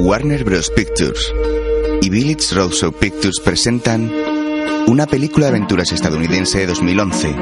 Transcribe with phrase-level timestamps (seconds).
[0.00, 0.70] Warner Bros.
[0.70, 1.34] Pictures
[2.00, 4.10] y Village Roadshow Pictures presentan
[4.86, 7.34] una película de aventuras estadounidense de 2011.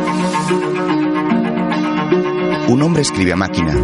[2.68, 3.76] Un hombre escribe a máquina.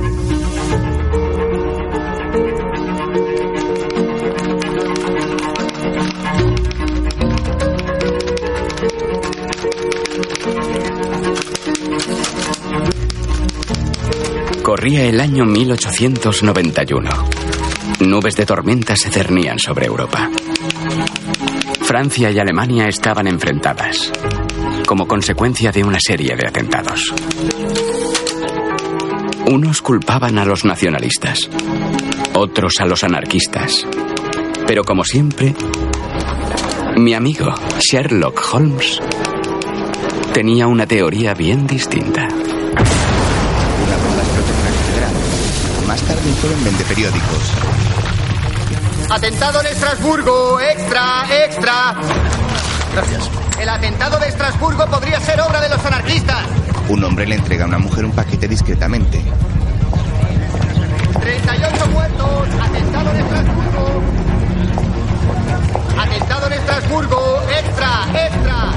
[14.63, 17.32] Corría el año 1891.
[18.09, 20.29] Nubes de tormenta se cernían sobre Europa.
[21.83, 24.11] Francia y Alemania estaban enfrentadas,
[24.87, 27.15] como consecuencia de una serie de atentados.
[29.47, 31.49] Unos culpaban a los nacionalistas,
[32.35, 33.87] otros a los anarquistas.
[34.67, 35.55] Pero como siempre,
[36.97, 39.01] mi amigo Sherlock Holmes
[40.33, 42.23] tenía una teoría bien distinta.
[42.25, 44.53] Una bomba explota
[45.83, 45.87] en.
[45.87, 47.53] Más tarde joven vende periódicos.
[49.13, 51.95] Atentado en Estrasburgo, extra, extra.
[52.95, 53.31] Gracias.
[53.61, 56.47] El atentado de Estrasburgo podría ser obra de los anarquistas.
[56.89, 59.23] Un hombre le entrega a una mujer un paquete discretamente.
[61.21, 62.49] 38 muertos.
[62.59, 64.03] Atentado en Estrasburgo.
[66.01, 68.73] Atentado en Estrasburgo, extra, extra.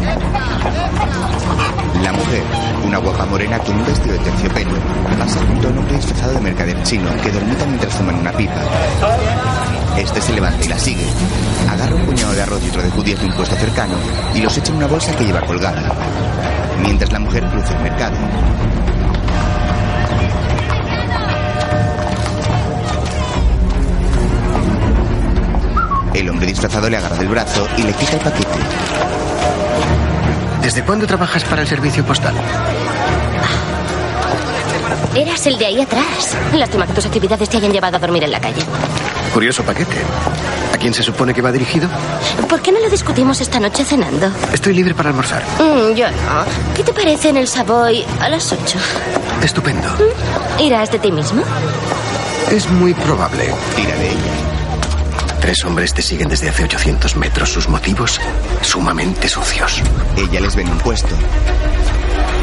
[0.00, 2.02] Extra, extra.
[2.02, 2.42] La mujer,
[2.86, 4.70] una guapa morena con un vestido de terciopelo,
[5.18, 8.32] pasa junto a un hombre disfrazado de mercader chino que dormita mientras fuma en una
[8.32, 8.60] pipa.
[9.96, 11.06] Este se levanta y la sigue.
[11.68, 13.94] Agarra un puñado de arroz y otro de judías de un puesto cercano
[14.34, 15.82] y los echa en una bolsa que lleva colgada.
[16.80, 18.16] Mientras la mujer cruza el mercado.
[26.14, 28.58] El hombre disfrazado le agarra del brazo y le quita el paquete.
[30.66, 32.34] ¿Desde cuándo trabajas para el servicio postal?
[35.14, 36.36] Eras el de ahí atrás.
[36.52, 38.64] Lástima que tus actividades te hayan llevado a dormir en la calle.
[39.32, 39.98] Curioso paquete.
[40.74, 41.88] ¿A quién se supone que va dirigido?
[42.48, 44.28] ¿Por qué no lo discutimos esta noche cenando?
[44.52, 45.44] Estoy libre para almorzar.
[45.60, 46.44] Mm, yo no.
[46.74, 48.76] ¿Qué te parece en el Savoy a las 8?
[49.44, 49.88] Estupendo.
[50.58, 51.44] ¿Irás de ti mismo?
[52.50, 53.54] Es muy probable.
[53.76, 54.55] Tira de ella.
[55.46, 57.52] Tres hombres te siguen desde hace 800 metros.
[57.52, 58.20] Sus motivos
[58.62, 59.80] sumamente sucios.
[60.16, 61.14] Ella les ve en un puesto.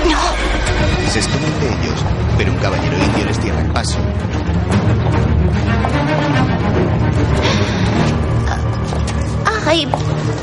[0.10, 1.12] No.
[1.12, 2.00] Se esconden de ellos,
[2.38, 3.98] pero un caballero indio les cierra el paso.
[9.66, 9.86] Ay,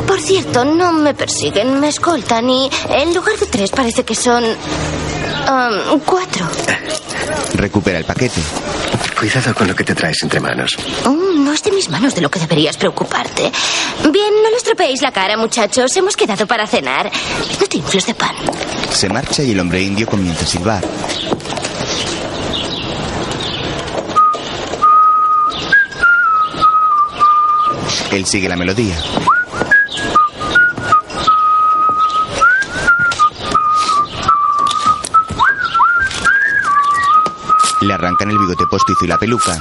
[0.07, 4.45] por cierto, no me persiguen, me escoltan y en lugar de tres parece que son...
[4.45, 6.47] um, cuatro.
[7.55, 8.43] Recupera el paquete.
[9.19, 10.77] Cuidado con lo que te traes entre manos.
[11.05, 13.53] Oh, no es de mis manos de lo que deberías preocuparte.
[14.11, 15.95] Bien, no les tropeéis la cara, muchachos.
[15.97, 17.11] Hemos quedado para cenar.
[17.61, 18.35] No te infles de pan.
[18.91, 20.85] Se marcha y el hombre indio comienza a silbar.
[28.13, 28.97] Él sigue la melodía.
[38.01, 39.59] Arrancan el bigote postizo y la peluca.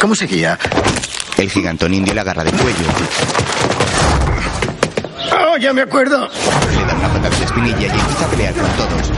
[0.00, 0.58] ¿Cómo seguía?
[1.36, 2.86] El gigantón indio le agarra del cuello.
[5.32, 6.28] ¡Oh, ya me acuerdo!
[6.28, 9.10] Le da una patada en la espinilla y empieza a pelear con todos.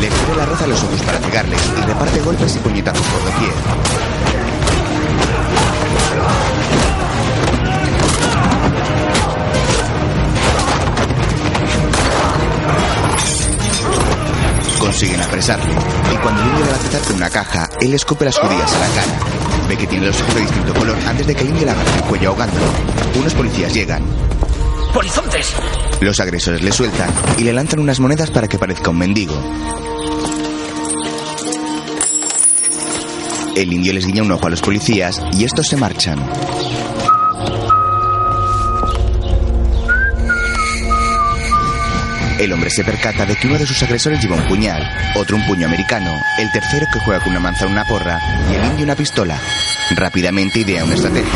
[0.00, 3.24] Le cubre la roza a los ojos para cegarles y reparte golpes y puñetazos por
[3.24, 4.17] doquier.
[15.38, 18.74] Y cuando el indio le va a aceptar con una caja, él escupe las judías
[18.74, 19.68] a la cara.
[19.68, 21.94] Ve que tiene los ojos de distinto color antes de que el indio le agarre
[21.94, 22.66] el cuello ahogándolo.
[23.20, 24.02] Unos policías llegan.
[24.92, 25.54] ¡Polizontes!
[26.00, 29.34] Los agresores le sueltan y le lanzan unas monedas para que parezca un mendigo.
[33.54, 36.18] El indio les guiña un ojo a los policías y estos se marchan.
[42.38, 44.80] El hombre se percata de que uno de sus agresores lleva un puñal,
[45.16, 48.64] otro un puño americano, el tercero que juega con una manzana una porra y el
[48.64, 49.36] indio una pistola.
[49.90, 51.32] Rápidamente idea una estrategia.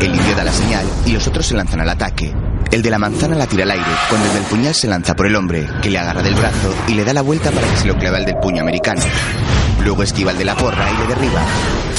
[0.00, 2.34] El indio da la señal y los otros se lanzan al ataque.
[2.70, 5.26] El de la manzana la tira al aire, cuando el del puñal se lanza por
[5.26, 7.88] el hombre, que le agarra del brazo y le da la vuelta para que se
[7.88, 9.02] lo clave al del puño americano.
[9.82, 11.42] Luego esquiva el de la porra y le derriba.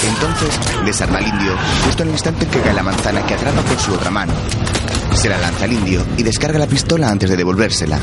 [0.07, 1.55] Entonces desarma al indio
[1.85, 4.33] justo en el instante en que cae la manzana que atrapa con su otra mano.
[5.15, 7.99] Se la lanza al indio y descarga la pistola antes de devolvérsela.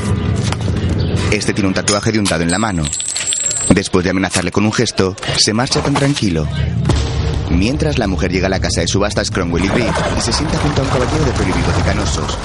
[1.31, 2.83] Este tiene un tatuaje de untado en la mano.
[3.69, 6.47] Después de amenazarle con un gesto, se marcha tan tranquilo.
[7.49, 10.57] Mientras la mujer llega a la casa de subastas Cromwell y Reed y se sienta
[10.57, 12.37] junto a un caballero de pelo y canosos.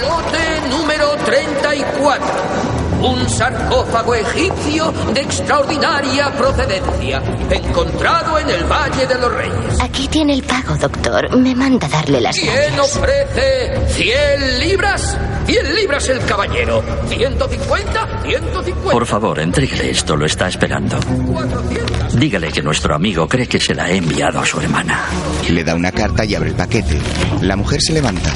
[0.00, 2.83] Lote número 34.
[3.06, 9.80] Un sarcófago egipcio de extraordinaria procedencia, encontrado en el Valle de los Reyes.
[9.82, 11.36] Aquí tiene el pago, doctor.
[11.36, 12.96] Me manda darle las ¿Quién gracias.
[12.96, 15.18] ofrece 100 libras?
[15.46, 16.82] 100 libras el caballero.
[17.10, 18.90] 150, 150.
[18.90, 20.98] Por favor, entréguele esto, lo está esperando.
[21.00, 22.18] 400.
[22.18, 25.04] Dígale que nuestro amigo cree que se la he enviado a su hermana.
[25.50, 26.98] Le da una carta y abre el paquete.
[27.42, 28.32] La mujer se levanta.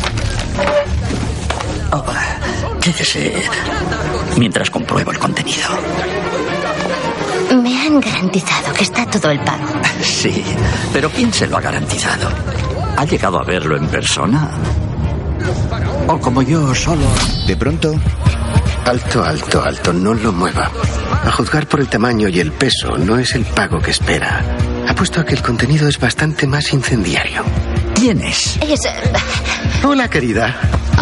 [1.90, 2.04] Oh,
[2.80, 3.42] quédese
[4.36, 5.68] mientras compruebo el contenido.
[7.62, 9.64] Me han garantizado que está todo el pago.
[10.02, 10.44] Sí,
[10.92, 12.28] pero ¿quién se lo ha garantizado?
[12.96, 14.48] ¿Ha llegado a verlo en persona?
[16.06, 17.02] O como yo solo...
[17.46, 17.94] De pronto,
[18.84, 20.70] Alto, alto, alto, no lo mueva.
[21.24, 24.40] A juzgar por el tamaño y el peso, no es el pago que espera.
[24.88, 27.42] Apuesto a que el contenido es bastante más incendiario.
[27.94, 28.56] ¿Quién es?
[28.62, 28.84] Es...
[28.86, 28.92] eh,
[29.84, 30.56] Hola, querida.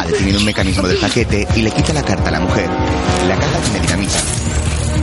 [0.06, 2.68] Definido un mecanismo del paquete y le quita la carta a la mujer.
[3.28, 4.18] La caja tiene dinamita.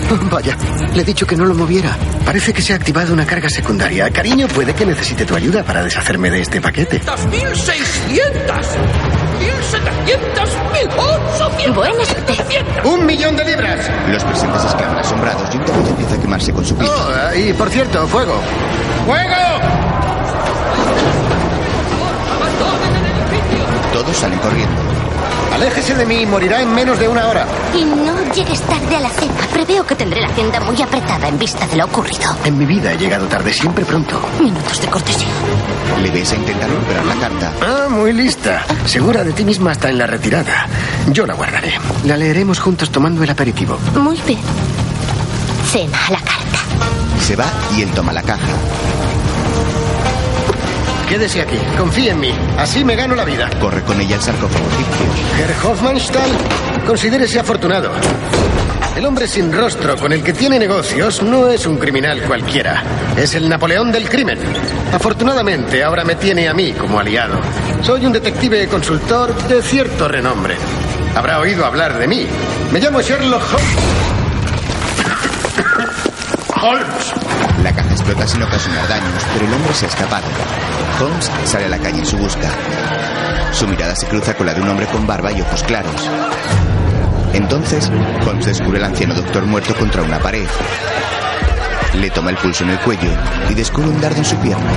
[0.31, 0.57] Vaya,
[0.93, 1.95] le he dicho que no lo moviera.
[2.25, 4.09] Parece que se ha activado una carga secundaria.
[4.09, 7.01] Cariño, puede que necesite tu ayuda para deshacerme de este paquete.
[7.29, 8.55] 1600.
[9.39, 10.49] 1700.
[10.73, 11.75] 1800.
[11.75, 12.35] Buena suerte.
[12.35, 12.85] 700.
[12.85, 13.89] ¡Un millón de libras!
[14.09, 16.91] Los presentes exclaman asombrados y un terror empieza a quemarse con su pico.
[16.93, 18.39] Oh, y por cierto, fuego.
[19.05, 19.33] ¡Fuego!
[22.35, 23.65] Abandonen el edificio.
[23.93, 24.92] Todos salen corriendo.
[25.53, 27.45] Aléjese de mí y morirá en menos de una hora.
[27.75, 29.33] Y no llegues tarde a la cena.
[29.51, 32.35] Preveo que tendré la agenda muy apretada en vista de lo ocurrido.
[32.43, 34.19] En mi vida he llegado tarde, siempre pronto.
[34.41, 35.27] Minutos de cortesía.
[36.01, 37.53] Le ves a intentar recuperar la carta.
[37.61, 38.65] Ah, muy lista.
[38.85, 40.67] Segura de ti misma hasta en la retirada.
[41.11, 41.73] Yo la guardaré.
[42.05, 43.77] La leeremos juntos tomando el aperitivo.
[43.95, 44.39] Muy bien.
[45.71, 46.59] Cena a la carta.
[47.21, 47.45] Se va
[47.77, 48.47] y él toma la caja.
[51.07, 51.57] Quédese aquí.
[51.77, 52.33] Confíe en mí.
[52.57, 53.49] Así me gano la vida.
[53.59, 54.65] Corre con ella al sarcófago.
[55.37, 56.31] Herr Hofmannsthal,
[56.85, 57.91] considérese afortunado.
[58.95, 62.83] El hombre sin rostro con el que tiene negocios no es un criminal cualquiera.
[63.17, 64.37] Es el Napoleón del crimen.
[64.93, 67.39] Afortunadamente, ahora me tiene a mí como aliado.
[67.81, 70.55] Soy un detective consultor de cierto renombre.
[71.15, 72.27] Habrá oído hablar de mí.
[72.71, 74.13] Me llamo Sherlock Holmes.
[76.61, 77.13] Holmes.
[77.63, 80.27] La caja explota sin ocasionar daños, pero el hombre se ha escapado.
[81.03, 82.49] Holmes sale a la calle en su busca.
[83.51, 86.09] Su mirada se cruza con la de un hombre con barba y ojos claros.
[87.33, 87.91] Entonces,
[88.25, 90.47] Holmes descubre al anciano doctor muerto contra una pared.
[91.95, 93.09] Le toma el pulso en el cuello
[93.49, 94.71] y descubre un dardo en su pierna.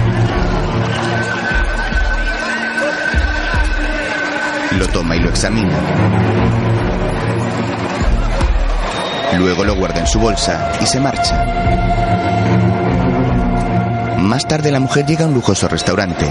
[4.79, 5.79] Lo toma y lo examina.
[9.39, 11.45] Luego lo guarda en su bolsa y se marcha.
[14.27, 16.27] Más tarde la mujer llega a un lujoso restaurante.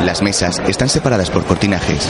[0.00, 2.04] Las mesas están separadas por cortinajes.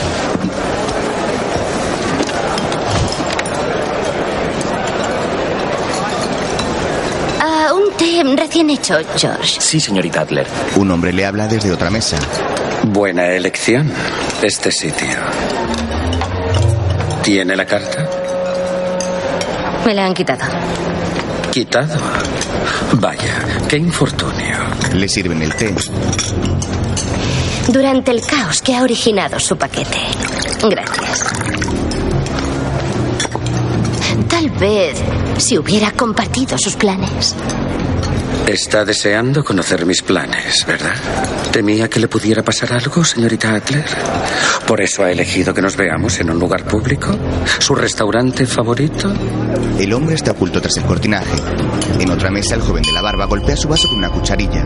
[7.39, 9.61] Ah, un té recién hecho, George.
[9.61, 10.47] Sí, señorita Adler.
[10.75, 12.17] Un hombre le habla desde otra mesa.
[12.85, 13.91] Buena elección,
[14.41, 15.19] este sitio.
[17.21, 18.09] ¿Tiene la carta?
[19.85, 20.45] Me la han quitado.
[21.51, 21.95] Quitado.
[22.93, 24.66] Vaya, qué infortunio.
[24.97, 25.75] Le sirven el té.
[27.67, 29.99] Durante el caos que ha originado su paquete.
[30.67, 31.23] Gracias.
[34.27, 34.97] Tal vez
[35.37, 37.35] si hubiera compartido sus planes.
[38.47, 40.95] Está deseando conocer mis planes, ¿verdad?
[41.51, 43.85] ¿Temía que le pudiera pasar algo, señorita Adler?
[44.65, 47.15] ¿Por eso ha elegido que nos veamos en un lugar público?
[47.59, 49.13] ¿Su restaurante favorito?
[49.79, 51.37] El hombre está oculto tras el cortinaje.
[51.99, 54.65] En otra mesa, el joven de la barba golpea su vaso con una cucharilla.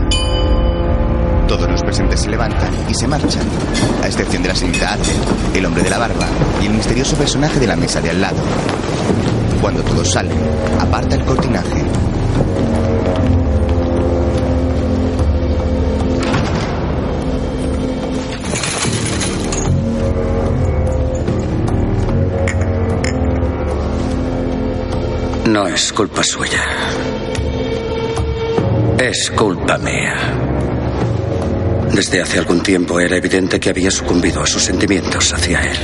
[1.46, 3.46] Todos los presentes se levantan y se marchan,
[4.02, 5.16] a excepción de la señorita Adler,
[5.54, 6.26] el hombre de la barba
[6.62, 8.42] y el misterioso personaje de la mesa de al lado.
[9.60, 10.38] Cuando todos salen,
[10.80, 11.84] aparta el cortinaje.
[25.52, 26.64] No es culpa suya.
[28.98, 30.16] Es culpa mía.
[31.92, 35.76] Desde hace algún tiempo era evidente que había sucumbido a sus sentimientos hacia él.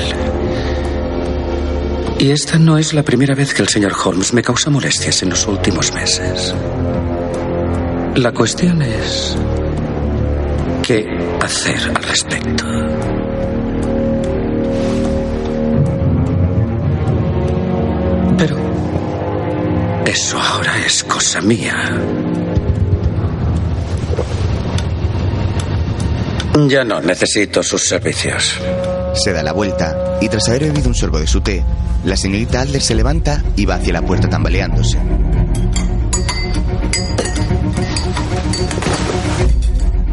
[2.19, 5.29] Y esta no es la primera vez que el señor Holmes me causa molestias en
[5.29, 6.55] los últimos meses.
[8.15, 9.37] La cuestión es...
[10.83, 11.05] ¿Qué
[11.43, 12.88] hacer al respecto?
[21.37, 21.75] Mía.
[26.69, 28.59] Ya no necesito sus servicios.
[29.15, 31.63] Se da la vuelta y tras haber bebido un sorbo de su té,
[32.05, 34.99] la señorita Adler se levanta y va hacia la puerta tambaleándose.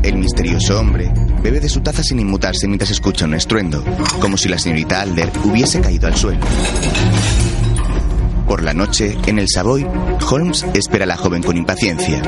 [0.03, 3.84] El misterioso hombre bebe de su taza sin inmutarse mientras escucha un estruendo,
[4.19, 6.45] como si la señorita Adler hubiese caído al suelo.
[8.48, 9.86] Por la noche, en el Savoy,
[10.30, 12.22] Holmes espera a la joven con impaciencia.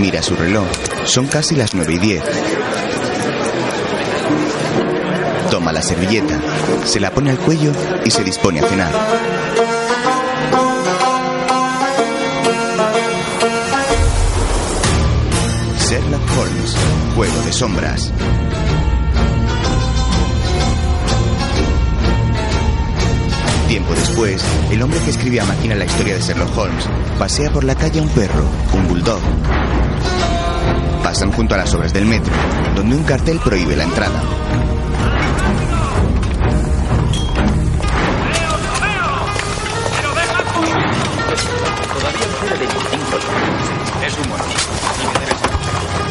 [0.00, 0.66] Mira su reloj.
[1.04, 2.22] Son casi las nueve y diez.
[5.50, 6.40] Toma la servilleta,
[6.84, 7.72] se la pone al cuello
[8.04, 9.41] y se dispone a cenar.
[15.92, 16.74] Sherlock Holmes,
[17.14, 18.10] Juego de Sombras.
[23.68, 27.64] Tiempo después, el hombre que escribe a máquina la historia de Sherlock Holmes pasea por
[27.64, 29.20] la calle a un perro, un bulldog.
[31.02, 32.32] Pasan junto a las obras del metro,
[32.74, 34.71] donde un cartel prohíbe la entrada.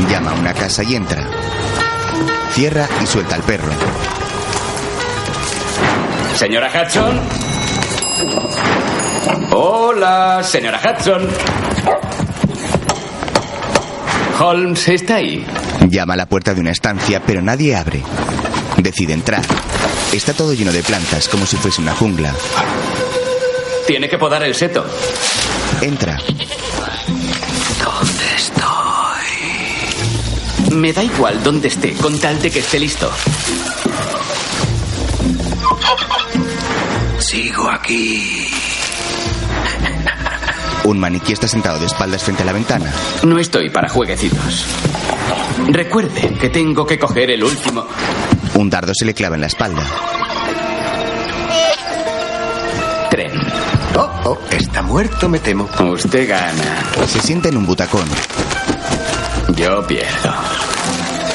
[0.09, 1.23] Llama a una casa y entra.
[2.53, 3.71] Cierra y suelta al perro.
[6.35, 7.19] Señora Hudson.
[9.51, 11.27] Hola, señora Hudson.
[14.39, 15.45] Holmes está ahí.
[15.87, 18.01] Llama a la puerta de una estancia, pero nadie abre.
[18.77, 19.43] Decide entrar.
[20.11, 22.33] Está todo lleno de plantas, como si fuese una jungla.
[23.85, 24.85] Tiene que podar el seto.
[25.81, 26.17] Entra.
[30.71, 33.11] Me da igual dónde esté, con tal de que esté listo.
[37.19, 38.47] Sigo aquí.
[40.85, 42.91] Un maniquí está sentado de espaldas frente a la ventana.
[43.23, 44.65] No estoy para jueguecitos.
[45.67, 47.85] Recuerde que tengo que coger el último.
[48.55, 49.83] Un dardo se le clava en la espalda.
[53.09, 53.33] Tren.
[53.97, 55.69] Oh, oh, está muerto, me temo.
[55.93, 56.83] Usted gana.
[57.07, 58.07] Se sienta en un butacón.
[59.55, 60.50] Yo pierdo.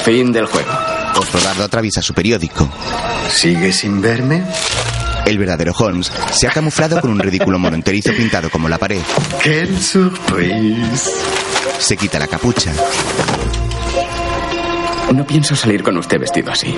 [0.06, 0.70] Fin del juego.
[1.18, 2.68] Otro dardo atraviesa su periódico.
[3.28, 4.40] ¿Sigue sin verme?
[5.26, 9.00] El verdadero Holmes se ha camuflado con un ridículo mono enterizo pintado como la pared.
[9.42, 11.10] ¡Qué surprise!
[11.80, 12.72] Se quita la capucha.
[15.12, 16.72] No pienso salir con usted vestido así.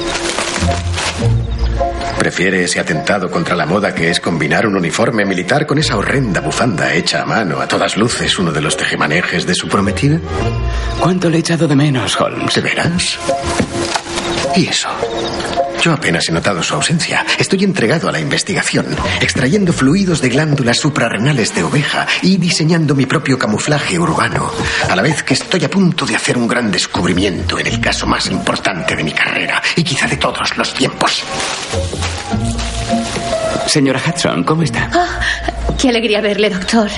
[2.19, 6.41] ¿Prefiere ese atentado contra la moda que es combinar un uniforme militar con esa horrenda
[6.41, 10.19] bufanda hecha a mano, a todas luces, uno de los tejemanejes de su prometida?
[11.01, 12.55] ¿Cuánto le he echado de menos, Holmes?
[12.55, 13.19] ¿De veras?
[14.57, 14.89] ¿Y eso?
[15.83, 17.25] Yo apenas he notado su ausencia.
[17.39, 18.87] Estoy entregado a la investigación,
[19.21, 24.51] extrayendo fluidos de glándulas suprarrenales de oveja y diseñando mi propio camuflaje urbano,
[24.89, 28.07] a la vez que estoy a punto de hacer un gran descubrimiento en el caso
[28.07, 31.23] más importante de mi carrera y quizá de todos los tiempos.
[33.67, 34.91] Señora Hudson, ¿cómo está?
[34.93, 35.21] Ah,
[35.81, 36.91] qué alegría verle, doctor.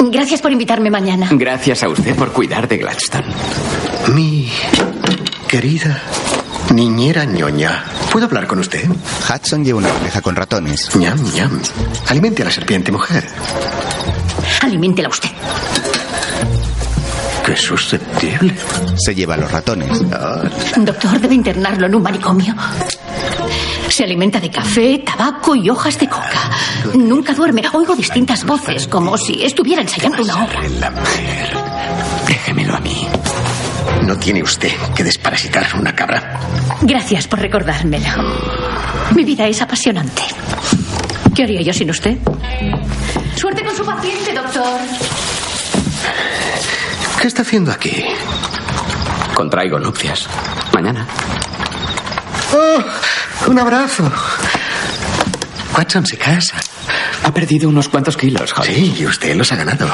[0.00, 1.28] Gracias por invitarme mañana.
[1.32, 3.26] Gracias a usted por cuidar de Gladstone.
[4.14, 4.50] Mi
[5.48, 6.00] querida
[6.72, 7.84] niñera ñoña.
[8.16, 8.88] ¿Puedo hablar con usted?
[9.28, 10.88] Hudson lleva una bandeja con ratones.
[10.96, 11.60] ñam, ñam.
[12.08, 13.28] Alimente a la serpiente, mujer.
[14.62, 15.28] Aliméntela usted.
[17.44, 18.56] Qué susceptible.
[18.96, 20.00] Se lleva los ratones.
[20.14, 20.44] Ah,
[20.78, 22.54] Doctor, debe internarlo en un manicomio.
[23.90, 26.50] Se alimenta de café, tabaco y hojas de coca.
[26.94, 27.64] Nunca duerme.
[27.74, 30.62] Oigo distintas voces, como si estuviera ensayando una obra.
[30.80, 31.54] la mujer.
[32.26, 33.05] Déjemelo a mí.
[34.06, 36.38] No tiene usted que desparasitar una cabra.
[36.82, 38.06] Gracias por recordármelo.
[39.16, 40.22] Mi vida es apasionante.
[41.34, 42.16] ¿Qué haría yo sin usted?
[43.34, 44.78] Suerte con su paciente, doctor.
[47.20, 48.04] ¿Qué está haciendo aquí?
[49.34, 50.28] Contraigo nupcias.
[50.72, 51.04] Mañana.
[52.54, 54.08] Oh, un abrazo.
[55.76, 56.60] Watson se casa.
[57.24, 58.72] Ha perdido unos cuantos kilos, Holmes.
[58.72, 59.92] Sí, y usted los ha ganado.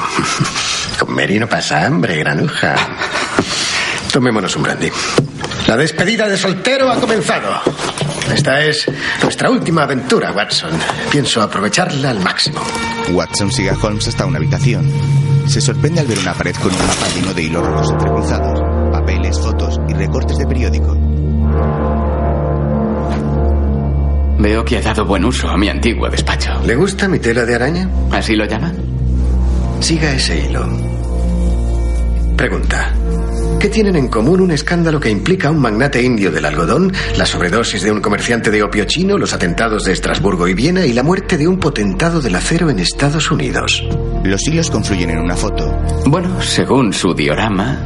[0.98, 2.74] Con Mary no pasa hambre, granuja.
[4.12, 4.90] Tomémonos un brandy.
[5.66, 7.50] La despedida de soltero ha comenzado.
[8.32, 8.86] Esta es
[9.22, 10.70] nuestra última aventura, Watson.
[11.10, 12.60] Pienso aprovecharla al máximo.
[13.12, 14.90] Watson sigue a Holmes hasta una habitación.
[15.46, 18.60] Se sorprende al ver una pared con un mapa lleno de hilos rojos entrecruzados,
[18.92, 20.96] papeles, fotos y recortes de periódico.
[24.38, 26.50] Veo que ha dado buen uso a mi antiguo despacho.
[26.66, 27.88] ¿Le gusta mi tela de araña?
[28.10, 28.72] ¿Así lo llama?
[29.80, 30.68] Siga ese hilo.
[32.36, 32.92] Pregunta.
[33.62, 37.24] ¿Qué tienen en común un escándalo que implica a un magnate indio del algodón, la
[37.24, 41.04] sobredosis de un comerciante de opio chino, los atentados de Estrasburgo y Viena y la
[41.04, 43.86] muerte de un potentado del acero en Estados Unidos?
[44.24, 45.80] Los hilos confluyen en una foto.
[46.06, 47.78] Bueno, según su diorama,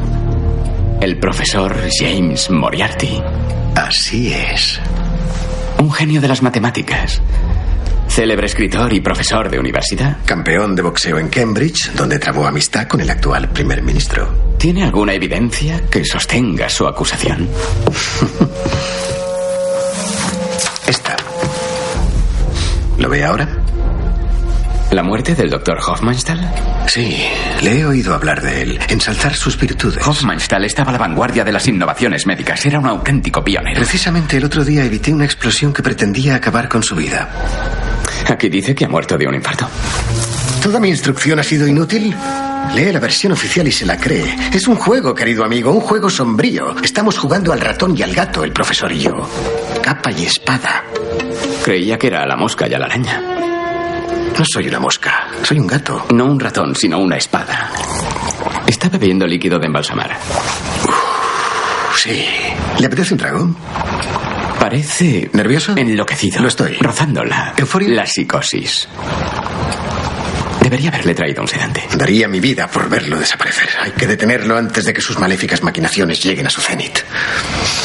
[1.03, 3.21] el profesor James Moriarty.
[3.75, 4.81] Así es.
[5.79, 7.21] Un genio de las matemáticas.
[8.09, 10.17] Célebre escritor y profesor de universidad.
[10.25, 14.46] Campeón de boxeo en Cambridge, donde trabó amistad con el actual primer ministro.
[14.59, 17.49] ¿Tiene alguna evidencia que sostenga su acusación?
[20.87, 21.17] Esta.
[22.99, 23.49] ¿Lo ve ahora?
[24.91, 26.41] ¿La muerte del doctor Hofmannsthal?
[26.87, 27.23] Sí,
[27.61, 30.07] le he oído hablar de él, ensalzar sus virtudes.
[30.07, 33.77] Hofmannsthal estaba a la vanguardia de las innovaciones médicas, era un auténtico pionero.
[33.77, 37.29] Precisamente el otro día evité una explosión que pretendía acabar con su vida.
[38.29, 39.69] Aquí dice que ha muerto de un infarto.
[40.63, 42.15] ¿Toda mi instrucción ha sido inútil?
[42.75, 44.37] Lee la versión oficial y se la cree.
[44.53, 46.77] Es un juego, querido amigo, un juego sombrío.
[46.83, 49.13] Estamos jugando al ratón y al gato, el profesor y yo.
[49.83, 50.85] Capa y espada.
[51.65, 53.21] Creía que era a la mosca y a la araña.
[54.39, 56.07] No soy una mosca, soy un gato.
[56.13, 57.71] No un ratón, sino una espada.
[58.67, 60.17] Está bebiendo líquido de embalsamar.
[61.97, 62.27] Sí.
[62.79, 63.51] ¿Le apetece un trago?
[64.61, 65.31] Parece...
[65.33, 65.75] ¿Nervioso?
[65.77, 66.43] Enloquecido.
[66.43, 66.75] Lo estoy.
[66.75, 67.55] Rozándola.
[67.57, 67.89] ¿Euforia?
[67.95, 68.87] La psicosis.
[70.67, 71.87] Debería haberle traído un sedante.
[71.95, 73.69] Daría mi vida por verlo desaparecer.
[73.81, 76.99] Hay que detenerlo antes de que sus maléficas maquinaciones lleguen a su cenit.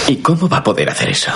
[0.08, 1.32] ¿Y cómo va a poder hacer eso?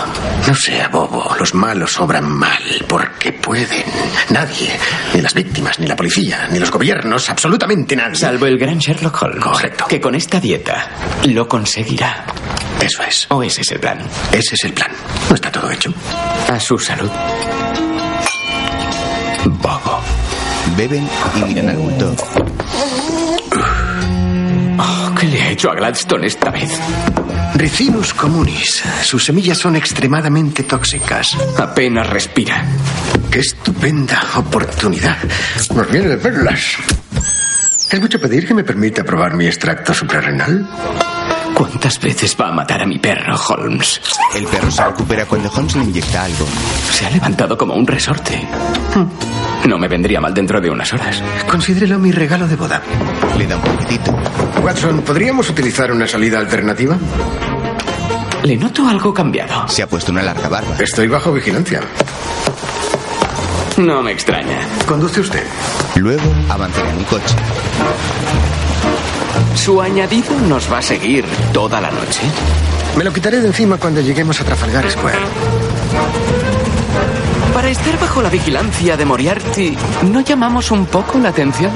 [0.47, 1.35] No sea bobo.
[1.37, 3.85] Los malos obran mal porque pueden.
[4.31, 4.71] Nadie,
[5.13, 8.15] ni las víctimas, ni la policía, ni los gobiernos, absolutamente nadie.
[8.15, 9.43] Salvo el gran Sherlock Holmes.
[9.43, 9.85] Correcto.
[9.87, 10.89] Que con esta dieta
[11.27, 12.25] lo conseguirá.
[12.81, 13.27] Eso es.
[13.29, 13.99] ¿O ese es el plan?
[14.31, 14.89] Ese es el plan.
[15.29, 15.93] No está todo hecho.
[16.49, 17.11] A su salud.
[19.45, 19.84] Bobo.
[20.77, 22.15] Beben y miran al bulto.
[24.77, 26.69] Oh, ¿Qué le ha hecho a Gladstone esta vez?
[27.55, 28.83] Ricinus communis.
[29.03, 31.37] Sus semillas son extremadamente tóxicas.
[31.57, 32.65] Apenas respira.
[33.31, 35.17] ¡Qué estupenda oportunidad!
[35.73, 36.75] Nos viene de perlas.
[37.91, 40.67] ¿Es mucho pedir que me permita probar mi extracto suprarrenal?
[41.55, 44.01] ¿Cuántas veces va a matar a mi perro, Holmes?
[44.35, 46.45] El perro se recupera cuando Holmes le inyecta algo.
[46.91, 48.45] Se ha levantado como un resorte.
[49.65, 51.23] No me vendría mal dentro de unas horas.
[51.49, 52.81] Considérelo mi regalo de boda.
[53.37, 54.11] Le da un poquitito.
[54.63, 56.97] Watson, ¿podríamos utilizar una salida alternativa?
[58.43, 59.67] Le noto algo cambiado.
[59.69, 60.75] Se ha puesto una larga barba.
[60.77, 61.81] Estoy bajo vigilancia.
[63.77, 64.59] No me extraña.
[64.85, 65.43] ¿Conduce usted?
[65.95, 67.35] Luego avanzan en un coche.
[69.55, 72.21] ¿Su añadido nos va a seguir toda la noche?
[72.97, 75.17] Me lo quitaré de encima cuando lleguemos a Trafalgar Square.
[77.53, 81.71] Para estar bajo la vigilancia de Moriarty, ¿no llamamos un poco la atención?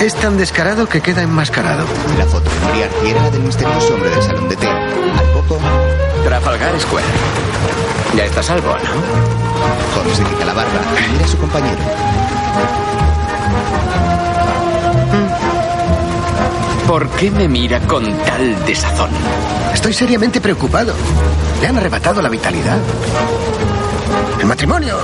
[0.00, 1.84] Es tan descarado que queda enmascarado.
[2.16, 4.68] La foto de Moriarty era la del misterioso hombre del salón de té.
[4.68, 5.58] Al poco,
[6.24, 7.06] Trafalgar Square.
[8.16, 10.00] Ya está salvo, ¿no?
[10.00, 11.76] Holmes se quita la barba y mira a su compañero.
[16.86, 19.10] ¿Por qué me mira con tal desazón?
[19.74, 20.94] Estoy seriamente preocupado.
[21.60, 22.78] Le han arrebatado la vitalidad.
[24.40, 24.96] El matrimonio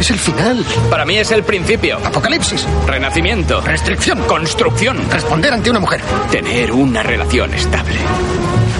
[0.00, 0.64] es el final.
[0.90, 1.98] Para mí es el principio.
[2.04, 2.66] Apocalipsis.
[2.86, 3.60] Renacimiento.
[3.60, 4.18] Restricción.
[4.22, 4.98] Construcción.
[5.08, 6.00] Responder ante una mujer.
[6.30, 7.96] Tener una relación estable.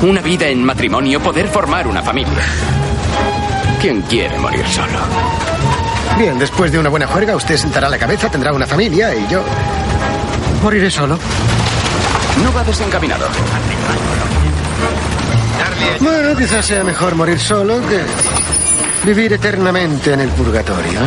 [0.03, 2.45] Una vida en matrimonio, poder formar una familia.
[3.81, 4.99] ¿Quién quiere morir solo?
[6.19, 9.43] Bien, después de una buena juerga, usted sentará la cabeza, tendrá una familia y yo
[10.63, 11.19] moriré solo.
[12.43, 13.27] No va desencaminado.
[16.01, 18.01] Bueno, quizás sea mejor morir solo que
[19.07, 21.01] vivir eternamente en el purgatorio.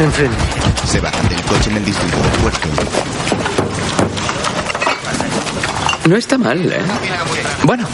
[0.00, 0.30] En fin,
[0.86, 2.68] Se bajan del coche en el distrito del puerto.
[6.06, 6.80] No está mal, ¿eh?
[7.64, 7.86] Bueno,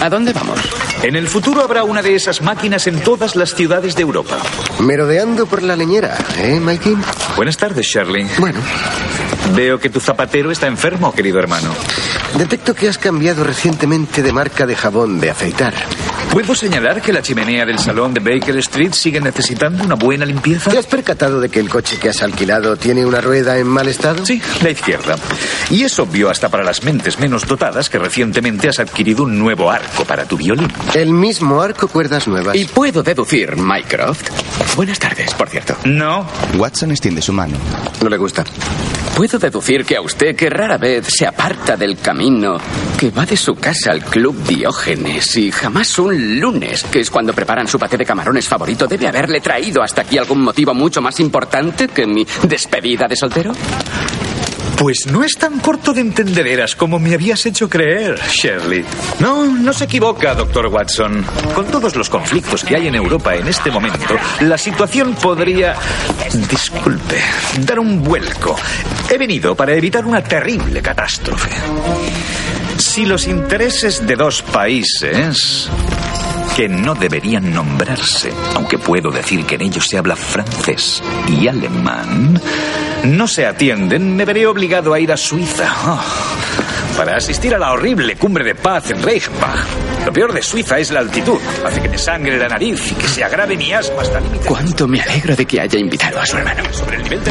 [0.00, 0.60] ¿a dónde vamos?
[1.02, 4.36] En el futuro habrá una de esas máquinas en todas las ciudades de Europa.
[4.80, 6.96] merodeando por la leñera, ¿eh, Mikey?
[7.36, 8.28] Buenas tardes, Shirley.
[8.38, 8.60] Bueno,
[9.54, 11.74] Veo que tu zapatero está enfermo, querido hermano.
[12.36, 15.74] detecto que has cambiado recientemente de marca de jabón de afeitar.
[16.32, 20.70] ¿Puedo señalar que la chimenea del salón de Baker Street sigue necesitando una buena limpieza?
[20.70, 23.88] ¿Te has percatado de que el coche que has alquilado tiene una rueda en mal
[23.88, 24.24] estado?
[24.24, 25.16] Sí, la izquierda.
[25.70, 29.70] Y es obvio hasta para las mentes menos dotadas que recientemente has adquirido un nuevo
[29.70, 30.68] arco para tu violín.
[30.94, 32.54] El mismo arco cuerdas nuevas.
[32.54, 34.28] Y puedo deducir, Mycroft.
[34.76, 35.76] Buenas tardes, por cierto.
[35.84, 36.26] No.
[36.56, 37.56] Watson extiende su mano.
[38.02, 38.44] No le gusta.
[39.16, 42.56] Puedo deducir que a usted, que rara vez se aparta del camino,
[42.98, 47.32] que va de su casa al club Diógenes y jamás un lunes, que es cuando
[47.32, 51.20] preparan su paté de camarones favorito, debe haberle traído hasta aquí algún motivo mucho más
[51.20, 53.52] importante que mi despedida de soltero.
[54.80, 58.82] Pues no es tan corto de entendederas como me habías hecho creer, Shirley.
[59.18, 61.22] No, no se equivoca, doctor Watson.
[61.54, 65.76] Con todos los conflictos que hay en Europa en este momento, la situación podría...
[66.48, 67.20] Disculpe,
[67.58, 68.56] dar un vuelco.
[69.10, 71.50] He venido para evitar una terrible catástrofe.
[72.80, 75.68] Si los intereses de dos países
[76.56, 82.40] que no deberían nombrarse, aunque puedo decir que en ellos se habla francés y alemán,
[83.04, 85.70] no se atienden, me veré obligado a ir a Suiza.
[85.86, 86.02] Oh,
[86.96, 89.66] para asistir a la horrible cumbre de paz en Reichenbach.
[90.06, 91.38] Lo peor de Suiza es la altitud.
[91.64, 94.46] Hace que me sangre la nariz y que se agrave mi asma hasta límite.
[94.46, 96.62] Cuánto me alegro de que haya invitado a su hermano.
[96.72, 97.30] Sobre el nivel de...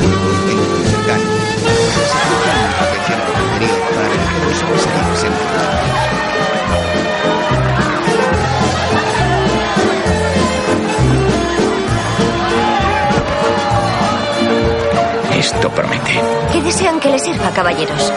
[15.60, 16.13] Esto promete.
[16.54, 18.13] ¿Qué desean que les sirva, caballeros?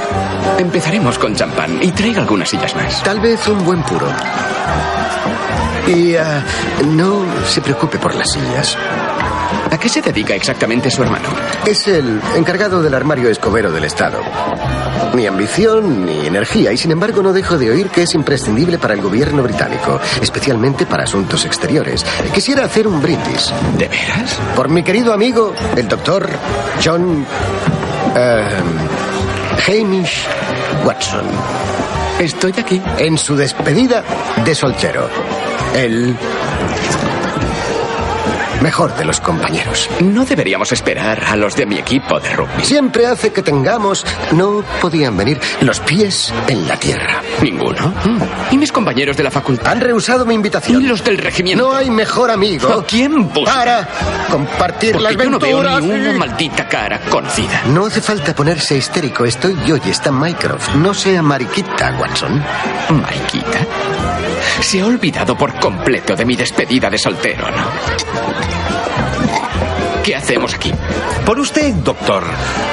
[0.58, 3.02] Empezaremos con champán y traiga algunas sillas más.
[3.02, 4.06] Tal vez un buen puro.
[5.86, 6.44] Y ah,
[6.86, 8.76] no se preocupe por las sillas.
[9.70, 11.28] ¿A qué se dedica exactamente su hermano?
[11.66, 14.20] Es el encargado del armario escobero del Estado.
[15.14, 18.94] Ni ambición ni energía, y sin embargo no dejo de oír que es imprescindible para
[18.94, 22.04] el gobierno británico, especialmente para asuntos exteriores.
[22.32, 23.52] Quisiera hacer un brindis.
[23.76, 24.38] ¿De veras?
[24.56, 26.28] Por mi querido amigo, el doctor
[26.82, 27.26] John
[28.16, 28.48] eh,
[29.68, 30.26] Hamish
[30.84, 31.26] Watson,
[32.18, 32.80] Estoy aquí.
[32.98, 34.02] en su despedida
[34.44, 35.08] de soltero.
[35.74, 36.14] El
[38.62, 39.90] mejor de los compañeros.
[40.00, 42.64] No deberíamos esperar a los de mi equipo de rugby.
[42.64, 47.20] Siempre hace que tengamos, no podían venir, los pies en la tierra.
[47.42, 47.88] Ninguno.
[48.04, 48.54] Mm.
[48.54, 49.72] ¿Y mis compañeros de la facultad?
[49.72, 50.86] Han rehusado mi ¿Y invitación.
[50.88, 51.64] los del regimiento?
[51.68, 53.52] No hay mejor amigo ¿A quién busca?
[53.52, 53.88] para
[54.30, 57.62] compartir Porque las yo no veo ni una y- maldita cara conocida.
[57.66, 59.24] No hace falta ponerse histérico.
[59.24, 60.74] Estoy yo y está Mycroft.
[60.76, 62.42] No sea mariquita, Watson.
[62.90, 63.58] Mariquita.
[64.60, 68.51] Se ha olvidado por completo de mi despedida de soltero, ¿no?
[70.04, 70.72] ¿Qué hacemos aquí?
[71.24, 72.24] Por usted, doctor.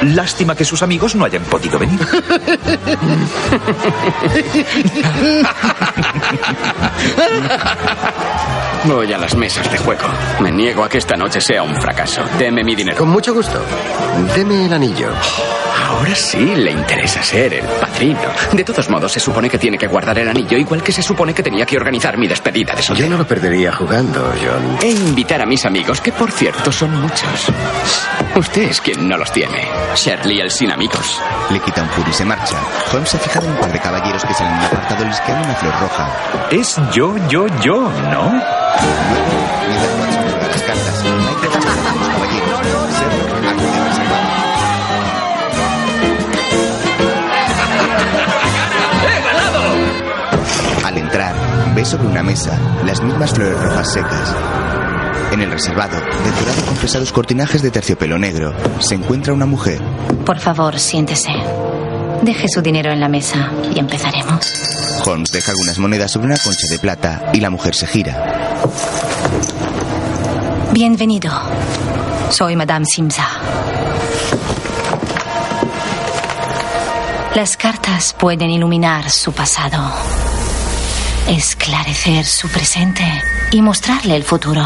[0.02, 2.00] Lástima que sus amigos no hayan podido venir.
[8.86, 10.08] Voy a las mesas de juego.
[10.40, 12.24] Me niego a que esta noche sea un fracaso.
[12.38, 12.98] Deme mi dinero.
[12.98, 13.62] Con mucho gusto.
[14.36, 15.12] Deme el anillo.
[15.90, 18.20] Ahora sí le interesa ser el padrino.
[18.54, 21.34] De todos modos, se supone que tiene que guardar el anillo, igual que se supone
[21.34, 23.10] que tenía que organizar mi despedida de Yo soltero.
[23.10, 24.78] no lo perdería jugando, John.
[24.82, 27.48] E invitar a mis amigos, que por cierto son muchos.
[28.36, 29.68] Usted es quien no los tiene.
[29.96, 31.20] Shirley, el sin amigos.
[31.50, 32.56] Le quita un puro y se marcha.
[32.94, 35.56] Holmes se fija en un par de caballeros que salen en un apartado lisqueando una
[35.56, 36.10] flor roja.
[36.52, 38.42] Es yo, yo, yo, ¿no?
[39.68, 42.60] Mientras Watson juega las cartas, Michael observa a los caballeros.
[43.00, 44.30] Sherlock acude reservado.
[50.86, 51.34] Al entrar,
[51.76, 54.36] ve sobre una mesa las mismas flores rojas secas.
[55.32, 59.80] En el reservado, decorado con pesados cortinajes de terciopelo negro, se encuentra una mujer.
[60.26, 61.30] Por favor, siéntese.
[62.24, 64.52] Deje su dinero en la mesa y empezaremos.
[65.06, 68.39] Holmes deja algunas monedas sobre una concha de plata y la mujer se gira.
[70.72, 71.32] Bienvenido.
[72.30, 73.28] Soy Madame Simsa.
[77.36, 79.78] Las cartas pueden iluminar su pasado,
[81.28, 83.04] esclarecer su presente
[83.52, 84.66] y mostrarle el futuro.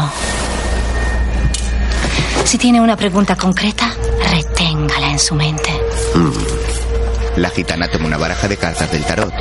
[2.44, 3.92] Si tiene una pregunta concreta,
[4.30, 5.70] reténgala en su mente.
[7.36, 9.34] La gitana toma una baraja de cartas del tarot.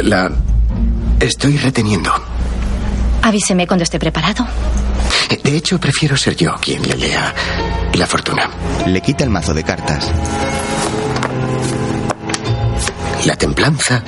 [0.00, 0.30] La
[1.20, 2.10] estoy reteniendo.
[3.22, 4.46] Avíseme cuando esté preparado.
[5.42, 7.34] De hecho, prefiero ser yo quien le lea
[7.94, 8.48] la fortuna.
[8.86, 10.10] Le quita el mazo de cartas.
[13.26, 14.02] La templanza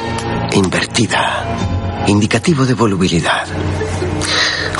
[0.53, 1.44] invertida.
[2.07, 3.47] Indicativo de volubilidad.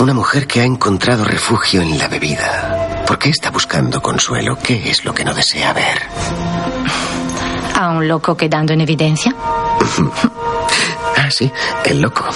[0.01, 3.05] Una mujer que ha encontrado refugio en la bebida.
[3.07, 4.59] ¿Por qué está buscando consuelo?
[4.61, 5.99] ¿Qué es lo que no desea ver?
[7.75, 9.35] ¿A un loco quedando en evidencia?
[11.27, 11.51] Ah, sí,
[11.87, 12.27] el loco.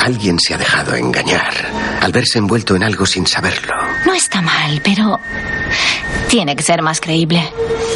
[0.00, 1.52] Alguien se ha dejado engañar
[2.00, 3.74] al verse envuelto en algo sin saberlo.
[4.06, 5.18] No está mal, pero
[6.28, 7.42] tiene que ser más creíble.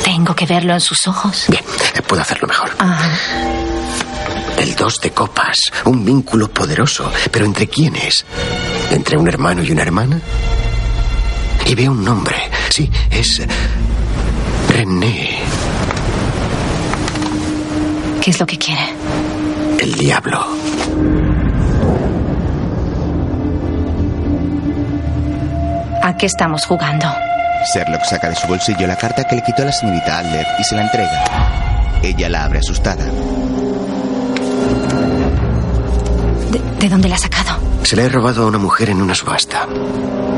[0.02, 1.44] Tengo que verlo en sus ojos.
[1.48, 1.62] Bien,
[1.94, 2.70] eh, puedo hacerlo mejor.
[2.80, 3.08] Ah,
[4.56, 7.12] El dos de copas, un vínculo poderoso.
[7.30, 8.24] ¿Pero entre quiénes?
[8.90, 10.20] ¿Entre un hermano y una hermana?
[11.66, 12.50] Y veo un nombre.
[12.70, 13.42] Sí, es
[14.70, 15.38] René,
[18.20, 18.97] ¿qué es lo que quiere?
[19.78, 20.44] El diablo.
[26.02, 27.06] ¿A qué estamos jugando?
[27.74, 30.64] Sherlock saca de su bolsillo la carta que le quitó a la señorita Adler y
[30.64, 31.24] se la entrega.
[32.02, 33.04] Ella la abre asustada.
[36.50, 37.58] ¿De, de dónde la ha sacado?
[37.82, 39.66] Se la he robado a una mujer en una subasta.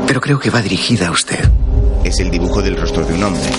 [0.07, 1.49] Pero creo que va dirigida a usted.
[2.03, 3.49] Es el dibujo del rostro de un hombre.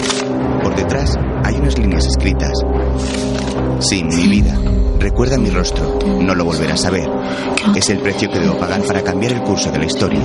[0.63, 2.53] Por detrás hay unas líneas escritas.
[3.81, 4.55] Sí, mi vida.
[5.03, 5.99] Recuerda mi rostro.
[6.21, 7.11] No lo volverás a ver.
[7.75, 10.21] Es el precio que debo pagar para cambiar el curso de la historia.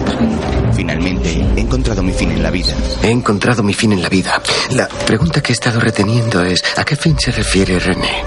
[0.74, 2.76] Finalmente, he encontrado mi fin en la vida.
[3.02, 4.40] He encontrado mi fin en la vida.
[4.70, 8.22] La pregunta que he estado reteniendo es, ¿a qué fin se refiere René?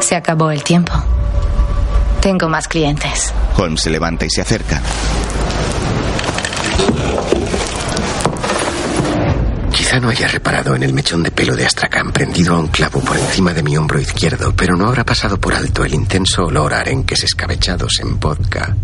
[0.00, 0.94] Se acabó el tiempo.
[2.22, 3.34] Tengo más clientes.
[3.58, 4.80] Holmes se levanta y se acerca.
[9.88, 13.00] Quizá no haya reparado en el mechón de pelo de Astrakhan prendido a un clavo
[13.00, 16.74] por encima de mi hombro izquierdo, pero no habrá pasado por alto el intenso olor
[16.74, 18.76] a arenques escabechados en vodka,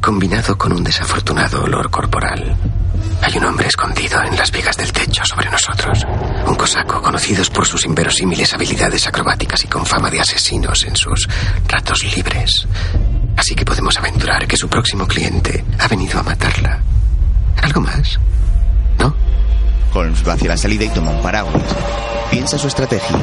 [0.00, 2.56] combinado con un desafortunado olor corporal.
[3.20, 6.06] Hay un hombre escondido en las vigas del techo sobre nosotros.
[6.46, 11.28] Un cosaco, conocidos por sus inverosímiles habilidades acrobáticas y con fama de asesinos en sus
[11.68, 12.66] ratos libres.
[13.36, 16.80] Así que podemos aventurar que su próximo cliente ha venido a matarla.
[17.60, 18.18] ¿Algo más?
[19.96, 21.62] Holmes va hacia la salida y toma un paraguas.
[22.30, 23.16] Piensa su estrategia.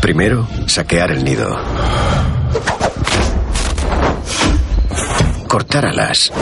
[0.00, 1.58] Primero, saquear el nido.
[5.48, 6.32] Cortar alas.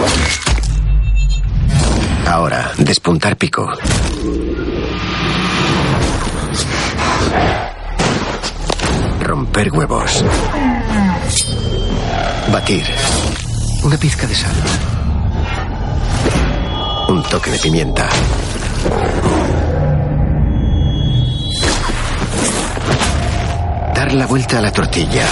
[2.27, 3.73] Ahora, despuntar pico.
[9.21, 10.25] Romper huevos.
[12.53, 12.85] Batir.
[13.83, 14.94] Una pizca de sal.
[17.15, 18.09] Un toque de pimienta.
[23.95, 25.25] Dar la vuelta a la tortilla.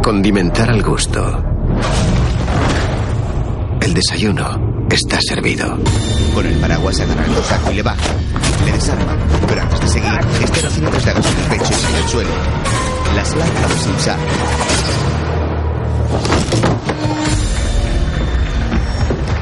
[0.00, 1.42] Condimentar al gusto.
[3.80, 5.78] El desayuno está servido.
[6.32, 8.14] Con el paraguas se agarra el cosaco y le baja.
[8.64, 9.16] Le desarma,
[9.48, 12.30] pero antes de seguir, este recibe tres dagas en el pecho y sale al suelo.
[13.16, 14.18] Las lanza sin usar.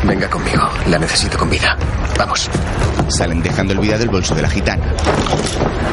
[0.08, 1.76] Venga conmigo, la necesito con vida.
[2.16, 2.48] Vamos.
[3.08, 4.82] Salen dejando el vida del bolso de la gitana.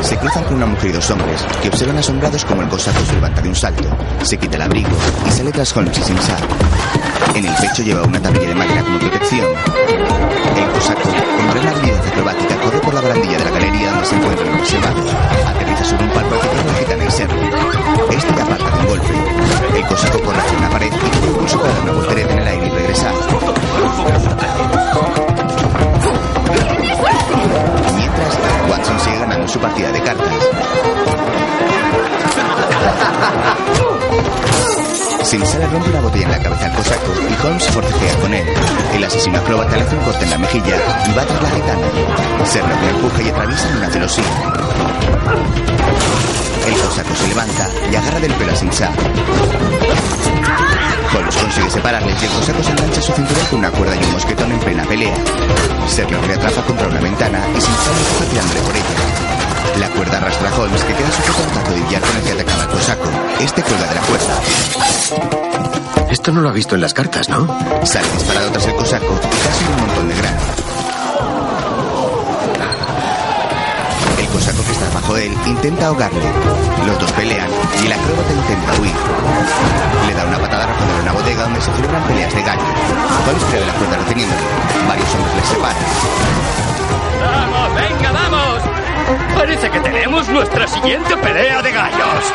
[0.01, 3.13] Se cruzan con una mujer y dos hombres que observan asombrados como el cosaco se
[3.13, 3.89] levanta de un salto.
[4.23, 4.89] Se quita el abrigo
[5.27, 6.39] y sale tras Holmes y sin sal.
[7.35, 9.47] En el pecho lleva una tablilla de madera como protección.
[10.55, 14.15] El cosaco, con gran habilidad acrobática, corre por la barandilla de la galería donde se
[14.15, 15.01] encuentra el reservado.
[15.45, 17.41] Aterriza sobre un palco que la gitana y Sergio.
[18.11, 19.13] Este aparta golpe.
[19.75, 22.67] El cosaco corre hacia una pared y tiene impulso dar una voltereta en el aire
[22.67, 23.13] y regresar.
[27.95, 30.33] Mientras, Watson sigue ganando su partida de cartas.
[35.25, 38.45] Sin le rompe una botella en la cabeza al cosaco y Holmes forcejea con él.
[38.93, 40.75] El asesino acróbata le hace un corte en la mejilla
[41.09, 42.45] y va tras la gitana.
[42.45, 44.23] Serlo le empuja y atraviesa una celosía.
[46.67, 48.91] El cosaco se levanta y agarra del pelo a Sinsa.
[51.15, 54.03] Holmes consigue separarle y el cosaco se engancha a su cinturón con una cuerda y
[54.03, 55.15] un mosquetón en plena pelea.
[55.89, 59.14] Sherlock le atrapa contra una ventana y Sinsa le empuja tirándole por ella.
[59.79, 62.23] La cuerda arrastra a Holmes que queda sujeto a un taco de billar con el
[62.23, 63.09] que atacaba al cosaco.
[63.39, 64.41] Este cuelga de la cuerda.
[66.09, 67.45] Esto no lo ha visto en las cartas, ¿no?
[67.83, 70.39] Sale disparado tras el cosaco y casi un montón de grano.
[74.19, 76.21] El cosaco que está bajo él intenta ahogarle.
[76.85, 77.49] Los dos pelean
[77.81, 78.95] y el acróbata intenta huir.
[80.07, 82.63] Le da una patada a una bodega donde se celebran peleas de gallo.
[83.27, 84.41] Holmes prevé la cuerda reteniéndole.
[84.87, 85.83] Varios hombres les separan.
[87.21, 88.74] ¡Vamos, venga, vamos!
[89.35, 92.33] Parece que tenemos nuestra siguiente pelea de gallos.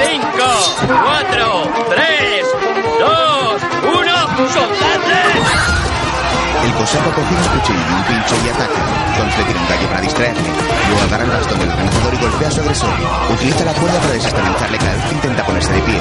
[0.00, 0.48] Cinco,
[0.86, 2.46] cuatro, tres,
[2.98, 5.20] dos, uno, ¡soltadle!
[6.64, 9.00] El cosaco coge un cuchillo y un pincho y ataca.
[9.46, 10.48] Tira un gallo para distraerle.
[10.88, 12.90] Luego agarra el bastón del organizador y golpea su agresor.
[13.32, 16.00] Utiliza la cuerda para desestabilizarle cada vez que intenta ponerse de pie.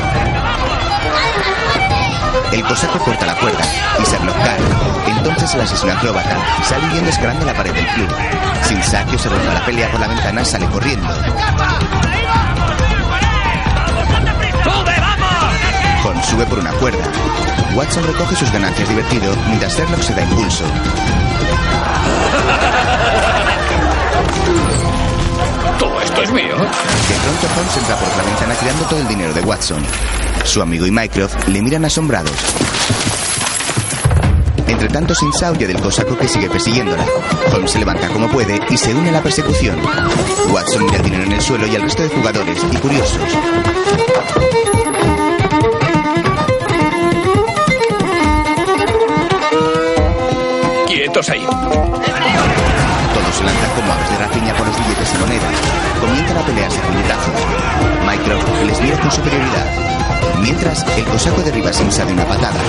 [2.51, 3.63] El cosaco corta la cuerda
[3.99, 4.59] y Sherlock cae.
[5.07, 8.09] Entonces el asesino acróbata sale huyendo escalando la pared del club.
[8.63, 11.07] Sin saque observando la pelea por la ventana sale corriendo.
[16.03, 17.03] Holmes sube por una cuerda.
[17.75, 20.63] Watson recoge sus ganancias divertido mientras Sherlock se da impulso.
[25.77, 26.55] Todo esto es mío.
[26.55, 29.83] De pronto Holmes entra por la ventana tirando todo el dinero de Watson.
[30.45, 32.31] Su amigo y Mycroft le miran asombrados.
[34.67, 37.05] Entre tanto, Simsa huye del cosaco que sigue persiguiéndola.
[37.53, 39.77] Holmes se levanta como puede y se une a la persecución.
[40.51, 43.21] Watson mira el dinero en el suelo y al resto de jugadores y curiosos.
[50.87, 51.45] ¡Quietos ahí!
[53.13, 55.55] Todos se lanzan como aves de rapiña por los billetes y monedas.
[55.99, 57.33] Comienzan a pelearse con puñetazos.
[58.05, 59.98] Mycroft les mira con superioridad.
[60.41, 62.59] Mientras, el cosaco derriba a Simsa de una patada.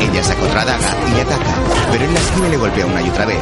[0.00, 1.54] Ella saca otra daga y le ataca,
[1.90, 3.38] pero en la esquina le golpea una y otra vez.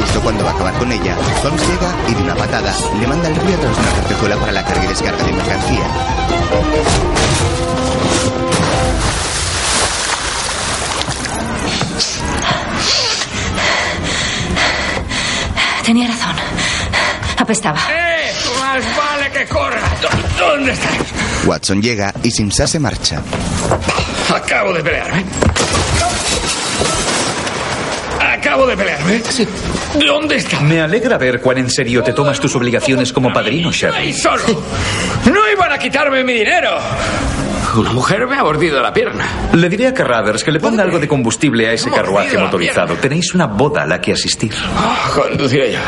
[0.00, 3.28] Justo cuando va a acabar con ella, Holmes llega y de una patada le manda
[3.28, 6.92] al río tras una carpezuela para la carga y descarga de mercancía.
[15.84, 16.36] Tenía razón.
[17.38, 17.78] Apestaba.
[17.90, 18.32] ¡Eh!
[18.60, 19.80] ¡Más vale que corra!
[20.00, 20.92] ¿Dó- ¿Dónde estás?
[21.46, 23.20] Watson llega y Simsa se marcha.
[24.34, 25.24] Acabo de pelearme.
[28.20, 29.20] Acabo de pelearme.
[30.06, 30.60] ¿Dónde está?
[30.60, 34.12] Me alegra ver cuán en serio te tomas tus obligaciones como padrino, ¡Ahí Shirley.
[34.12, 34.42] solo!
[35.26, 36.70] ¡No iban a quitarme mi dinero!
[37.76, 39.24] Una mujer me ha mordido la pierna.
[39.54, 42.94] Le diré a Carruthers que le ponga algo de combustible a ese carruaje motorizado.
[42.96, 44.52] Tenéis una boda a la que asistir.
[44.76, 45.78] Ah, conduciré yo.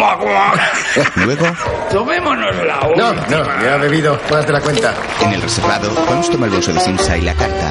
[1.16, 1.46] Luego,
[1.90, 3.26] Tomémonos la No, última.
[3.28, 4.94] no, ya ha bebido más de la cuenta.
[5.22, 7.70] en el reservado, Holmes toma el bolso de Simsa y la carta.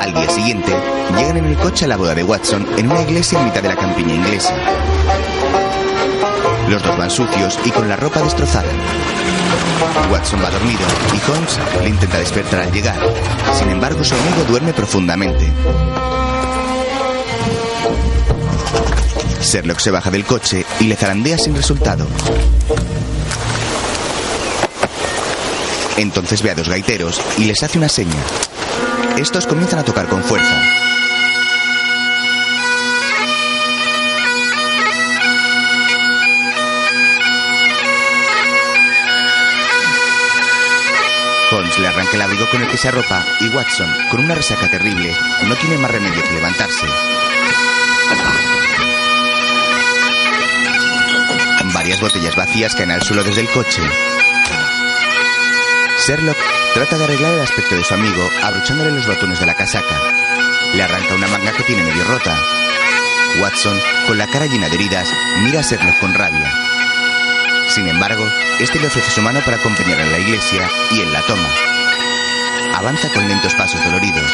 [0.00, 0.72] Al día siguiente,
[1.16, 3.68] llegan en el coche a la boda de Watson en una iglesia en mitad de
[3.68, 4.54] la campiña inglesa.
[6.68, 8.68] Los dos van sucios y con la ropa destrozada.
[10.12, 10.80] Watson va dormido
[11.14, 12.96] y Holmes le intenta despertar al llegar.
[13.54, 15.50] Sin embargo, su amigo duerme profundamente.
[19.40, 22.06] Sherlock se baja del coche y le zarandea sin resultado.
[25.96, 28.22] Entonces ve a dos gaiteros y les hace una seña.
[29.16, 30.62] Estos comienzan a tocar con fuerza.
[41.50, 44.70] Holmes le arranca el abrigo con el que se arropa y Watson, con una resaca
[44.70, 46.86] terrible, no tiene más remedio que levantarse.
[51.78, 53.80] Varias botellas vacías caen al suelo desde el coche.
[56.04, 56.36] Sherlock
[56.74, 59.96] trata de arreglar el aspecto de su amigo abrochándole los botones de la casaca.
[60.74, 62.36] Le arranca una manga que tiene medio rota.
[63.40, 65.08] Watson, con la cara llena de heridas,
[65.42, 66.52] mira a Sherlock con rabia.
[67.68, 71.22] Sin embargo, este le ofrece su mano para acompañar a la iglesia y él la
[71.22, 71.48] toma.
[72.74, 74.32] Avanza con lentos pasos doloridos.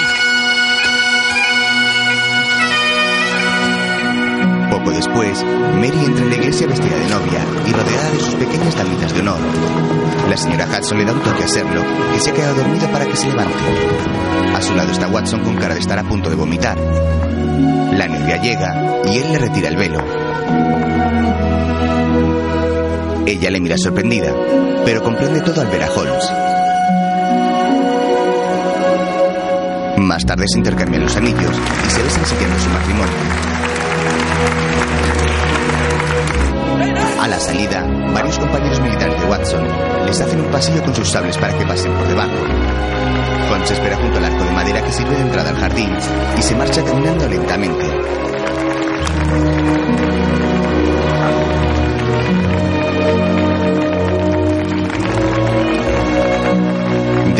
[4.84, 5.42] Poco después,
[5.76, 9.20] Mary entra en la iglesia vestida de novia y rodeada de sus pequeñas damitas de
[9.20, 9.38] honor.
[10.28, 13.06] La señora Hudson le da un toque a Sherlock, que se ha quedado dormido para
[13.06, 13.54] que se levante.
[14.54, 16.76] A su lado está Watson con cara de estar a punto de vomitar.
[16.78, 20.04] La novia llega y él le retira el velo.
[23.24, 24.34] Ella le mira sorprendida,
[24.84, 26.30] pero comprende todo al ver a Holmes.
[29.96, 33.14] Más tarde se intercambian los anillos y se besan siguiendo su matrimonio.
[37.24, 37.82] A la salida,
[38.12, 39.66] varios compañeros militares de Watson
[40.04, 42.34] les hacen un pasillo con sus sables para que pasen por debajo.
[43.50, 45.88] Holmes espera junto al arco de madera que sirve de entrada al jardín
[46.38, 47.86] y se marcha caminando lentamente.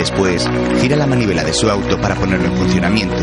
[0.05, 0.47] Después,
[0.83, 3.17] gira la manivela de su auto para ponerlo en funcionamiento.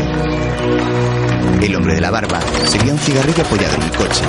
[1.60, 4.22] El hombre de la barba seguía un cigarrillo apoyado en el coche.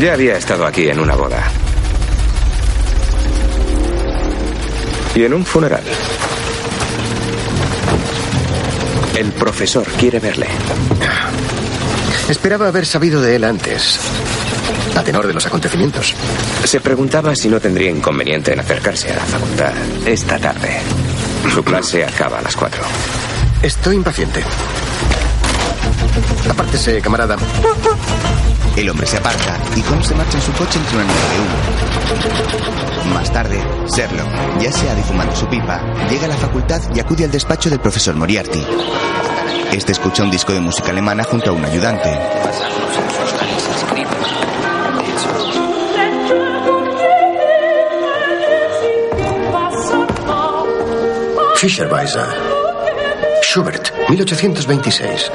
[0.00, 1.40] Ya había estado aquí en una boda.
[5.14, 5.84] Y en un funeral.
[9.16, 10.48] El profesor quiere verle.
[12.28, 14.00] Esperaba haber sabido de él antes.
[14.96, 16.12] A tenor de los acontecimientos.
[16.64, 19.72] Se preguntaba si no tendría inconveniente en acercarse a la facultad
[20.04, 21.01] esta tarde.
[21.50, 22.82] Su clase acaba a las cuatro.
[23.62, 24.42] Estoy impaciente.
[26.50, 27.36] Apártese, camarada.
[28.76, 31.40] El hombre se aparta y Holmes se marcha en su coche entre una nube de
[31.40, 33.14] humo.
[33.14, 33.62] Más tarde,
[33.94, 34.28] Sherlock,
[34.60, 38.14] ya sea difumando su pipa, llega a la facultad y acude al despacho del profesor
[38.14, 38.64] Moriarty.
[39.72, 42.10] Este escucha un disco de música alemana junto a un ayudante.
[51.62, 52.26] Fischerweiser.
[53.42, 55.30] Schubert, 1826.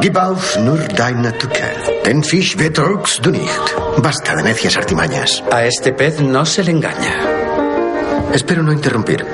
[0.00, 1.62] Gib auf nur deine Tücke.
[2.04, 3.76] Den Fisch betrugst du nicht.
[3.98, 5.44] Basta de necias artimañas.
[5.52, 7.14] A este pez no se le engaña.
[8.34, 9.24] Espero no interrumpir.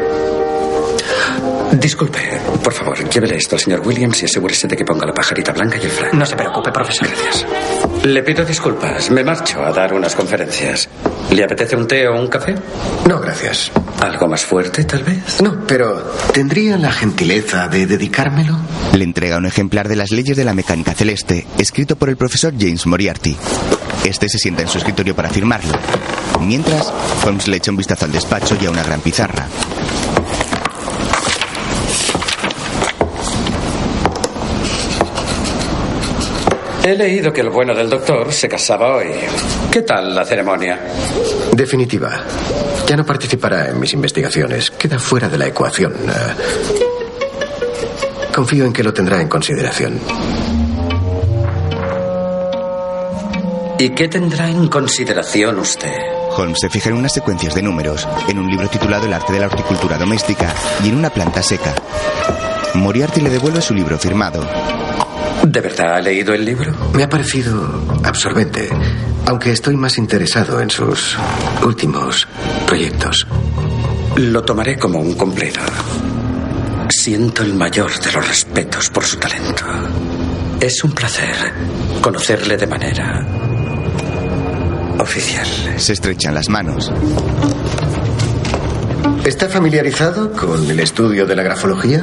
[1.73, 2.21] Disculpe,
[2.63, 5.79] por favor, llévele esto al señor Williams y asegúrese de que ponga la pajarita blanca
[5.79, 6.13] y el frac.
[6.13, 7.09] No se preocupe, profesor.
[7.09, 7.47] Gracias.
[8.05, 9.11] Le pido disculpas.
[9.11, 10.87] Me marcho a dar unas conferencias.
[11.35, 12.55] ¿Le apetece un té o un café?
[13.09, 13.73] No, gracias.
[14.01, 15.43] ¿Algo más fuerte, tal vez?
[15.43, 16.01] No, pero
[16.33, 18.57] ¿tendría la gentileza de dedicármelo?
[18.93, 22.55] Le entrega un ejemplar de las leyes de la mecánica celeste, escrito por el profesor
[22.57, 23.37] James Moriarty.
[24.05, 25.77] Este se sienta en su escritorio para firmarlo.
[26.41, 26.93] Mientras,
[27.27, 29.49] Holmes le echa un vistazo al despacho y a una gran pizarra.
[36.87, 39.07] He leído que el bueno del doctor se casaba hoy.
[39.73, 40.79] ¿Qué tal la ceremonia?
[41.53, 42.23] Definitiva.
[42.87, 44.71] Ya no participará en mis investigaciones.
[44.71, 45.95] Queda fuera de la ecuación.
[45.95, 46.35] Eh,
[48.35, 49.99] confío en que lo tendrá en consideración.
[53.79, 55.91] ¿Y qué tendrá en consideración usted?
[56.37, 59.41] Holmes se fija en unas secuencias de números, en un libro titulado El arte de
[59.41, 60.55] la horticultura doméstica
[60.85, 61.75] y en una planta seca.
[62.75, 64.47] Moriarty le devuelve su libro firmado.
[65.47, 66.73] ¿De verdad ha leído el libro?
[66.95, 68.71] Me ha parecido absorbente,
[69.27, 71.19] aunque estoy más interesado en sus
[71.63, 72.27] últimos
[72.67, 73.27] proyectos.
[74.17, 75.61] Lo tomaré como un cumplido.
[76.89, 79.67] Siento el mayor de los respetos por su talento.
[80.61, 81.35] Es un placer
[82.01, 83.27] conocerle de manera
[84.99, 85.47] oficial.
[85.77, 86.91] Se estrechan las manos.
[89.27, 92.03] ¿Está familiarizado con el estudio de la grafología?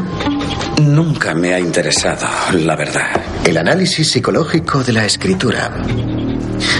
[0.82, 3.22] Nunca me ha interesado, la verdad.
[3.46, 5.72] El análisis psicológico de la escritura.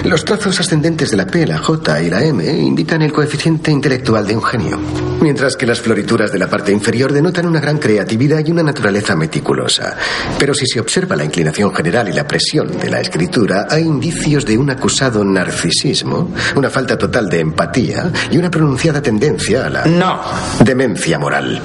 [0.04, 4.26] Los trazos ascendentes de la P, la J y la M indican el coeficiente intelectual
[4.26, 4.80] de un genio,
[5.20, 9.14] mientras que las florituras de la parte inferior denotan una gran creatividad y una naturaleza
[9.14, 9.96] meticulosa.
[10.38, 14.44] Pero si se observa la inclinación general y la presión de la escritura, hay indicios
[14.44, 19.84] de un acusado narcisismo, una falta total de empatía y una pronunciada tendencia a la
[19.86, 20.20] No.
[20.64, 21.60] demencia moral.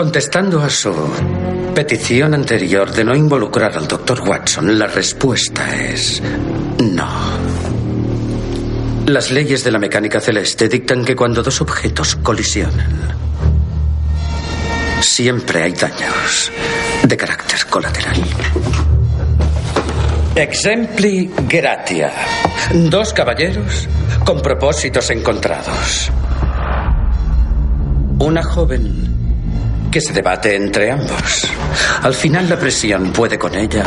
[0.00, 0.94] Contestando a su
[1.74, 6.22] petición anterior de no involucrar al doctor Watson, la respuesta es
[6.82, 7.06] no.
[9.04, 13.14] Las leyes de la mecánica celeste dictan que cuando dos objetos colisionan,
[15.02, 16.50] siempre hay daños
[17.02, 18.24] de carácter colateral.
[20.34, 22.10] Exempli gratia.
[22.72, 23.86] Dos caballeros
[24.24, 26.10] con propósitos encontrados.
[28.18, 29.09] Una joven
[29.90, 31.48] que se debate entre ambos.
[32.02, 33.84] Al final la presión puede con ella,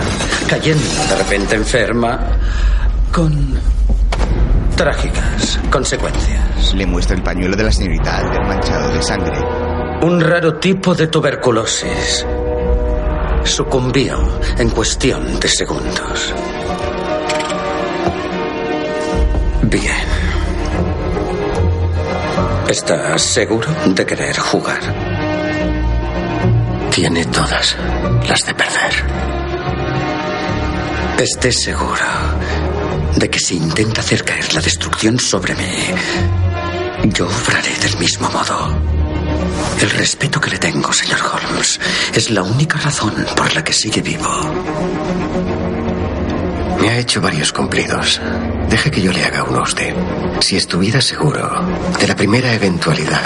[0.48, 2.20] cayendo de repente enferma,
[3.12, 3.58] con
[4.76, 6.74] trágicas consecuencias.
[6.74, 9.40] Le muestra el pañuelo de la señorita Alder manchado de sangre.
[10.02, 12.26] Un raro tipo de tuberculosis
[13.46, 14.20] sucumbió
[14.58, 16.34] en cuestión de segundos.
[19.64, 19.94] Bien.
[22.68, 25.13] ¿Estás seguro de querer jugar?
[26.94, 27.76] Tiene todas
[28.30, 28.94] las de perder.
[31.18, 32.06] Esté seguro
[33.16, 35.76] de que si intenta hacer caer la destrucción sobre mí,
[37.06, 38.78] yo obraré del mismo modo.
[39.82, 41.80] El respeto que le tengo, señor Holmes,
[42.14, 44.30] es la única razón por la que sigue vivo.
[46.80, 48.22] Me ha hecho varios cumplidos.
[48.70, 49.96] Deje que yo le haga uno a usted.
[50.42, 51.50] Si estuviera seguro
[52.00, 53.22] de la primera eventualidad,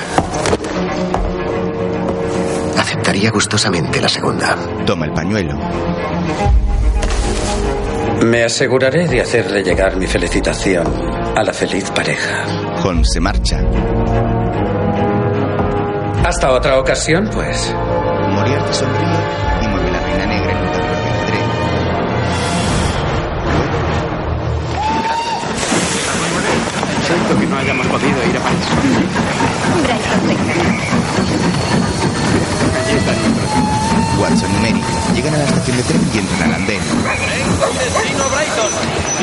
[2.77, 4.55] aceptaría gustosamente la segunda.
[4.85, 5.57] Toma el pañuelo.
[8.23, 10.87] Me aseguraré de hacerle llegar mi felicitación
[11.35, 12.45] a la feliz pareja.
[12.83, 13.61] Holmes se marcha.
[16.25, 17.73] Hasta otra ocasión, pues.
[18.31, 19.17] Moriarty sonríe
[19.61, 21.43] y mueve la reina negra en un tablero de ajedrez.
[27.05, 28.67] Siento que no hayamos podido ir a París.
[34.19, 34.83] Watson y Mary
[35.15, 36.79] llegan a la estación de tren y entran al andén.
[36.79, 38.71] Destino Brighton.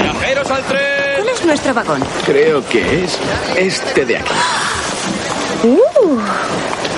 [0.02, 1.14] Viajeros al tren.
[1.16, 2.04] ¿Cuál es nuestro vagón?
[2.24, 3.18] Creo que es
[3.56, 4.32] este de aquí.
[5.64, 6.18] ¡Uh!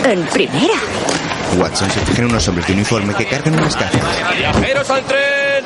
[0.08, 0.74] En primera.
[1.58, 4.00] Watson se fija en unos hombres de uniforme que cargan unas cajas.
[4.36, 5.64] Viajeros al tren.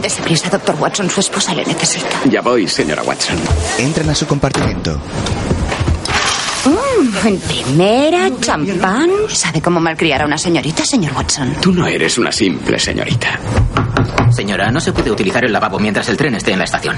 [0.00, 1.08] Dese prisa, doctor Watson.
[1.08, 2.08] Su esposa le necesita.
[2.28, 3.38] Ya voy, señora Watson.
[3.78, 4.98] Entran a su compartimento.
[7.22, 9.10] En primera, champán.
[9.28, 11.54] ¿Sabe cómo malcriar a una señorita, señor Watson?
[11.60, 13.38] Tú no eres una simple señorita.
[14.30, 16.96] Señora, no se puede utilizar el lavabo mientras el tren esté en la estación.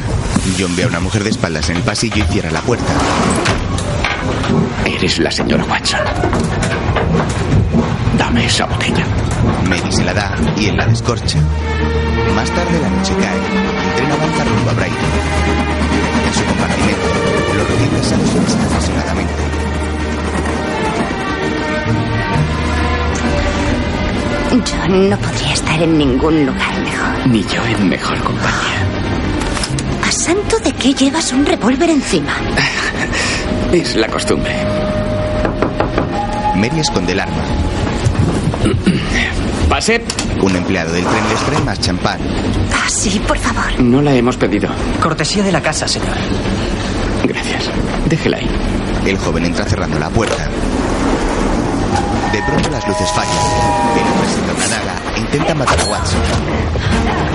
[0.59, 2.93] John ve a una mujer de espaldas en el pasillo y cierra la puerta.
[4.85, 6.01] Eres la señora Watson.
[8.19, 9.07] Dame esa botella.
[9.69, 11.39] Mary se la da y él la descorcha.
[12.35, 13.37] Más tarde la noche cae.
[13.89, 15.11] El tren avanza rumbo a Brighton.
[16.27, 17.07] En su compartimento,
[17.57, 19.66] los se besan apasionadamente.
[24.53, 27.27] Yo no podría estar en ningún lugar mejor.
[27.29, 28.87] Ni yo en mejor compañía.
[30.07, 32.33] ¿A santo de qué llevas un revólver encima?
[33.73, 34.55] Es la costumbre.
[36.55, 37.43] Mary esconde el arma.
[39.69, 40.03] Pase.
[40.41, 42.19] Un empleado del tren les trae más champán.
[42.73, 43.81] Ah, sí, por favor.
[43.81, 44.69] No la hemos pedido.
[45.03, 46.17] Cortesía de la casa, señor.
[47.25, 47.65] Gracias.
[48.09, 48.49] Déjela ahí.
[49.05, 50.49] El joven entra cerrando la puerta.
[52.33, 53.33] De pronto las luces fallan.
[53.97, 56.21] El hombre saca una daga e intenta matar a Watson.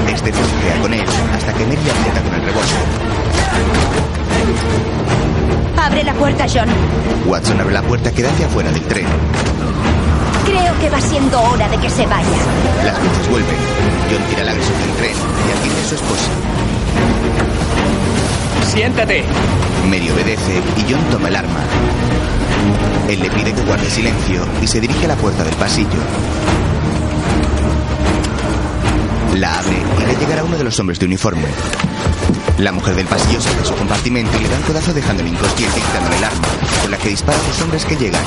[0.07, 2.77] Este forcejea con él hasta que Mary aprieta con el revólver.
[5.77, 6.69] Abre la puerta, John.
[7.25, 9.05] Watson abre la puerta que da hacia afuera del tren.
[10.45, 12.27] Creo que va siendo hora de que se vaya.
[12.83, 13.57] Las luces vuelven.
[14.11, 16.29] John tira la agresor del tren y atiende a su esposa.
[18.67, 19.23] Siéntate.
[19.85, 21.59] Mary obedece y John toma el arma.
[23.11, 25.99] Él le pide que guarde silencio y se dirige a la puerta del pasillo.
[29.35, 31.43] La abre y le llegará uno de los hombres de uniforme.
[32.57, 35.77] La mujer del pasillo sale de su compartimento y le da un codazo dejándole inconsciente
[35.77, 36.47] y quitándole el arma,
[36.83, 38.23] con la que dispara a los hombres que llegan.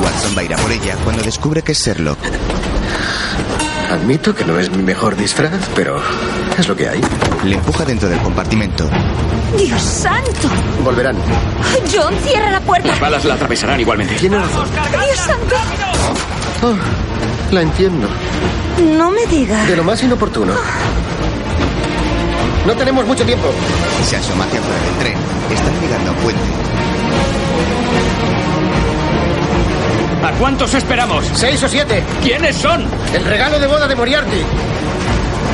[0.00, 2.20] Watson va a ir a por ella cuando descubre que es Sherlock.
[3.90, 6.00] Admito que no es mi mejor disfraz, pero
[6.56, 7.00] es lo que hay.
[7.44, 8.88] Le empuja dentro del compartimento.
[9.56, 10.48] ¡Dios santo!
[10.82, 11.16] Volverán.
[11.92, 12.88] John, cierra la puerta.
[12.88, 14.14] Las balas la atravesarán igualmente.
[14.16, 14.68] Tiene razón.
[14.72, 15.54] ¡Dios santo!
[16.62, 18.08] Oh, la entiendo.
[18.98, 19.64] No me diga.
[19.64, 20.52] De lo más inoportuno.
[22.66, 23.48] No tenemos mucho tiempo.
[24.04, 25.14] Se asoma hacia afuera del tren.
[25.50, 26.42] Están llegando a un puente.
[30.24, 31.24] ¿A cuántos esperamos?
[31.34, 32.02] Seis o siete.
[32.22, 32.84] ¿Quiénes son?
[33.14, 34.42] El regalo de boda de Moriarty.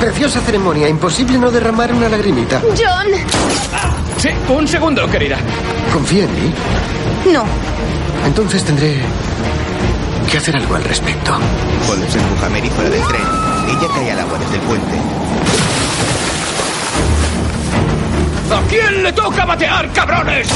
[0.05, 0.87] Preciosa ceremonia.
[0.87, 2.61] Imposible no derramar una lagrimita.
[2.77, 3.07] John.
[4.19, 5.39] Sí, un segundo, querida.
[5.95, 6.53] ¿Confía en mí?
[7.33, 7.43] No.
[8.27, 9.01] Entonces tendré
[10.31, 11.33] que hacer algo al respecto.
[11.87, 13.23] Cuando se empuja a Mary fuera del tren,
[13.67, 14.95] ella cae al agua desde el puente.
[18.53, 20.49] ¿A quién le toca batear, cabrones?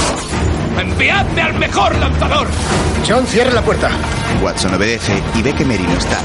[0.79, 2.49] ¡Enviadme al mejor lanzador!
[3.09, 3.89] John, cierre la puerta.
[4.43, 6.19] Watson obedece y ve que Mary no está.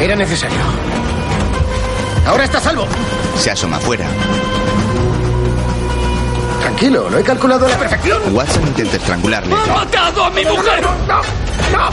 [0.00, 0.58] Era necesario.
[2.26, 2.86] Ahora está a salvo.
[3.38, 4.06] Se asoma afuera.
[6.60, 8.20] Tranquilo, lo he calculado a la perfección.
[8.34, 9.54] Watson intenta estrangularle.
[9.54, 10.84] ¡Ha matado a mi mujer!
[11.76, 11.90] ¡Ha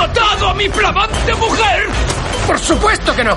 [0.00, 1.88] matado a mi flamante mujer!
[2.46, 3.36] Por supuesto que no.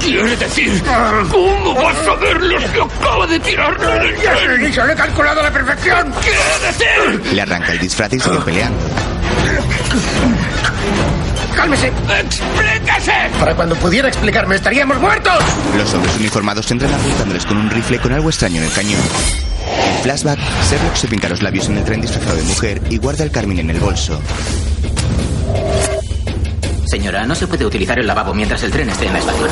[0.00, 0.82] Quiere decir,
[1.30, 4.48] ¿cómo vas a ver los que acaba de tirarle en el Ya se tren?
[4.48, 6.12] lo he dicho, lo he calculado a la perfección.
[6.22, 6.38] ¡Quiere
[7.16, 7.32] decir!
[7.34, 8.78] Le arranca el disfraz y sigue peleando.
[11.58, 11.88] Cálmese.
[11.88, 13.12] ¡Explíquese!
[13.40, 15.42] Para cuando pudiera explicarme, estaríamos muertos.
[15.76, 19.00] Los hombres uniformados entran apuntándoles con un rifle con algo extraño en el cañón.
[19.96, 20.38] En flashback,
[20.70, 23.58] Sherlock se pinta los labios en el tren disfrazado de mujer y guarda el carmín
[23.58, 24.20] en el bolso.
[26.86, 29.50] Señora, no se puede utilizar el lavabo mientras el tren esté en la estación.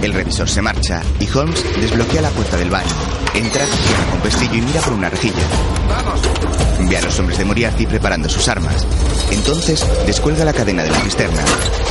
[0.00, 2.88] El revisor se marcha y Holmes desbloquea la puerta del baño.
[3.34, 5.42] Entra, cierra con pestillo y mira por una rejilla.
[6.88, 8.86] Ve a los hombres de Moriarty preparando sus armas.
[9.30, 11.42] Entonces descuelga la cadena de la cisterna.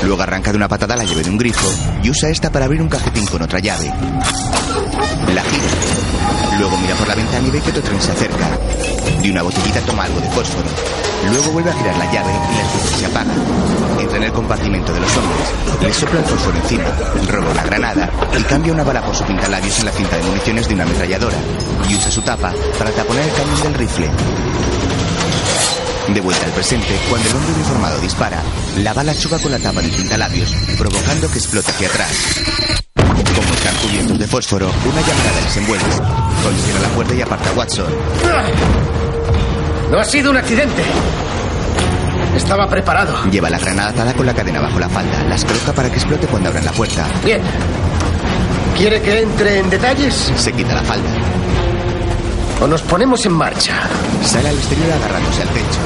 [0.04, 1.68] Luego arranca de una patada la llave de un grifo
[2.04, 3.86] y usa esta para abrir un cajetín con otra llave.
[5.34, 6.60] La gira.
[6.60, 8.50] Luego mira por la ventana y ve que otro tren se acerca.
[9.22, 10.70] De una botellita toma algo de fósforo.
[11.32, 13.38] Luego vuelve a girar la llave y las luces se apagan.
[14.00, 15.82] Entra en el compartimento de los hombres.
[15.82, 16.90] Le sopla el fósforo encima.
[17.28, 20.68] Roba una granada y cambia una bala por su pintalabios en la cinta de municiones
[20.68, 21.38] de una ametralladora.
[21.90, 24.10] Y usa su tapa para taponar el cañón del rifle.
[26.14, 28.42] De vuelta al presente, cuando el hombre uniformado dispara,
[28.80, 32.12] la bala choca con la tapa del pintalabios, provocando que explote hacia atrás.
[32.96, 35.86] Como están cubiertos de fósforo, una llamarada les envuelve.
[36.46, 37.86] Holmes cierra la puerta y aparta a Watson.
[39.92, 40.84] No ha sido un accidente.
[42.36, 43.30] Estaba preparado.
[43.30, 45.24] Lleva la granada atada con la cadena bajo la falda.
[45.26, 47.06] Las coloca para que explote cuando abran la puerta.
[47.24, 47.42] Bien.
[48.82, 50.34] ¿Quiere que entre en detalles?
[50.38, 51.08] Se quita la falda.
[52.64, 53.76] O nos ponemos en marcha.
[54.24, 55.80] Sale al exterior agarrándose al techo.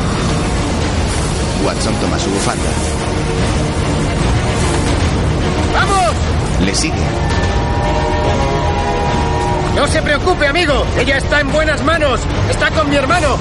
[1.65, 2.69] Watson toma su bufanda.
[5.73, 6.15] ¡Vamos!
[6.65, 7.03] Le sigue.
[9.75, 10.85] No se preocupe, amigo.
[10.97, 12.21] Ella está en buenas manos.
[12.49, 13.37] Está con mi hermano.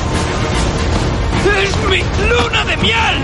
[1.62, 3.22] ¡Es mi luna de miel!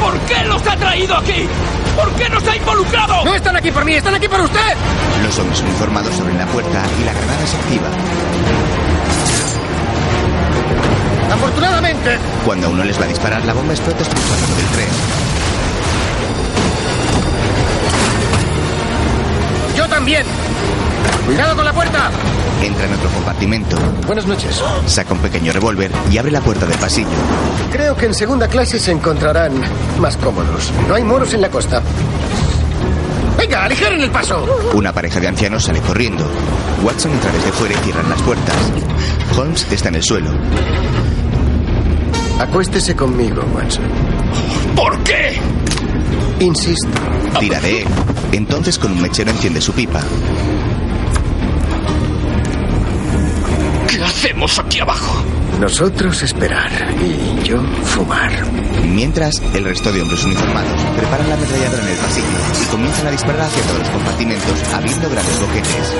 [0.00, 1.48] ¿Por qué los ha traído aquí?
[1.96, 3.24] ¿Por qué nos ha involucrado?
[3.24, 4.76] No están aquí por mí, están aquí por usted.
[5.22, 7.88] Los hombres uniformados abren la puerta y la granada se activa.
[11.32, 12.18] Afortunadamente.
[12.44, 14.88] Cuando uno les va a disparar, la bomba explota expulsándolo del tren.
[19.94, 20.26] también!
[21.26, 22.10] ¡Cuidado con la puerta!
[22.62, 23.76] Entra en otro compartimento.
[24.06, 24.62] Buenas noches.
[24.86, 27.08] Saca un pequeño revólver y abre la puerta del pasillo.
[27.72, 29.52] Creo que en segunda clase se encontrarán
[30.00, 30.70] más cómodos.
[30.88, 31.82] No hay moros en la costa.
[33.38, 34.46] ¡Venga, aligeren el paso!
[34.74, 36.24] Una pareja de ancianos sale corriendo.
[36.82, 38.56] Watson entra desde fuera y cierran las puertas.
[39.36, 40.30] Holmes está en el suelo.
[42.38, 43.84] Acuéstese conmigo, Watson.
[44.76, 45.38] ¿Por qué?
[46.40, 46.88] Insisto.
[47.38, 47.88] Tira de él.
[48.32, 50.00] Entonces con un mechero enciende su pipa.
[54.24, 55.22] Hacemos aquí abajo?
[55.60, 58.32] Nosotros esperar y yo fumar.
[58.82, 62.26] Mientras, el resto de hombres uniformados preparan la ametralladora en el pasillo
[62.62, 65.94] y comienzan a disparar hacia todos los compartimentos, abriendo grandes boquetes.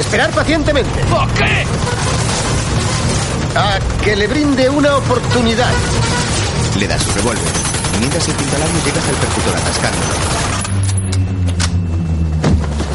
[0.00, 1.04] Esperar pacientemente.
[1.10, 1.66] ¿Por qué?
[3.54, 5.70] A que le brinde una oportunidad.
[6.78, 7.52] Le da su revólver.
[7.98, 10.42] Mientras el pintalabio llega hasta el percutor atascándolo.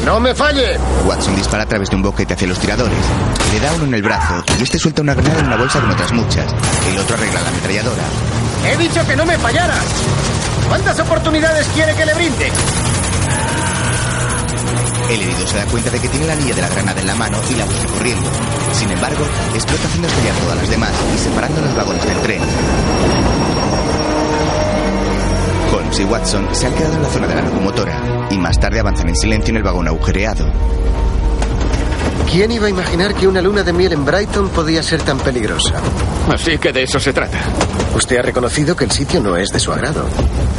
[0.04, 0.78] ¡No me falle!
[1.04, 2.98] Watson dispara a través de un boquete hacia los tiradores.
[3.52, 5.90] Le da uno en el brazo y este suelta una granada en una bolsa con
[5.90, 6.52] otras muchas.
[6.90, 8.02] El otro arregla la ametralladora.
[8.66, 9.76] He dicho que no me fallara.
[10.68, 12.50] ¿Cuántas oportunidades quiere que le brinde?
[15.10, 17.14] El herido se da cuenta de que tiene la anilla de la granada en la
[17.14, 18.28] mano y la busca corriendo.
[18.72, 22.42] Sin embargo, explota haciendo estallar todas las demás y separando los vagones del tren.
[25.72, 28.80] Holmes y Watson se han quedado en la zona de la locomotora y más tarde
[28.80, 30.46] avanzan en silencio en el vagón agujereado.
[32.30, 35.80] ¿Quién iba a imaginar que una luna de miel en Brighton podía ser tan peligrosa?
[36.30, 37.38] Así que de eso se trata.
[37.94, 40.04] Usted ha reconocido que el sitio no es de su agrado.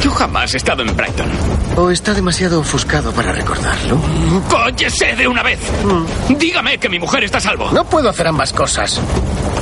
[0.02, 1.28] Yo jamás he estado en Brighton.
[1.76, 4.00] ¿O está demasiado ofuscado para recordarlo?
[4.48, 5.58] ¡Cóllese de una vez!
[6.28, 7.70] Dígame que mi mujer está a salvo.
[7.72, 8.98] No puedo hacer ambas cosas.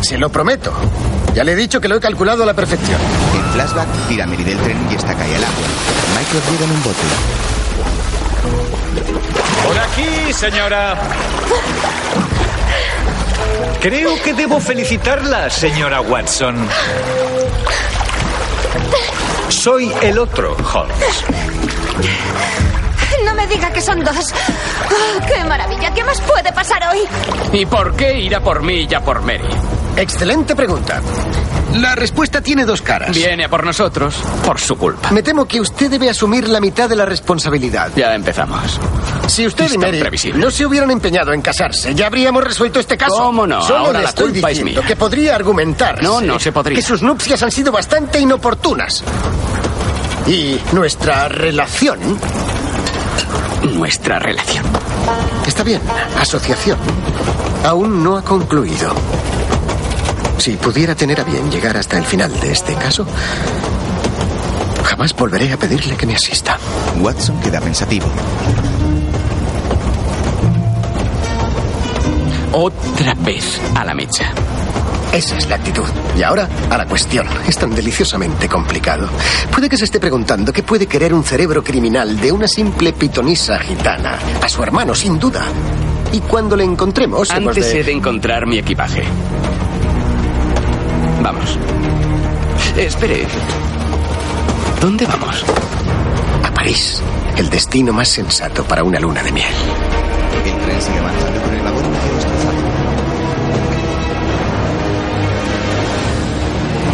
[0.02, 0.72] Se lo prometo.
[1.34, 3.00] Ya le he dicho que lo he calculado a la perfección.
[3.34, 5.64] En flashback, tira a Mary del tren y esta cae al agua.
[6.16, 6.98] Michael riega en un bote.
[9.66, 10.96] Por aquí, señora.
[13.80, 16.56] Creo que debo felicitarla, señora Watson.
[19.48, 21.24] Soy el otro, Holmes.
[23.24, 24.32] No me diga que son dos.
[24.90, 25.92] Oh, ¡Qué maravilla!
[25.92, 27.00] ¿Qué más puede pasar hoy?
[27.52, 29.48] ¿Y por qué ir a por mí y a por Mary?
[29.98, 31.02] Excelente pregunta.
[31.74, 33.14] La respuesta tiene dos caras.
[33.14, 35.10] Viene a por nosotros por su culpa.
[35.10, 37.90] Me temo que usted debe asumir la mitad de la responsabilidad.
[37.96, 38.78] Ya empezamos.
[39.26, 40.40] Si usted y Mary previsible.
[40.42, 43.16] no se hubieran empeñado en casarse, ya habríamos resuelto este caso.
[43.16, 43.60] ¿Cómo no?
[43.62, 44.88] Solo Ahora le la estoy culpa es diciendo mía.
[44.88, 46.02] que podría argumentar.
[46.02, 46.76] No, no se podría.
[46.76, 49.02] Que sus nupcias han sido bastante inoportunas.
[50.26, 51.98] Y nuestra relación.
[53.74, 54.64] Nuestra relación.
[55.46, 55.80] Está bien,
[56.20, 56.78] asociación.
[57.64, 58.94] Aún no ha concluido.
[60.38, 63.04] Si pudiera tener a bien llegar hasta el final de este caso,
[64.84, 66.58] jamás volveré a pedirle que me asista.
[67.00, 68.06] Watson queda pensativo.
[72.52, 74.32] Otra vez a la mecha.
[75.12, 75.84] Esa es la actitud.
[76.16, 77.26] Y ahora a la cuestión.
[77.46, 79.08] Es tan deliciosamente complicado.
[79.50, 83.58] Puede que se esté preguntando qué puede querer un cerebro criminal de una simple pitonisa
[83.58, 84.18] gitana.
[84.42, 85.44] A su hermano, sin duda.
[86.12, 89.02] Y cuando le encontremos, hemos Antes de- he de encontrar mi equipaje.
[91.28, 91.58] Vamos.
[92.74, 93.26] Espere.
[94.80, 95.44] ¿Dónde vamos?
[96.42, 97.02] A París.
[97.36, 99.52] El destino más sensato para una luna de miel.
[100.46, 102.56] El tren sigue avanzando con el vagón medio destrozado.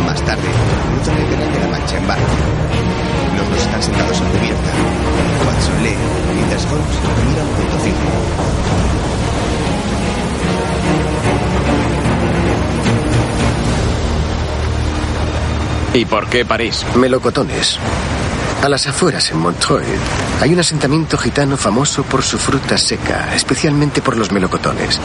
[0.05, 0.49] Más tarde,
[0.97, 2.33] cruzan el canal de la Mancha en barco.
[3.37, 4.71] Los dos están sentados en cubierta.
[5.47, 5.97] Watson lee,
[6.35, 6.97] mientras Holmes
[7.29, 9.04] mira un punto fijo.
[15.95, 16.85] ¿Y por qué París?
[16.97, 17.79] Melocotones.
[18.65, 19.87] A las afueras, en Montreuil,
[20.41, 24.99] hay un asentamiento gitano famoso por su fruta seca, especialmente por los melocotones.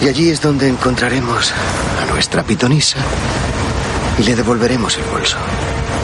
[0.00, 1.52] Y allí es donde encontraremos
[2.00, 2.96] a nuestra pitonisa
[4.18, 5.36] y le devolveremos el bolso.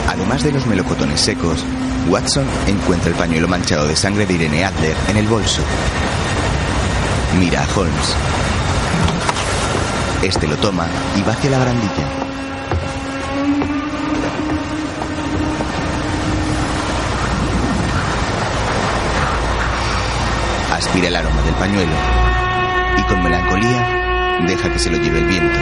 [0.07, 1.65] Además de los melocotones secos,
[2.07, 5.63] Watson encuentra el pañuelo manchado de sangre de Irene Adler en el bolso.
[7.39, 8.15] Mira a Holmes.
[10.21, 10.85] Este lo toma
[11.17, 12.26] y va hacia la barandilla.
[20.97, 21.91] Aspira el aroma del pañuelo
[22.97, 25.59] y con melancolía deja que se lo lleve el viento.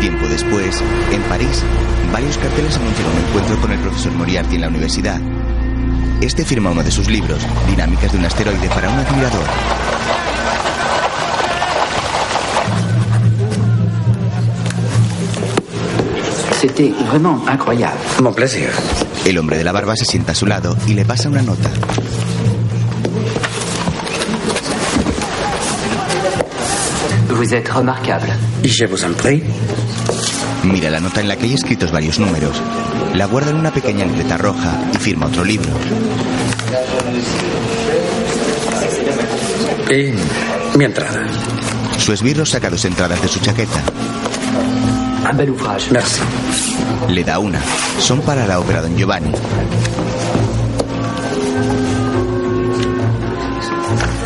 [0.00, 1.64] Tiempo después, en París,
[2.12, 5.20] varios carteles anuncian un encuentro con el profesor Moriarty en la universidad.
[6.20, 9.93] Este firma uno de sus libros, Dinámicas de un asteroide para un admirador.
[16.66, 17.98] C'était vraiment incroyable.
[18.22, 18.70] Mon plaisir.
[19.26, 21.68] El hombre de la barba se sienta a su lado y le pasa una nota.
[27.28, 28.32] Vous êtes remarquable.
[28.62, 29.42] Je vous en prie.
[30.62, 32.56] Mira la nota en la que hay escritos varios números.
[33.12, 35.68] La guarda en una pequeña libreta roja y firma otro libro.
[39.90, 41.26] Y mi entrada.
[41.98, 43.82] Su esbirro saca dos entradas de su chaqueta.
[45.34, 45.90] Un bel ouvrage.
[45.90, 46.20] Merci.
[47.08, 47.60] Le da una.
[47.98, 49.32] Son para la ópera Don Giovanni.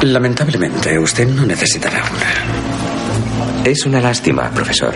[0.03, 3.65] Lamentablemente, usted no necesitará una.
[3.65, 4.93] Es una lástima, profesor.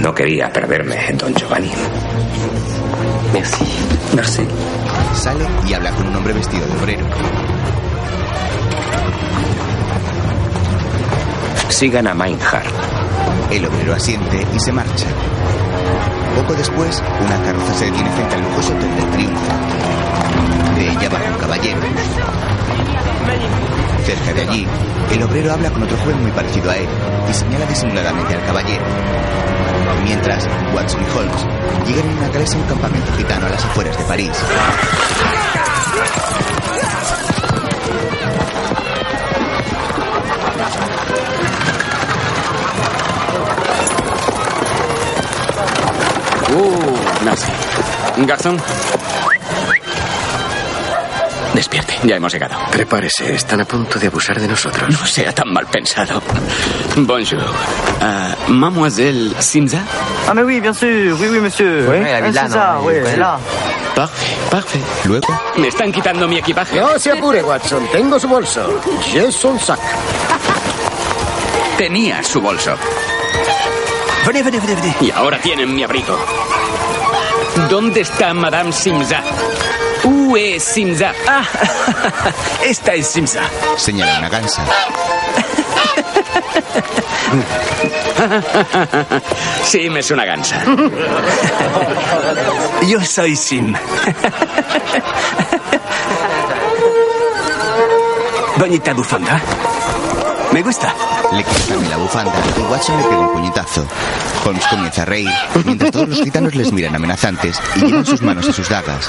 [0.00, 1.70] No quería perderme, don Giovanni.
[3.32, 3.64] Merci.
[4.16, 4.42] Merci.
[5.14, 7.06] Sale y habla con un hombre vestido de obrero.
[11.68, 13.03] Sigan a Meinhardt.
[13.50, 15.06] El obrero asiente y se marcha.
[16.36, 19.42] Poco después, una carroza se detiene frente al lujoso hotel del Triunfo.
[20.76, 21.80] De ella baja un caballero.
[24.04, 24.66] Cerca de allí,
[25.12, 26.88] el obrero habla con otro joven muy parecido a él
[27.30, 28.84] y señala disimuladamente al caballero.
[30.04, 31.46] Mientras, Watson y Holmes
[31.86, 34.32] llegan en una calesa a un campamento gitano a las afueras de París.
[46.54, 47.50] Uh, merci.
[48.26, 48.60] Garzón.
[51.54, 52.56] Despierte, ya hemos llegado.
[52.72, 54.90] Prepárese, están a punto de abusar de nosotros.
[54.90, 56.20] No sea tan mal pensado.
[56.96, 57.44] Bonjour.
[58.00, 59.78] Ah, mademoiselle Simza
[60.28, 61.16] Ah, mais oui, bien sûr.
[61.20, 61.86] Oui, oui, monsieur.
[61.88, 61.98] Oui,
[62.32, 63.38] c'est ça, oui, là.
[63.94, 64.80] Parfait, parfait.
[65.04, 66.80] Luego, Me están quitando mi equipaje.
[66.80, 67.86] No se apure, Watson.
[67.92, 68.80] Tengo su bolso.
[69.12, 69.78] J'ai son sac.
[71.78, 72.74] Tenía su bolso.
[74.26, 74.96] Venez, venez, venez, venez.
[75.02, 76.18] Y ahora tienen mi abrigo.
[77.68, 79.20] ¿Dónde está Madame Simza?
[80.04, 81.12] Où est Simza?
[81.26, 81.44] Ah,
[82.64, 83.42] esta es Simsa.
[83.76, 84.64] señala una gansa.
[89.64, 90.62] Sí, me es una gansa.
[92.86, 93.74] Yo soy Sim.
[98.56, 99.40] Bonita bufanda.
[100.54, 100.94] Me gusta.
[101.32, 103.84] Le quita también la bufanda y Watson le pega un puñetazo.
[104.46, 105.28] Holmes comienza a reír,
[105.64, 109.08] mientras todos los gitanos les miran amenazantes y llevan sus manos a sus dagas.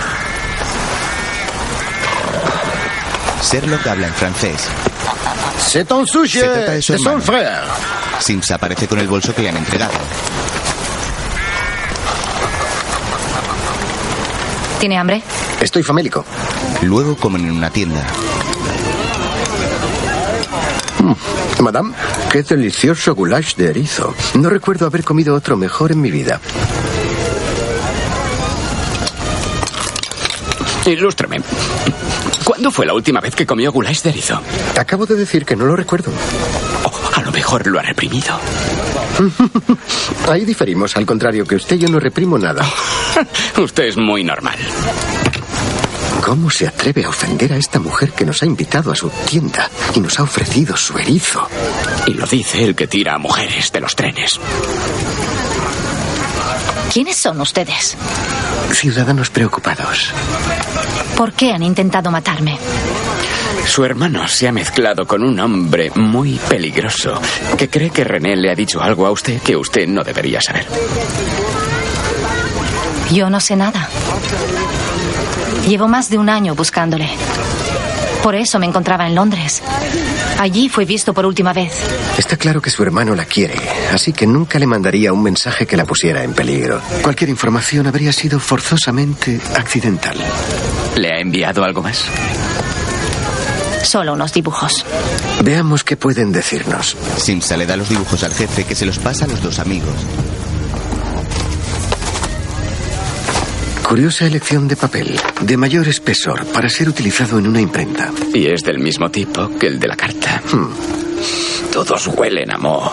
[3.44, 4.58] Sherlock habla en francés.
[5.60, 7.22] C'est un sujet Se trata de su hermano.
[7.22, 7.62] frère.
[8.20, 9.94] Sims aparece con el bolso que le han entregado.
[14.80, 15.22] ¿Tiene hambre?
[15.62, 16.26] Estoy famélico.
[16.82, 18.04] Luego comen en una tienda.
[21.62, 21.94] Madame,
[22.32, 24.14] qué delicioso goulash de erizo.
[24.36, 26.40] No recuerdo haber comido otro mejor en mi vida.
[30.86, 31.42] Ilústrame.
[32.44, 34.40] ¿Cuándo fue la última vez que comió goulash de erizo?
[34.80, 36.12] Acabo de decir que no lo recuerdo.
[36.84, 38.38] Oh, a lo mejor lo ha reprimido.
[40.30, 40.96] Ahí diferimos.
[40.96, 42.64] Al contrario que usted, yo no reprimo nada.
[43.58, 44.58] Usted es muy normal.
[46.26, 49.70] ¿Cómo se atreve a ofender a esta mujer que nos ha invitado a su tienda
[49.94, 51.48] y nos ha ofrecido su erizo?
[52.08, 54.40] Y lo dice el que tira a mujeres de los trenes.
[56.92, 57.96] ¿Quiénes son ustedes?
[58.72, 60.12] Ciudadanos preocupados.
[61.16, 62.58] ¿Por qué han intentado matarme?
[63.68, 67.22] Su hermano se ha mezclado con un hombre muy peligroso
[67.56, 70.66] que cree que René le ha dicho algo a usted que usted no debería saber.
[73.12, 73.88] Yo no sé nada.
[75.68, 77.10] Llevo más de un año buscándole.
[78.22, 79.64] Por eso me encontraba en Londres.
[80.40, 81.72] Allí fue visto por última vez.
[82.18, 83.56] Está claro que su hermano la quiere,
[83.92, 86.82] así que nunca le mandaría un mensaje que la pusiera en peligro.
[87.02, 90.18] Cualquier información habría sido forzosamente accidental.
[90.96, 92.06] ¿Le ha enviado algo más?
[93.84, 94.86] Solo unos dibujos.
[95.44, 96.98] Veamos qué pueden decirnos.
[97.18, 99.94] Simsa le da los dibujos al jefe que se los pasa a los dos amigos.
[103.88, 108.12] Curiosa elección de papel, de mayor espesor, para ser utilizado en una imprenta.
[108.34, 110.42] Y es del mismo tipo que el de la carta.
[110.52, 111.72] Hmm.
[111.72, 112.92] Todos huelen a moho.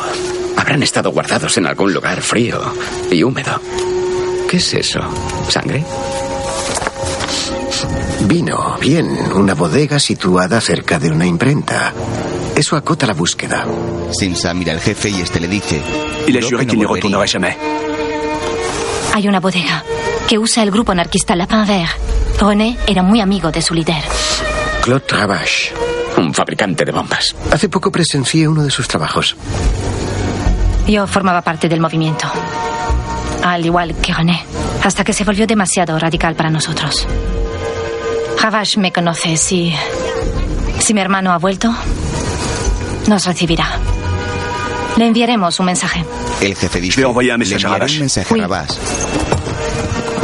[0.57, 2.61] Habrán estado guardados en algún lugar frío
[3.11, 3.61] y húmedo.
[4.49, 5.01] ¿Qué es eso?
[5.49, 5.83] ¿Sangre?
[8.27, 11.93] Vino, bien, una bodega situada cerca de una imprenta.
[12.55, 13.67] Eso acota la búsqueda.
[14.13, 15.81] Simsa mira al jefe y este le dice.
[16.29, 17.19] Il a "Creo juré que no qu'il n'y volvería".
[17.19, 17.57] retournerait jamais.
[19.15, 19.83] Hay una bodega
[20.29, 21.91] que usa el grupo anarquista Lapin Vert.
[22.41, 24.03] René era muy amigo de su líder.
[24.83, 25.73] Claude Ravache.
[26.17, 27.35] Un fabricante de bombas.
[27.51, 29.37] Hace poco presencié uno de sus trabajos.
[30.87, 32.27] Yo formaba parte del movimiento.
[33.45, 34.45] Al igual que René.
[34.83, 37.07] Hasta que se volvió demasiado radical para nosotros.
[38.41, 39.37] Ravache me conoce.
[39.37, 39.73] Si.
[40.81, 41.73] Si mi hermano ha vuelto,
[43.07, 43.79] nos recibirá.
[44.97, 46.05] Le enviaremos un mensaje.
[46.41, 48.81] El jefe dice, le enviará un mensaje a Rabas.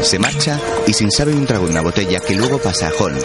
[0.03, 3.25] Se marcha y sin saber un trago una botella que luego pasa a Holmes.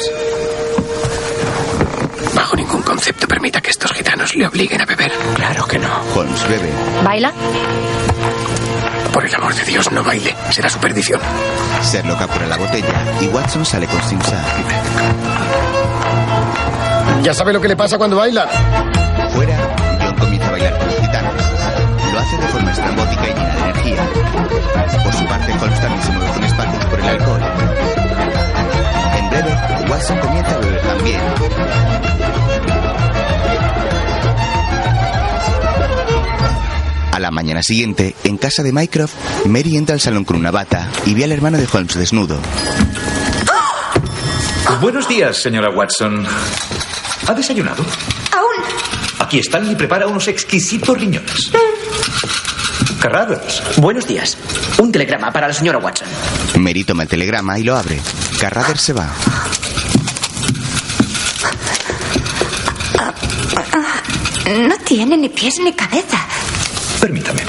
[2.36, 5.11] Bajo ningún concepto permita que estos gitanos le obliguen a beber.
[5.36, 5.89] Claro que no.
[6.15, 6.69] Holmes bebe.
[7.03, 7.32] ¿Baila?
[9.13, 10.36] Por el amor de Dios, no baile.
[10.51, 11.21] Será su perdición.
[11.84, 14.39] Serlo captura la botella y Watson sale con Simpson.
[17.21, 18.47] ¿Ya sabe lo que le pasa cuando baila?
[19.34, 19.57] Fuera,
[20.01, 21.34] John comienza a bailar con los gitanos.
[22.14, 24.09] Lo hace de forma estrambótica y llena de energía.
[25.03, 27.41] Por su parte, Holmes también se mueve con espasmos por el alcohol.
[29.18, 29.57] En breve,
[29.89, 31.22] Watson comienza a beber también.
[37.14, 39.16] A la mañana siguiente, en casa de Mycroft,
[39.47, 42.39] Mary entra al salón con una bata y ve al hermano de Holmes desnudo.
[44.82, 46.28] Buenos días, señora Watson.
[47.28, 47.84] ¿Ha desayunado?
[48.32, 48.64] Aún.
[49.20, 51.51] Aquí están y prepara unos exquisitos riñones.
[53.04, 53.62] Carradas.
[53.76, 54.38] Buenos días.
[54.78, 56.08] Un telegrama para la señora Watson.
[56.58, 57.99] Mary toma el telegrama y lo abre.
[58.39, 59.12] Carrader se va.
[64.47, 66.26] No tiene ni pies ni cabeza.
[67.01, 67.41] Permítame.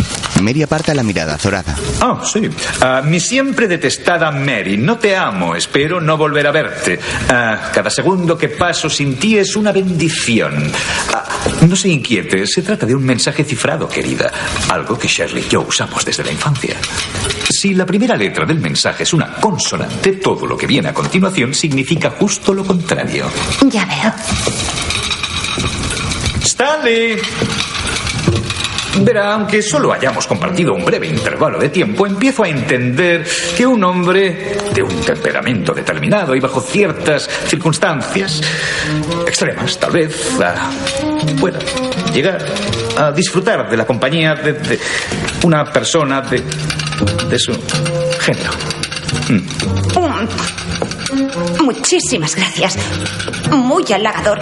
[0.44, 1.74] Mary aparta la mirada azorada.
[2.00, 2.48] Ah, sí.
[2.82, 7.00] Ah, mi siempre detestada Mary, no te amo, espero no volver a verte.
[7.28, 10.70] Ah, cada segundo que paso sin ti es una bendición.
[11.12, 11.24] Ah,
[11.66, 14.30] no se inquiete, se trata de un mensaje cifrado, querida.
[14.68, 16.76] Algo que Shirley y yo usamos desde la infancia.
[17.50, 21.54] Si la primera letra del mensaje es una consonante, todo lo que viene a continuación
[21.54, 23.30] significa justo lo contrario.
[23.70, 24.12] Ya veo.
[26.44, 27.18] Stanley.
[29.00, 33.26] Verá, aunque solo hayamos compartido un breve intervalo de tiempo, empiezo a entender
[33.56, 38.40] que un hombre de un temperamento determinado y bajo ciertas circunstancias
[39.26, 40.70] extremas, tal vez, ah,
[41.40, 41.58] pueda
[42.12, 42.44] llegar
[42.96, 44.78] a disfrutar de la compañía de,
[45.42, 46.42] una persona de,
[47.28, 47.52] de su
[48.20, 48.52] género.
[49.28, 49.64] Mm.
[51.64, 52.76] Muchísimas gracias.
[53.50, 54.40] Muy halagador.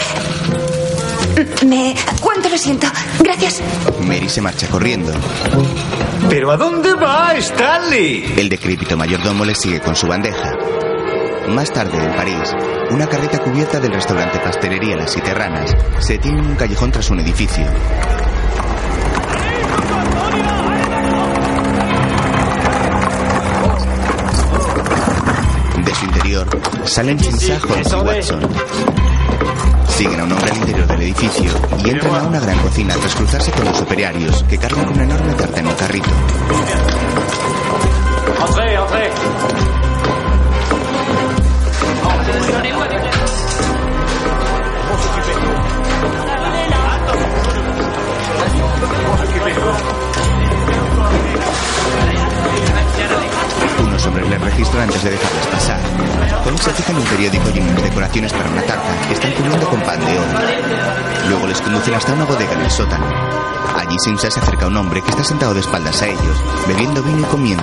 [1.67, 1.95] Me.
[2.21, 2.87] ¿Cuánto lo siento?
[3.21, 3.61] Gracias.
[4.01, 5.13] Mary se marcha corriendo.
[6.29, 8.35] ¿Pero a dónde va, Stanley?
[8.37, 10.53] El decrépito mayordomo le sigue con su bandeja.
[11.49, 12.55] Más tarde, en París,
[12.91, 17.11] una carreta cubierta del restaurante Pastelería Las Siete Ranas se detiene en un callejón tras
[17.11, 17.65] un edificio.
[25.85, 26.47] De su interior
[26.85, 29.12] salen Chinsa, Holmes y Watson.
[30.03, 33.15] Siguen a un hombre al interior del edificio y entran a una gran cocina tras
[33.15, 36.11] cruzarse con los operarios que cargan una enorme tarta en un carrito.
[38.49, 39.13] Entrez, entrez.
[53.79, 55.81] Unos hombres les registran antes de dejarles pasar.
[56.45, 59.12] Holmes se fija un periódico y unas decoraciones para una tarta
[61.95, 63.07] Hasta una bodega en el sótano.
[63.77, 67.03] Allí Simsa se acerca a un hombre que está sentado de espaldas a ellos, bebiendo
[67.03, 67.63] vino y comiendo.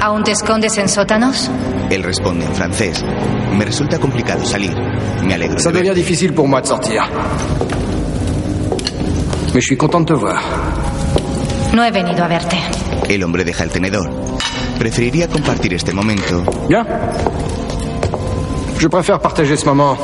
[0.00, 1.50] ¿Aún te escondes en sótanos?
[1.90, 3.04] Él responde en francés.
[3.56, 4.74] Me resulta complicado salir.
[5.22, 5.58] Me alegro.
[5.58, 5.96] Ça de devient ver.
[5.96, 7.02] difficile pour moi de sortir.
[9.52, 10.42] Mais je suis content de te voir.
[11.74, 12.56] No he venido a verte.
[13.08, 14.25] El hombre deja el tenedor.
[14.78, 16.44] Preferiría compartir este momento.
[16.68, 16.84] Bien.
[18.78, 19.96] Je préfère partager ce moment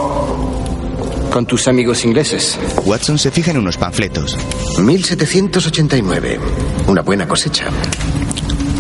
[1.31, 2.59] con tus amigos ingleses.
[2.85, 4.37] Watson se fija en unos panfletos.
[4.79, 6.41] 1789.
[6.89, 7.67] Una buena cosecha.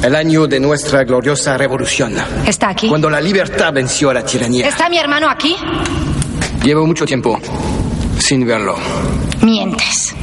[0.02, 2.14] El año de nuestra gloriosa revolución.
[2.46, 2.88] ¿Está aquí?
[2.88, 4.66] Cuando la libertad venció a la tiranía.
[4.66, 5.54] ¿Está mi hermano aquí?
[6.64, 7.38] Llevo mucho tiempo
[8.18, 8.76] sin verlo.
[9.42, 10.14] Mientes.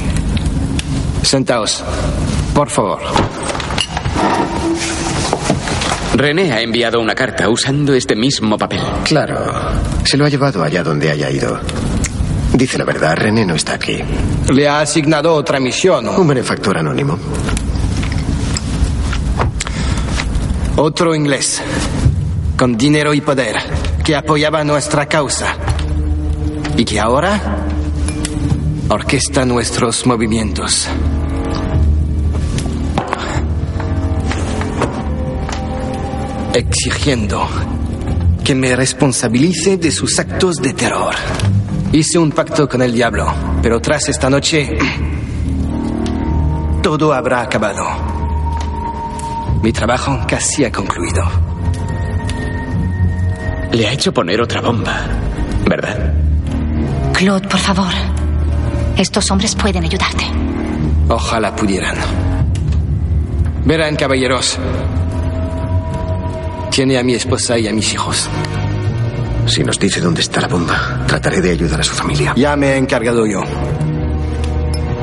[1.22, 1.82] Sentaos,
[2.54, 3.00] por favor.
[6.20, 8.82] René ha enviado una carta usando este mismo papel.
[9.04, 9.38] Claro.
[10.04, 11.58] Se lo ha llevado allá donde haya ido.
[12.52, 14.00] Dice la verdad, René no está aquí.
[14.52, 16.06] Le ha asignado otra misión.
[16.06, 17.18] Un benefactor anónimo.
[20.76, 21.62] Otro inglés,
[22.54, 23.56] con dinero y poder,
[24.04, 25.56] que apoyaba nuestra causa.
[26.76, 27.64] Y que ahora
[28.90, 30.86] orquesta nuestros movimientos.
[36.80, 37.46] Exigiendo
[38.42, 41.14] que me responsabilice de sus actos de terror.
[41.92, 44.78] Hice un pacto con el diablo, pero tras esta noche
[46.82, 47.84] todo habrá acabado.
[49.62, 51.22] Mi trabajo casi ha concluido.
[53.72, 55.02] Le ha hecho poner otra bomba,
[55.66, 56.14] ¿verdad?
[57.12, 57.92] Claude, por favor.
[58.96, 60.24] Estos hombres pueden ayudarte.
[61.10, 61.96] Ojalá pudieran.
[63.66, 64.58] Verán, caballeros.
[66.80, 68.26] Tiene a mi esposa y a mis hijos.
[69.44, 72.32] Si nos dice dónde está la bomba, trataré de ayudar a su familia.
[72.34, 73.42] Ya me he encargado yo.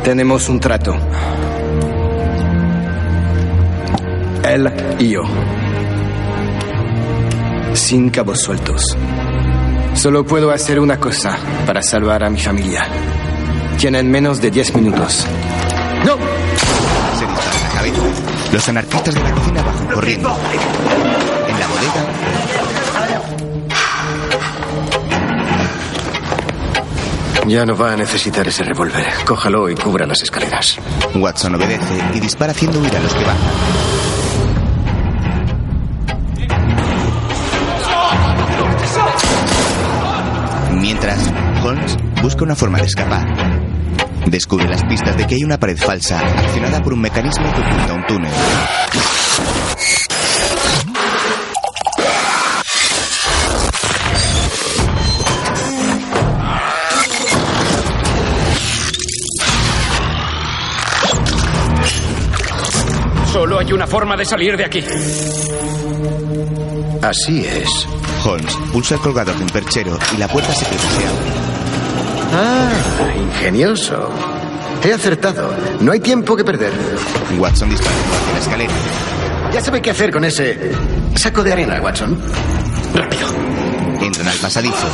[0.03, 0.97] Tenemos un trato.
[4.43, 5.21] Él y yo.
[7.73, 8.97] Sin cabos sueltos.
[9.93, 12.87] Solo puedo hacer una cosa para salvar a mi familia.
[13.77, 15.27] Tienen menos de 10 minutos.
[16.03, 16.17] ¡No!
[17.19, 18.01] Se dispara la cabeza.
[18.51, 20.37] Los anarquistas de la cocina bajan corriendo.
[27.47, 29.05] Ya no va a necesitar ese revólver.
[29.25, 30.77] Cójalo y cubra las escaleras.
[31.15, 33.51] Watson obedece y dispara haciendo huir a los que bajan.
[40.81, 41.33] Mientras,
[41.63, 43.25] Holmes busca una forma de escapar.
[44.25, 47.93] Descubre las pistas de que hay una pared falsa accionada por un mecanismo que oculta
[47.93, 48.31] un túnel.
[63.67, 64.81] Hay una forma de salir de aquí.
[67.01, 67.67] Así es.
[68.25, 71.09] Holmes pulsa el colgador de un perchero y la puerta se crucea.
[72.33, 72.69] Ah,
[73.17, 74.09] ingenioso.
[74.83, 75.53] He acertado.
[75.81, 76.71] No hay tiempo que perder.
[77.37, 78.73] Watson dispara hacia la escalera.
[79.53, 80.71] Ya sabe qué hacer con ese
[81.15, 82.17] saco de arena, Watson.
[82.93, 83.27] Rápido.
[84.01, 84.87] Entran al pasadizo.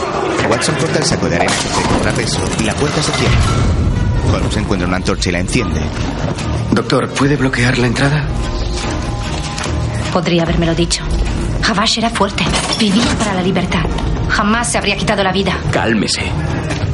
[0.49, 3.38] Watson corta el saco de arena de contrapeso y la puerta se cierra.
[4.34, 5.80] Holmes encuentra una antorcha y la enciende.
[6.71, 8.28] Doctor, ¿puede bloquear la entrada?
[10.14, 11.03] Podría habérmelo dicho.
[11.68, 12.43] Havash era fuerte.
[12.80, 13.82] Vivía para la libertad.
[14.30, 15.57] Jamás se habría quitado la vida.
[15.72, 16.22] Cálmese.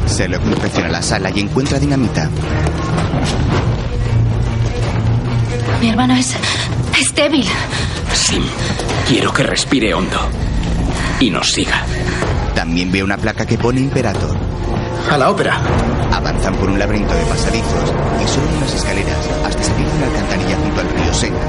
[0.08, 2.30] Sherlock inspecciona la sala y encuentra dinamita.
[5.82, 6.34] Mi hermano es.
[6.98, 7.46] es débil.
[8.14, 8.42] Sim,
[9.06, 10.18] quiero que respire hondo.
[11.20, 11.84] Y nos siga.
[12.56, 14.38] También ve una placa que pone Imperator.
[15.12, 15.60] A la ópera.
[16.14, 17.94] Avanzan por un laberinto de pasadizos
[18.24, 21.40] y suben unas escaleras hasta salir de una alcantarilla junto al río Sena.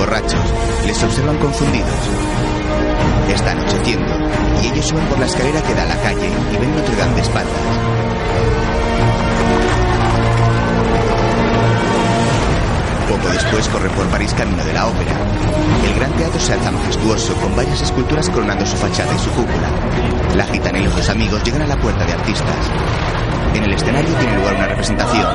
[0.00, 0.40] Borrachos
[0.86, 2.00] les observan confundidos.
[3.28, 4.16] Está anocheciendo
[4.62, 7.16] y ellos suben por la escalera que da a la calle y ven Notre Dame
[7.16, 7.52] de espaldas.
[13.10, 15.12] Poco después corren por París camino de la ópera.
[15.84, 19.68] El gran teatro se alza majestuoso con varias esculturas coronando su fachada y su cúpula.
[20.34, 22.70] La gitana y los dos amigos llegan a la puerta de artistas.
[23.54, 25.26] En el escenario tiene lugar una representación.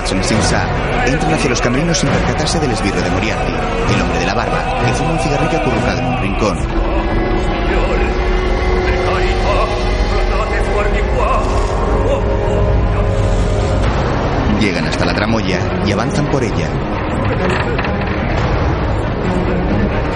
[0.00, 3.52] Watson y entran hacia los camerinos sin percatarse del esbirro de Moriarty,
[3.94, 6.58] el hombre de la barba, que fuma un cigarrillo acurrucado en un rincón.
[14.58, 16.68] Llegan hasta la tramoya y avanzan por ella.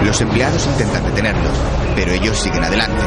[0.03, 1.57] Los empleados intentan detenerlos,
[1.95, 3.03] pero ellos siguen adelante.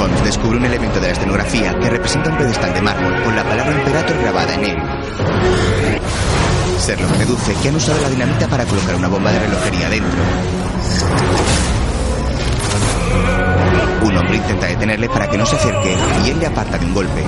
[0.00, 3.42] Holmes descubre un elemento de la escenografía que representa un pedestal de mármol con la
[3.42, 4.85] palabra Imperator grabada en él.
[6.86, 10.18] Sherlock deduce que han usado la dinamita para colocar una bomba de relojería dentro.
[14.02, 16.94] Un hombre intenta detenerle para que no se acerque y él le aparta de un
[16.94, 17.24] golpe.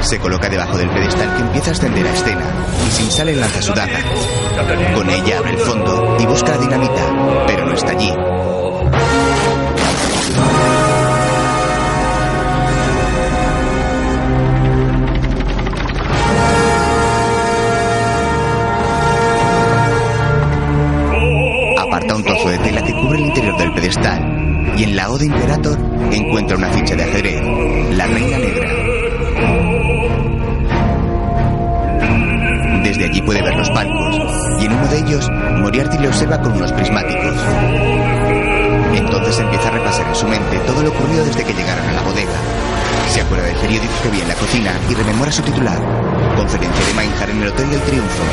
[0.00, 2.44] Se coloca debajo del pedestal que empieza a ascender a escena
[2.86, 4.00] y sin sale lanza su daga.
[4.94, 8.12] Con ella abre el fondo y busca la dinamita, pero no está allí.
[22.02, 25.16] Aparta un trozo de tela que cubre el interior del pedestal y en la O
[25.16, 25.78] de Imperator
[26.10, 27.40] encuentra una ficha de ajedrez,
[27.96, 28.68] la Reina Negra.
[32.82, 34.16] Desde allí puede ver los palcos
[34.60, 35.30] y en uno de ellos
[35.60, 37.36] Moriarty le observa con unos prismáticos.
[38.96, 42.02] Entonces empieza a repasar en su mente todo lo ocurrido desde que llegaron a la
[42.02, 42.40] bodega.
[43.10, 46.11] Se acuerda del periódico que vi en la cocina y rememora su titular.
[46.42, 48.24] Conferencia de Mainhar en el Hotel del Triunfo.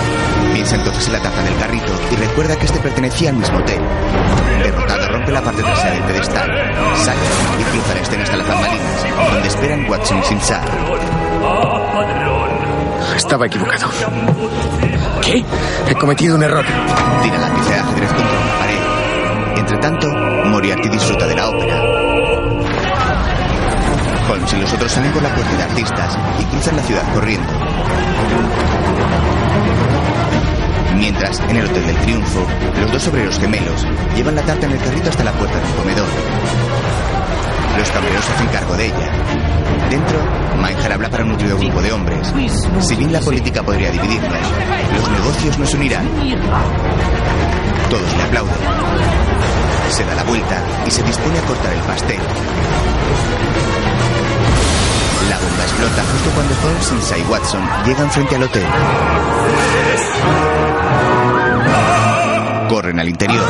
[0.52, 3.80] Piensa entonces en la taza del carrito y recuerda que este pertenecía al mismo hotel.
[4.64, 6.50] Derrotado rompe la parte trasera del pedestal,
[6.96, 7.20] sale
[7.60, 10.64] y cruza la escena hasta las bambalinas, donde esperan Watson y Simsar.
[13.16, 13.90] Estaba equivocado.
[15.22, 15.46] ¿Qué?
[15.88, 16.66] He cometido un error.
[17.22, 19.60] Tira la pieza de ajedrez contra una pared.
[19.60, 20.08] Entre tanto,
[20.48, 21.80] Moriarty disfruta de la ópera.
[24.32, 27.59] Holmes y los otros salen por la puerta de artistas y cruzan la ciudad corriendo.
[30.96, 32.46] Mientras, en el Hotel del Triunfo,
[32.80, 33.86] los dos obreros gemelos
[34.16, 36.08] llevan la tarta en el carrito hasta la puerta del comedor.
[37.78, 39.12] Los camareros hacen cargo de ella.
[39.90, 40.20] Dentro,
[40.62, 42.34] Mainhar habla para un nutrido grupo de hombres.
[42.82, 44.32] Si bien la política podría dividirnos,
[44.94, 46.06] los negocios nos unirán.
[47.90, 48.56] Todos le aplauden.
[49.90, 52.20] Se da la vuelta y se dispone a cortar el pastel.
[55.28, 58.66] La bomba explota justo cuando Holmes, y Watson llegan frente al hotel.
[62.70, 63.46] Corren al interior.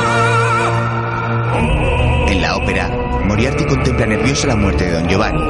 [2.27, 2.89] En la ópera,
[3.25, 5.41] Moriarty contempla nervioso la muerte de Don Giovanni.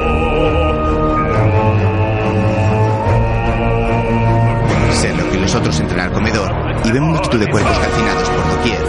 [5.00, 6.52] Sherlock y los otros entran al comedor
[6.84, 8.80] y ven multitud de cuerpos calcinados por doquier.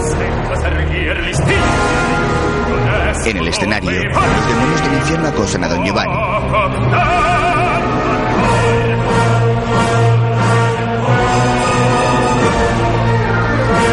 [3.25, 6.20] En el escenario, los demonios del infierno acosan a Don Giovanni.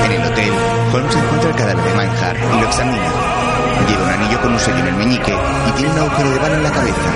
[0.05, 0.53] En el hotel,
[0.92, 3.12] Holmes encuentra el cadáver de Manhart y lo examina.
[3.88, 5.34] Lleva un anillo con un sello en el meñique
[5.68, 7.11] y tiene un agujero de bala en la cabeza.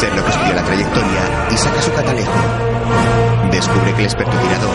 [0.00, 2.32] Sherlock estudia la trayectoria y saca su catalejo.
[3.50, 4.74] Descubre que el experto tirador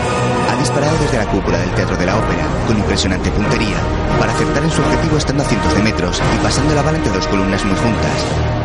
[0.52, 3.78] ha disparado desde la cúpula del Teatro de la Ópera con impresionante puntería
[4.18, 7.14] para acertar en su objetivo estando a cientos de metros y pasando la bala entre
[7.14, 8.59] dos columnas muy juntas.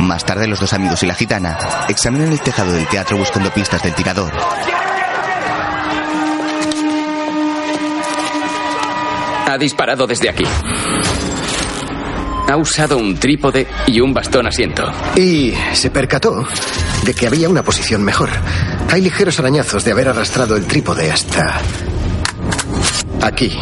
[0.00, 3.82] Más tarde los dos amigos y la gitana examinan el tejado del teatro buscando pistas
[3.82, 4.32] del tirador.
[9.46, 10.44] Ha disparado desde aquí.
[12.48, 14.90] Ha usado un trípode y un bastón asiento.
[15.16, 16.46] Y se percató
[17.04, 18.30] de que había una posición mejor.
[18.90, 21.60] Hay ligeros arañazos de haber arrastrado el trípode hasta...
[23.22, 23.58] Aquí.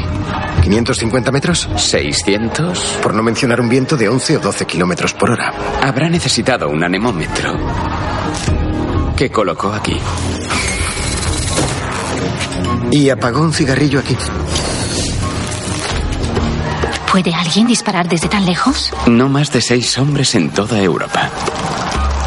[0.67, 1.69] ¿550 metros?
[1.71, 2.99] ¿600?
[3.01, 5.53] Por no mencionar un viento de 11 o 12 kilómetros por hora.
[5.81, 7.57] Habrá necesitado un anemómetro.
[9.17, 9.97] ¿Qué colocó aquí?
[12.91, 14.17] Y apagó un cigarrillo aquí.
[17.13, 18.93] ¿Puede alguien disparar desde tan lejos?
[19.07, 21.31] No más de seis hombres en toda Europa.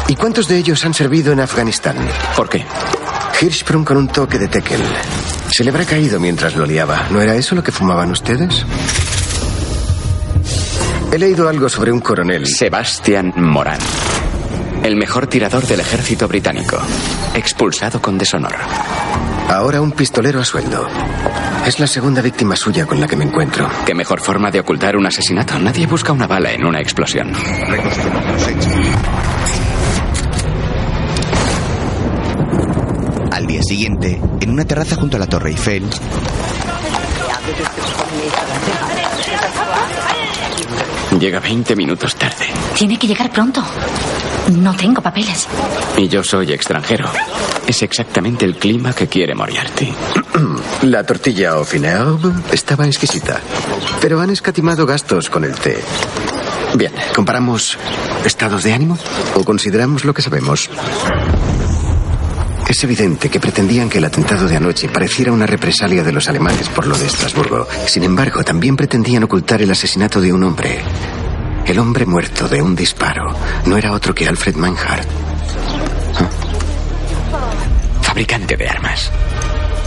[0.08, 1.96] ¿Y cuántos de ellos han servido en Afganistán?
[2.36, 2.64] ¿Por qué?
[3.40, 4.80] Hirschsprung con un toque de tekel.
[5.50, 7.08] Se le habrá caído mientras lo liaba.
[7.10, 8.64] ¿No era eso lo que fumaban ustedes?
[11.12, 12.46] He leído algo sobre un coronel.
[12.46, 13.78] Sebastian Moran.
[14.84, 16.78] El mejor tirador del ejército británico.
[17.34, 18.54] Expulsado con deshonor.
[19.48, 20.86] Ahora un pistolero a sueldo.
[21.66, 23.68] Es la segunda víctima suya con la que me encuentro.
[23.84, 25.58] ¿Qué mejor forma de ocultar un asesinato?
[25.58, 27.32] Nadie busca una bala en una explosión.
[27.68, 28.74] Reconstruimos los hechos.
[33.40, 35.88] Al día siguiente, en una terraza junto a la Torre Eiffel,
[41.18, 42.44] Llega 20 minutos tarde.
[42.76, 43.64] Tiene que llegar pronto.
[44.52, 45.48] No tengo papeles.
[45.96, 47.08] Y yo soy extranjero.
[47.66, 49.90] Es exactamente el clima que quiere Moriarty.
[50.82, 51.66] La tortilla au
[52.52, 53.40] estaba exquisita.
[54.02, 55.80] Pero han escatimado gastos con el té.
[56.74, 57.78] Bien, ¿comparamos
[58.22, 58.98] estados de ánimo?
[59.34, 60.68] ¿O consideramos lo que sabemos?
[62.70, 66.68] Es evidente que pretendían que el atentado de anoche pareciera una represalia de los alemanes
[66.68, 67.66] por lo de Estrasburgo.
[67.86, 70.80] Sin embargo, también pretendían ocultar el asesinato de un hombre.
[71.66, 73.36] El hombre muerto de un disparo
[73.66, 75.08] no era otro que Alfred Manhart.
[78.02, 79.10] Fabricante de armas.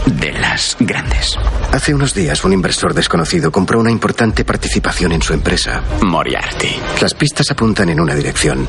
[0.04, 1.38] De las grandes.
[1.72, 5.82] Hace unos días un inversor desconocido compró una importante participación en su empresa.
[6.02, 6.76] Moriarty.
[7.00, 8.68] Las pistas apuntan en una dirección.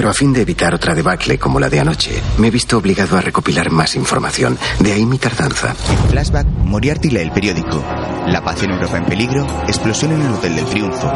[0.00, 3.18] Pero a fin de evitar otra debacle como la de anoche, me he visto obligado
[3.18, 4.56] a recopilar más información.
[4.78, 5.74] De ahí mi tardanza.
[6.08, 7.84] flashback, Moriarty lee el periódico.
[8.26, 11.12] La paz en Europa en peligro, explosión en el Hotel del Triunfo.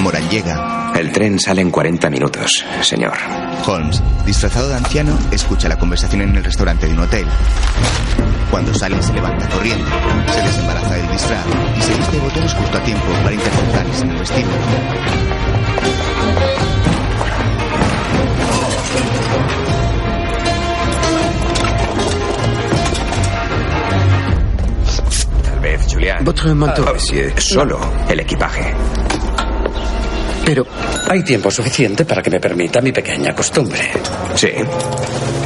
[0.00, 0.92] Moran llega.
[0.94, 3.16] El tren sale en 40 minutos, señor.
[3.64, 7.26] Holmes, disfrazado de anciano, escucha la conversación en el restaurante de un hotel.
[8.50, 9.86] Cuando sale, se levanta corriendo,
[10.30, 11.46] se desembaraza del disfraz
[11.78, 15.55] y se viste de botones justo a tiempo para interceptarles en el vestíbulo.
[25.66, 26.24] Vez, Julián.
[26.24, 27.32] Votre manteau, Ah, monsieur.
[27.40, 27.78] Solo
[28.08, 28.72] el equipaje.
[30.44, 30.64] Pero
[31.08, 33.92] Hay tiempo suficiente para que me permita mi pequeña costumbre.
[34.34, 34.48] Sí.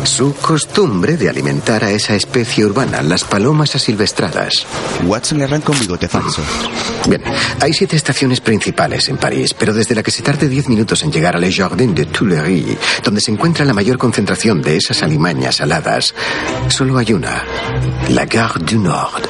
[0.04, 4.64] Su costumbre de alimentar a esa especie urbana, las palomas asilvestradas.
[5.04, 6.42] Watson le arranca un bigote falso.
[7.06, 7.22] Bien,
[7.60, 11.12] hay siete estaciones principales en París, pero desde la que se tarde diez minutos en
[11.12, 15.60] llegar a Le Jardin de Tuileries, donde se encuentra la mayor concentración de esas alimañas
[15.60, 16.14] aladas,
[16.68, 17.44] solo hay una,
[18.08, 19.28] la Gare du Nord,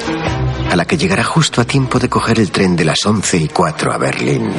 [0.71, 3.49] a la que llegará justo a tiempo de coger el tren de las once y
[3.49, 4.49] cuatro a Berlín.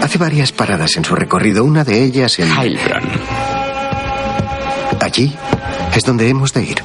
[0.00, 2.50] Hace varias paradas en su recorrido, una de ellas en...
[2.50, 3.04] Heilbronn.
[5.00, 5.36] Allí
[5.94, 6.82] es donde hemos de ir.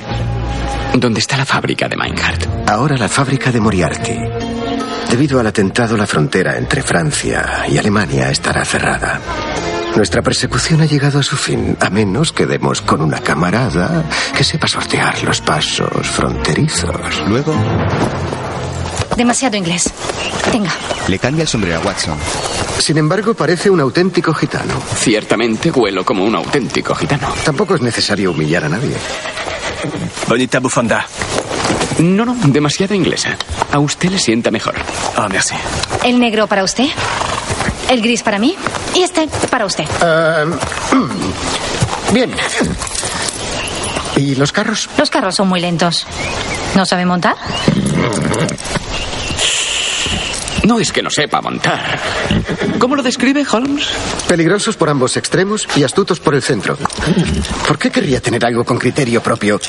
[0.93, 2.69] ¿Dónde está la fábrica de Meinhardt?
[2.69, 4.17] Ahora la fábrica de Moriarty.
[5.09, 9.21] Debido al atentado, la frontera entre Francia y Alemania estará cerrada.
[9.97, 14.05] Nuestra persecución ha llegado a su fin, a menos que demos con una camarada
[14.37, 17.19] que sepa sortear los pasos fronterizos.
[17.27, 17.55] Luego
[19.15, 19.91] Demasiado inglés.
[20.51, 20.69] Tenga.
[21.07, 22.15] le cambia el sombrero a Watson.
[22.77, 24.79] Sin embargo, parece un auténtico gitano.
[24.97, 27.33] Ciertamente huelo como un auténtico gitano.
[27.43, 28.95] Tampoco es necesario humillar a nadie.
[30.29, 31.07] Bonita bufanda.
[31.97, 33.35] No, no, demasiado inglesa.
[33.71, 34.75] A usted le sienta mejor.
[35.15, 35.55] Ah, merci.
[36.03, 36.85] El negro para usted.
[37.89, 38.55] El gris para mí.
[38.95, 39.85] Y este para usted.
[40.01, 40.45] Ah,
[42.13, 42.33] bien.
[44.15, 44.89] ¿Y los carros?
[44.97, 46.05] Los carros son muy lentos.
[46.75, 47.35] ¿No sabe montar?
[50.67, 51.97] No es que no sepa montar.
[52.77, 53.87] ¿Cómo lo describe Holmes?
[54.27, 56.77] Peligrosos por ambos extremos y astutos por el centro.
[57.65, 59.61] ¿Por qué querría tener algo con criterio propio?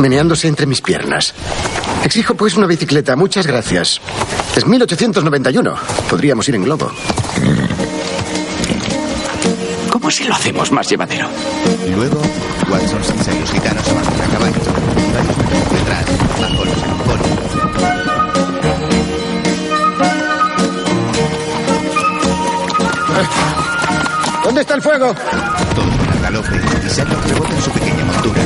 [0.00, 1.32] Meneándose entre mis piernas.
[2.02, 3.14] Exijo pues una bicicleta.
[3.14, 4.00] Muchas gracias.
[4.56, 5.76] Es 1891.
[6.10, 6.90] Podríamos ir en globo.
[9.90, 11.28] ¿Cómo si lo hacemos más llevadero?
[11.94, 12.20] Luego,
[12.68, 12.98] Watson,
[13.38, 14.95] los gitanos avanzan a caballo.
[24.44, 25.14] ¿Dónde está el fuego?
[25.74, 28.42] Todos van al galope y Sherlock rebota en su pequeña montura.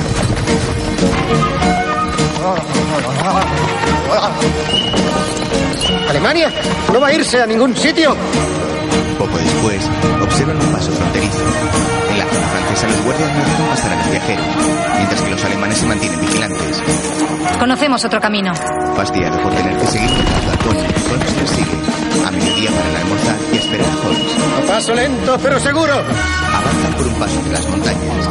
[6.09, 6.53] ¿Alemania?
[6.93, 8.17] No va a irse a ningún sitio.
[9.19, 9.91] Poco después,
[10.23, 11.39] observan un paso fronterizo.
[12.11, 14.47] En la zona francesa, los guardias no dejan pasar a los viajeros,
[14.97, 16.83] mientras que los alemanes se mantienen vigilantes.
[17.59, 18.55] Conocemos otro camino.
[18.97, 20.11] Fastidiado por tener que seguir
[20.61, 20.79] pony,
[21.11, 21.77] Holmes les sigue.
[22.27, 24.33] A mediodía para el almorzar y a esperar a Holmes.
[24.59, 25.93] A paso lento, pero seguro.
[25.93, 28.29] Avanzan por un paso entre las montañas.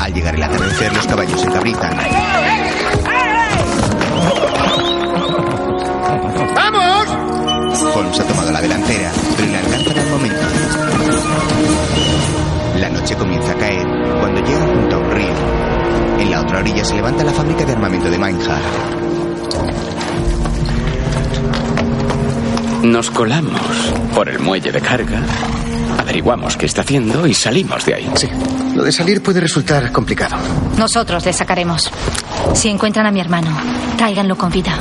[0.00, 1.96] Al llegar el atardecer, los caballos se cabritan.
[6.54, 7.08] ¡Vamos!
[7.94, 9.55] Holmes ha tomado la delantera, pero
[13.16, 13.86] noche comienza a caer
[14.20, 15.34] cuando llegan junto a un río.
[16.18, 18.64] En la otra orilla se levanta la fábrica de armamento de Meinhardt.
[22.82, 23.60] Nos colamos
[24.14, 25.20] por el muelle de carga,
[25.98, 28.10] averiguamos qué está haciendo y salimos de ahí.
[28.14, 28.28] Sí.
[28.74, 30.36] Lo de salir puede resultar complicado.
[30.78, 31.90] Nosotros le sacaremos.
[32.54, 33.50] Si encuentran a mi hermano,
[33.96, 34.78] tráiganlo con vida.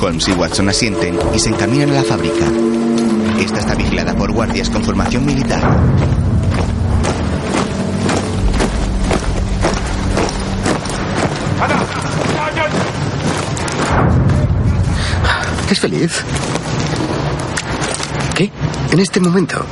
[0.00, 2.46] Holmes y Watson asienten y se encaminan a la fábrica.
[3.38, 5.60] Esta está vigilada por guardias con formación militar.
[15.70, 16.24] ¿Es feliz?
[18.34, 18.50] ¿Qué?
[18.92, 19.64] En este momento.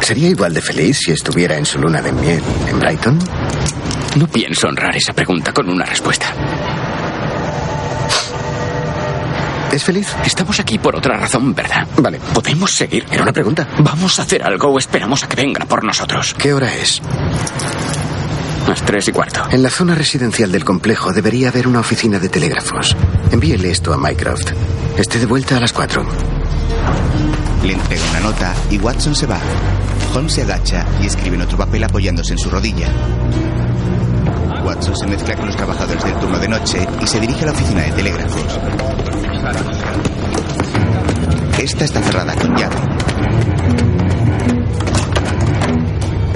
[0.00, 3.18] ¿Sería igual de feliz si estuviera en su luna de miel en Brighton?
[4.16, 6.26] No pienso honrar esa pregunta con una respuesta.
[9.72, 10.08] ¿Es feliz?
[10.26, 11.86] Estamos aquí por otra razón, ¿verdad?
[11.96, 12.20] Vale.
[12.34, 13.06] ¿Podemos seguir?
[13.10, 13.66] Era una pregunta.
[13.78, 16.34] ¿Vamos a hacer algo o esperamos a que venga por nosotros?
[16.34, 17.00] ¿Qué hora es?
[18.68, 19.44] Las tres y cuarto.
[19.50, 22.94] En la zona residencial del complejo debería haber una oficina de telégrafos.
[23.30, 24.52] Envíele esto a Mycroft.
[24.96, 26.04] Esté de vuelta a las cuatro.
[27.64, 29.38] Le entrega una nota y Watson se va.
[30.14, 32.88] Holmes se agacha y escribe en otro papel apoyándose en su rodilla.
[34.64, 37.52] Watson se mezcla con los trabajadores del turno de noche y se dirige a la
[37.52, 38.60] oficina de telégrafos.
[41.58, 42.76] Esta está cerrada con llave.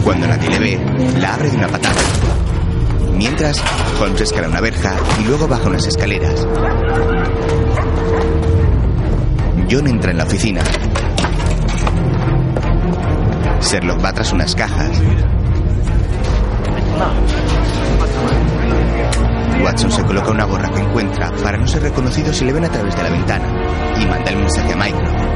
[0.03, 2.01] Cuando nadie le ve, la abre de una patada.
[3.13, 3.63] Mientras,
[4.01, 6.47] Holmes escala una verja y luego baja unas escaleras.
[9.69, 10.63] John entra en la oficina.
[13.61, 14.91] Sherlock va tras unas cajas.
[19.65, 22.69] Watson se coloca una gorra que encuentra para no ser reconocido si le ven a
[22.69, 23.47] través de la ventana
[24.01, 25.27] y manda el mensaje a Mycroft.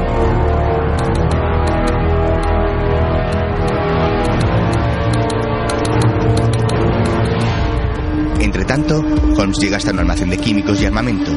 [8.39, 9.03] Entre tanto,
[9.37, 11.31] Holmes llega hasta un almacén de químicos y armamento.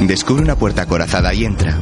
[0.00, 1.78] Descubre una puerta acorazada y entra.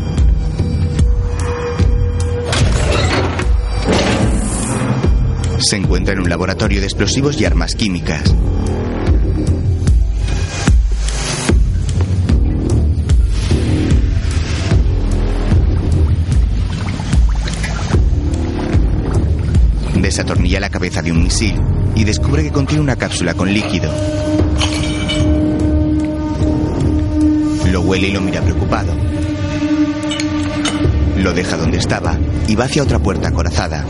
[5.58, 8.22] Se encuentra en un laboratorio de explosivos y armas químicas.
[20.00, 21.60] Desatornilla la cabeza de un misil
[21.94, 23.90] y descubre que contiene una cápsula con líquido.
[27.74, 28.92] Lo huele y lo mira preocupado.
[31.16, 33.84] Lo deja donde estaba y va hacia otra puerta acorazada.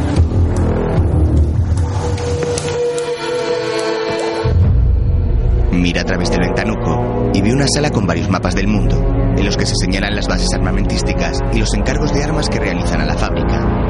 [5.71, 8.97] Mira a través del ventanuco y ve una sala con varios mapas del mundo,
[9.37, 13.03] en los que se señalan las bases armamentísticas y los encargos de armas que realizan
[13.03, 13.85] a la fábrica.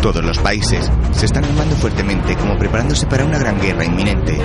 [0.00, 4.38] Todos los países se están armando fuertemente como preparándose para una gran guerra inminente.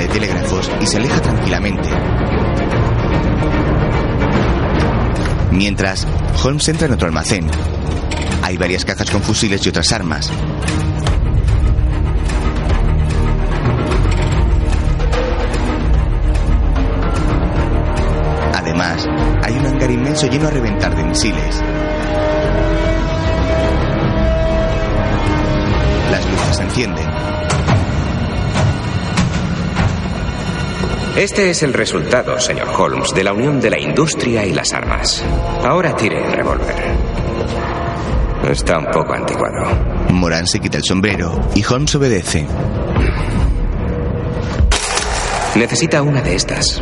[0.00, 1.88] De telégrafos y se aleja tranquilamente.
[5.50, 6.06] Mientras,
[6.42, 7.48] Holmes entra en otro almacén.
[8.42, 10.30] Hay varias cajas con fusiles y otras armas.
[18.54, 19.06] Además,
[19.42, 21.62] hay un hangar inmenso lleno a reventar de misiles.
[31.16, 35.22] Este es el resultado, señor Holmes, de la unión de la industria y las armas.
[35.62, 36.74] Ahora tire el revólver.
[38.50, 40.08] Está un poco anticuado.
[40.10, 42.46] Moran se quita el sombrero y Holmes obedece.
[45.54, 46.80] Necesita una de estas.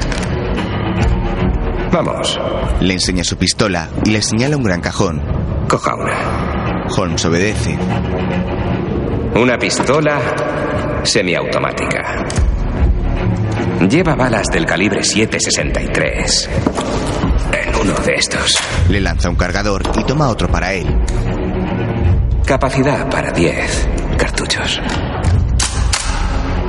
[1.93, 2.39] Vamos.
[2.81, 5.21] Le enseña su pistola y le señala un gran cajón.
[5.69, 6.87] Coja una.
[6.97, 7.77] Holmes obedece.
[9.35, 10.21] Una pistola
[11.03, 12.27] semiautomática.
[13.89, 16.51] Lleva balas del calibre 763.
[17.53, 18.59] En uno de estos.
[18.89, 20.87] Le lanza un cargador y toma otro para él.
[22.45, 23.89] Capacidad para 10
[24.19, 24.81] cartuchos.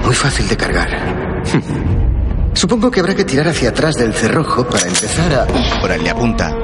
[0.05, 1.43] Muy fácil de cargar.
[2.53, 5.47] Supongo que habrá que tirar hacia atrás del cerrojo para empezar a...
[5.81, 6.55] Moran le apunta.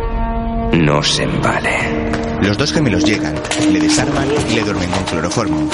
[0.73, 2.07] No se embale.
[2.41, 3.35] Los dos gemelos llegan,
[3.71, 5.69] le desarman y le duermen con cloroformo.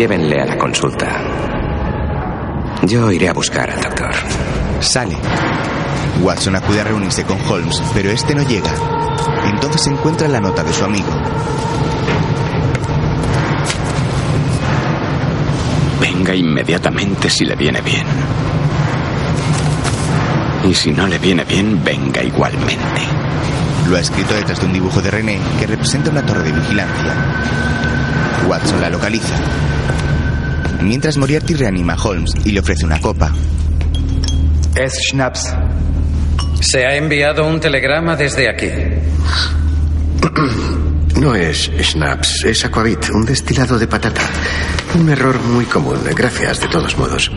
[0.00, 1.06] Llévenle a la consulta.
[2.84, 4.10] Yo iré a buscar al doctor.
[4.80, 5.14] Sale.
[6.22, 8.72] Watson acude a reunirse con Holmes, pero este no llega.
[9.44, 11.10] Entonces encuentra la nota de su amigo.
[16.00, 18.06] Venga inmediatamente si le viene bien.
[20.64, 23.02] Y si no le viene bien, venga igualmente.
[23.90, 27.89] Lo ha escrito detrás de un dibujo de René que representa una torre de vigilancia.
[28.46, 29.34] Watson la localiza.
[30.82, 33.32] Mientras Moriarty reanima a Holmes y le ofrece una copa.
[34.74, 35.54] Es Schnaps.
[36.60, 38.70] Se ha enviado un telegrama desde aquí.
[41.20, 44.22] No es Schnaps, es Aquavit, un destilado de patata.
[44.94, 47.30] Un error muy común, gracias de todos modos.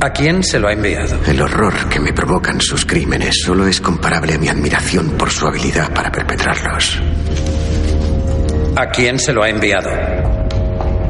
[0.00, 1.20] ¿A quién se lo ha enviado?
[1.26, 5.46] El horror que me provocan sus crímenes solo es comparable a mi admiración por su
[5.46, 6.98] habilidad para perpetrarlos.
[8.76, 9.90] ¿A quién se lo ha enviado?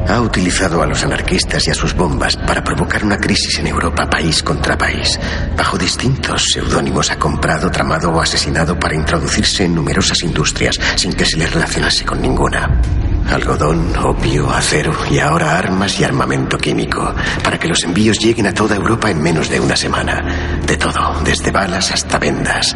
[0.07, 4.09] Ha utilizado a los anarquistas y a sus bombas para provocar una crisis en Europa,
[4.09, 5.19] país contra país.
[5.55, 11.25] Bajo distintos seudónimos ha comprado, tramado o asesinado para introducirse en numerosas industrias sin que
[11.25, 12.81] se le relacionase con ninguna.
[13.29, 17.13] Algodón, opio, acero y ahora armas y armamento químico,
[17.43, 20.59] para que los envíos lleguen a toda Europa en menos de una semana.
[20.65, 22.75] De todo, desde balas hasta vendas.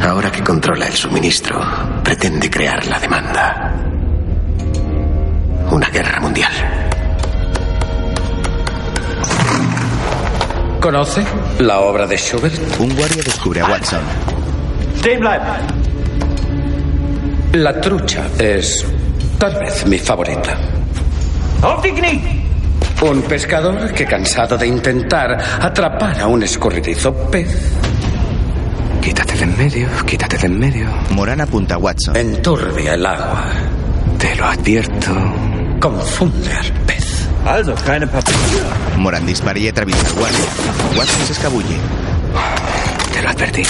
[0.00, 1.60] Ahora que controla el suministro,
[2.02, 3.81] pretende crear la demanda.
[5.92, 6.52] Guerra mundial.
[10.80, 11.22] ¿Conoce
[11.60, 12.80] la obra de Schubert?
[12.80, 14.00] Un guardia descubre a Watson.
[17.52, 18.84] La trucha es
[19.38, 20.56] tal vez mi favorita.
[23.02, 27.72] Un pescador que cansado de intentar atrapar a un escurridizo pez.
[29.00, 30.88] Quítate de en medio, quítate de en medio.
[31.10, 32.16] Moran apunta a Watson.
[32.16, 33.44] Enturbia el agua.
[34.18, 35.31] Te lo advierto.
[35.82, 37.28] Confunde al pez.
[38.98, 40.44] Moran dispara y atraviesa al guardia.
[40.96, 41.76] Watson se escabulle.
[43.12, 43.62] Te lo advertí.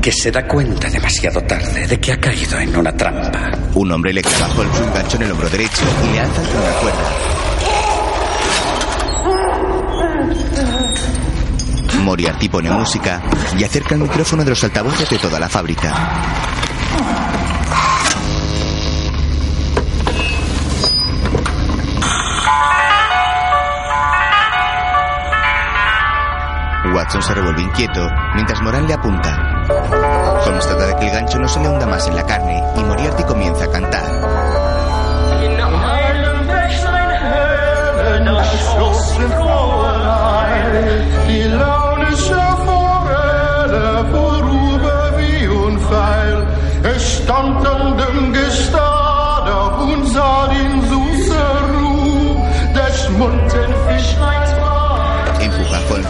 [0.00, 3.50] Que se da cuenta demasiado tarde de que ha caído en una trampa.
[3.74, 6.72] Un hombre le clava un gancho en el hombro derecho y le alza hacia una
[6.80, 6.98] cuerda.
[12.04, 13.20] Moriarty pone música
[13.58, 15.92] y acerca el micrófono de los altavoces de toda la fábrica.
[27.08, 29.64] Watson se revuelve inquieto mientras Moran le apunta.
[30.44, 32.84] Holmes trata de que el gancho no se le hunda más en la carne y
[32.84, 34.04] Moriarty comienza a cantar.
[41.26, 46.46] Die launische Forelle vorüber wie unfeil.
[46.94, 49.08] Es stand an dem Gestade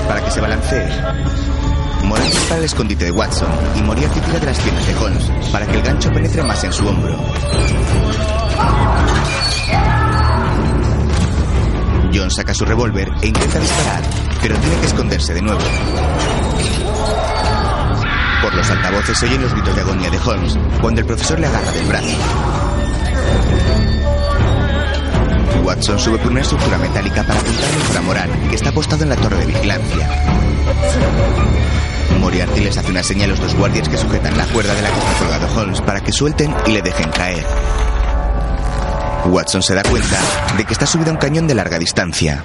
[0.09, 0.89] para que se balancee.
[2.05, 5.67] Moran dispara el escondite de Watson y Moriarty tira de las piernas de Holmes para
[5.67, 7.17] que el gancho penetre más en su hombro.
[12.13, 14.03] John saca su revólver e intenta disparar,
[14.41, 15.61] pero tiene que esconderse de nuevo.
[18.43, 21.47] Por los altavoces se oyen los gritos de agonía de Holmes cuando el profesor le
[21.47, 22.17] agarra del brazo.
[25.79, 29.17] Watson sube por una estructura metálica para apuntar contra Moran, que está apostado en la
[29.17, 30.11] torre de vigilancia.
[32.19, 34.91] Moriarty les hace una señal a los dos guardias que sujetan la cuerda de la
[34.91, 37.47] que está colgado Holmes para que suelten y le dejen caer.
[39.27, 40.19] Watson se da cuenta
[40.57, 42.43] de que está subido a un cañón de larga distancia.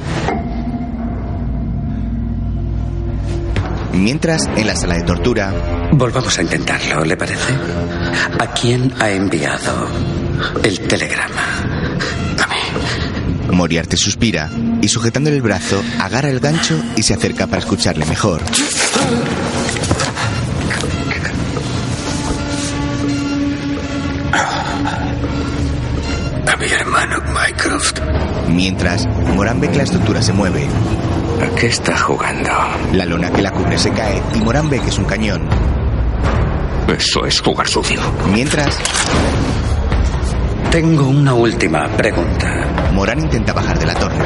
[3.94, 5.54] Mientras, en la sala de tortura,
[5.96, 7.54] Volvamos a intentarlo, ¿le parece?
[8.40, 9.88] ¿A quién ha enviado
[10.64, 11.53] el telegrama?
[13.54, 14.50] Moriarty suspira
[14.82, 18.42] y sujetándole el brazo, agarra el gancho y se acerca para escucharle mejor.
[26.52, 28.00] A mi hermano Mycroft.
[28.50, 30.68] Mientras, Moran ve que la estructura se mueve.
[31.42, 32.50] ¿A qué está jugando?
[32.94, 35.48] La lona que la cubre se cae y Moran ve que es un cañón.
[36.88, 38.00] Eso es jugar sucio.
[38.32, 38.78] Mientras,
[40.72, 42.73] Tengo una última pregunta.
[42.94, 44.26] Moran intenta bajar de la torre.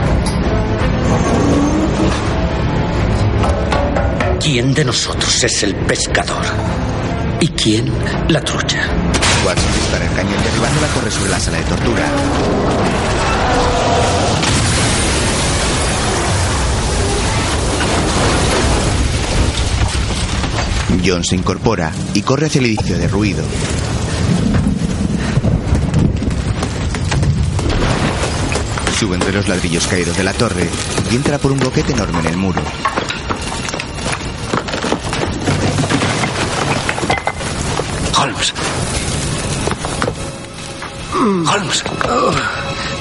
[4.42, 6.44] ¿Quién de nosotros es el pescador?
[7.40, 7.90] ¿Y quién
[8.28, 8.80] la trucha?
[9.46, 12.06] Watson dispara el cañón derribándola corre sobre la sala de tortura.
[21.06, 23.08] John se incorpora y corre hacia el edificio de
[29.08, 29.16] ruido.
[29.16, 30.70] Sube entre los ladrillos caídos de la torre
[31.10, 32.62] y entra por un boquete enorme en el muro.
[38.20, 38.54] Holmes.
[41.14, 41.84] Holmes.
[42.10, 42.32] Oh,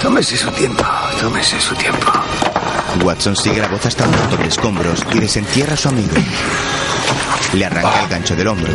[0.00, 0.84] tómese su tiempo,
[1.20, 2.12] tómese su tiempo.
[3.02, 6.14] Watson sigue la voz hasta un montón de escombros y desentierra a su amigo.
[7.52, 8.72] Le arranca el gancho del hombro.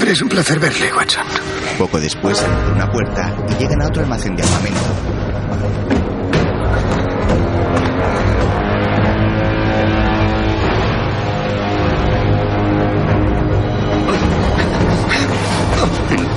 [0.00, 1.26] Siempre es un placer verle, Watson.
[1.76, 4.80] Poco después salen por una puerta y llegan a otro almacén de armamento.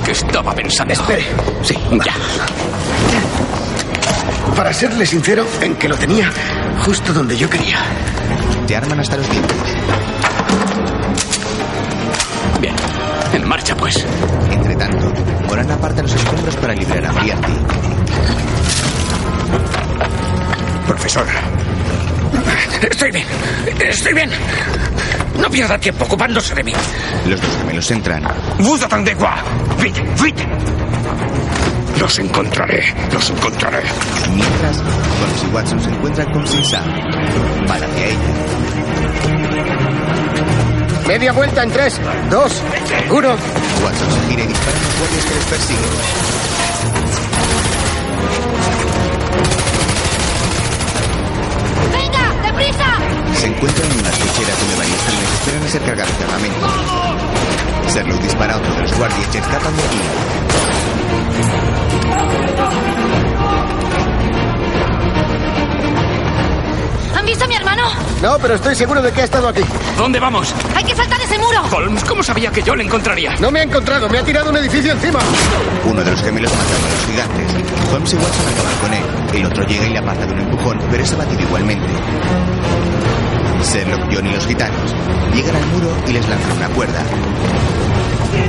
[0.04, 0.92] ¿Qué estaba pensando?
[0.92, 1.24] Espere.
[1.62, 1.74] Sí,
[2.04, 2.14] ya.
[4.54, 6.30] Para serle sincero, en que lo tenía
[6.84, 7.78] justo donde yo quería.
[8.66, 9.56] Te arman hasta los dientes.
[12.60, 12.74] Bien.
[13.34, 14.06] En marcha, pues.
[14.50, 15.12] Entre tanto,
[15.48, 17.52] Moran aparta los escombros para liberar a Moriarty.
[20.86, 21.26] Profesor.
[22.90, 23.26] Estoy bien.
[23.80, 24.30] Estoy bien.
[25.40, 26.72] No pierda tiempo ocupándose de mí.
[27.26, 28.24] Los dos gemelos entran.
[29.82, 30.46] Vite, vite.
[31.98, 32.94] Los encontraré.
[33.12, 33.82] Los encontraré.
[34.34, 36.84] Mientras, Holmes y Watson se encuentran con Sin Sam.
[37.68, 38.18] Van hacia ella.
[41.06, 42.00] Media vuelta en tres,
[42.30, 42.62] dos,
[43.10, 43.28] uno.
[43.28, 45.90] Watson se gira y dispara a los guardias que les persiguen.
[51.92, 52.98] ¡Venga, deprisa!
[53.38, 56.66] Se encuentran en unas cocheras donde varios trenes esperan a ser cargados de armamento.
[57.88, 60.00] Serlo dispara a otro de los guardias y escapan de aquí.
[67.16, 67.82] ¿Han visto a mi hermano?
[68.22, 69.62] No, pero estoy seguro de que ha estado aquí.
[69.96, 70.54] ¿Dónde vamos?
[70.74, 71.62] ¡Hay que saltar ese muro!
[71.72, 73.36] Holmes, ¿cómo sabía que yo le encontraría?
[73.38, 75.20] No me ha encontrado, me ha tirado un edificio encima.
[75.84, 77.92] Uno de los gemelos mata a los gigantes.
[77.92, 79.40] Holmes y Watson acaban con él.
[79.40, 81.86] El otro llega y le aparta de un empujón, pero es abatido igualmente.
[83.62, 84.94] Sherlock, John y los gitanos
[85.34, 87.02] llegan al muro y les lanzan una cuerda.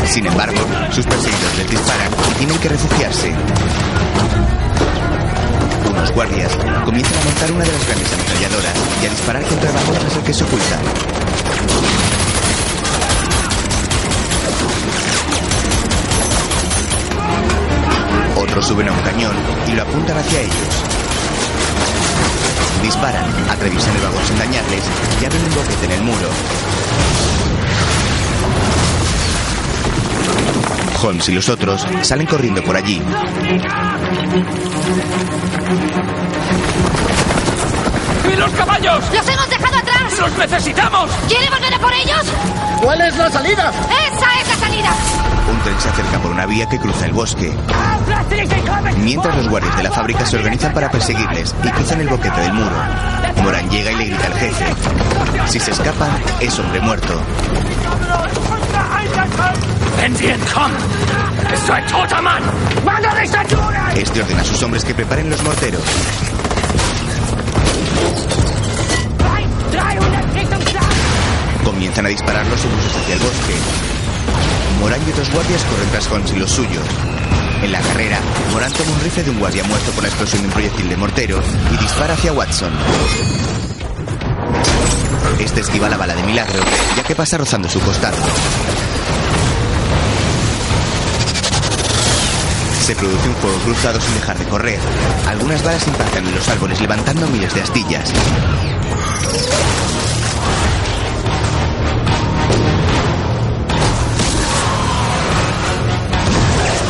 [0.07, 0.60] Sin embargo,
[0.91, 3.34] sus perseguidores les disparan y tienen que refugiarse.
[5.90, 9.95] Unos guardias comienzan a montar una de las grandes ametralladoras y a disparar contra vagón
[9.99, 10.80] tras el que se oculta.
[18.38, 19.36] Otros suben a un cañón
[19.68, 20.56] y lo apuntan hacia ellos.
[22.84, 24.84] Disparan, atraviesan el vagón sin dañarles
[25.22, 26.30] y abren un boquete en el muro.
[31.06, 32.99] Holmes y los otros salen corriendo por allí.
[38.32, 39.03] ¡Y los caballos!
[39.14, 40.19] ¡Los hemos dejado atrás!
[40.19, 41.11] ¡Los necesitamos!
[41.27, 42.23] ¿Quiere volver a por ellos?
[42.82, 43.69] ¿Cuál es la salida?
[43.69, 44.90] ¡Esa es la salida!
[45.52, 47.53] Un tren se acerca por una vía que cruza el bosque.
[48.98, 52.53] Mientras los guardias de la fábrica se organizan para perseguirles y cruzan el boquete del
[52.53, 52.76] muro.
[53.44, 54.65] Moran llega y le grita al jefe.
[55.48, 56.10] Si se escapan,
[56.40, 57.22] es hombre muerto.
[62.84, 63.93] ¡Manda de estatura!
[63.95, 65.81] Este ordena a sus hombres que preparen los morteros.
[71.63, 73.53] Comienzan a disparar los obuses hacia el bosque.
[74.80, 76.84] Morán y otros guardias corren tras Holmes y los suyos.
[77.63, 78.19] En la carrera,
[78.51, 80.97] Morán toma un rifle de un guardia muerto por la explosión de un proyectil de
[80.97, 81.41] mortero
[81.73, 82.73] y dispara hacia Watson.
[85.39, 86.59] Este esquiva la bala de milagro,
[86.95, 88.17] ya que pasa rozando su costado.
[92.86, 94.80] Se produce un fuego cruzado sin dejar de correr.
[95.28, 98.14] Algunas balas impactan en los árboles levantando miles de astillas.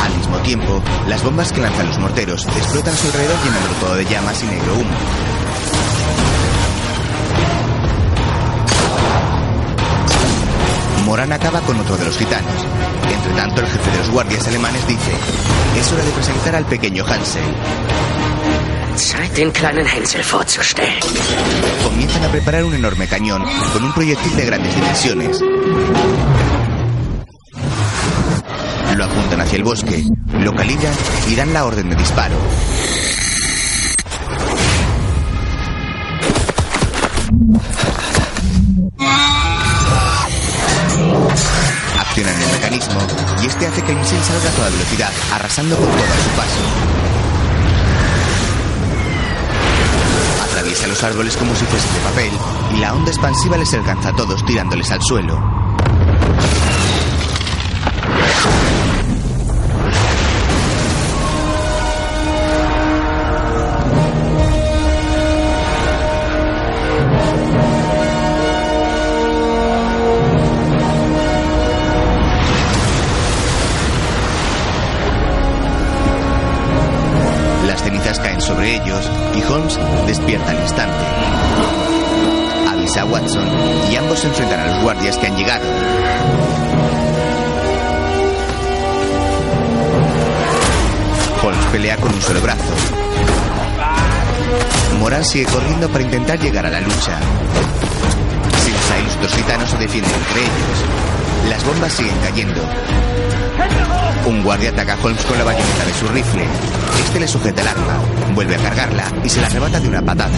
[0.02, 3.94] Al mismo tiempo, las bombas que lanzan los morteros explotan a su alrededor llenándolo todo
[3.94, 4.96] de llamas y negro humo.
[11.06, 12.66] Morán acaba con otro de los gitanos.
[13.26, 15.10] Entre tanto, el jefe de los guardias alemanes dice:
[15.76, 17.42] Es hora de presentar al pequeño Hansel.
[18.96, 21.00] Zeit, den kleinen Hänsel vorzustellen.
[21.82, 25.40] Comienzan a preparar un enorme cañón con un proyectil de grandes dimensiones.
[28.96, 30.94] Lo apuntan hacia el bosque, lo calibran
[31.28, 32.36] y dan la orden de disparo.
[43.86, 46.60] Que el salga a toda velocidad, arrasando con todo su paso.
[50.44, 52.32] Atraviesa los árboles como si fuese de papel
[52.74, 55.65] y la onda expansiva les alcanza a todos tirándoles al suelo.
[80.06, 81.04] Despierta al instante.
[82.70, 83.48] Avisa a Watson
[83.90, 85.66] y ambos se enfrentan a los guardias que han llegado.
[91.42, 92.74] Holmes pelea con un solo brazo.
[94.98, 97.18] Moran sigue corriendo para intentar llegar a la lucha.
[98.64, 101.15] Silsa y los dos gitanos se defienden entre ellos.
[101.48, 102.62] Las bombas siguen cayendo.
[104.26, 106.44] Un guardia ataca a Holmes con la bayoneta de su rifle.
[107.04, 107.98] Este le sujeta el arma,
[108.34, 110.36] vuelve a cargarla y se la arrebata de una patada.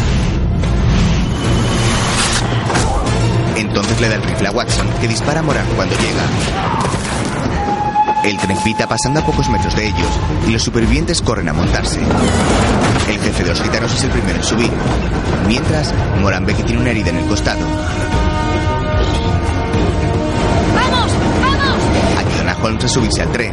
[3.57, 6.23] Entonces le da el rifle a Watson, que dispara a Moran cuando llega.
[8.25, 10.09] El tren pita pasando a pocos metros de ellos
[10.47, 12.01] y los supervivientes corren a montarse.
[13.09, 14.71] El jefe de los gitanos es el primero en subir.
[15.47, 17.65] Mientras, Moran ve que tiene una herida en el costado.
[22.69, 23.53] Holmes a subirse al tren.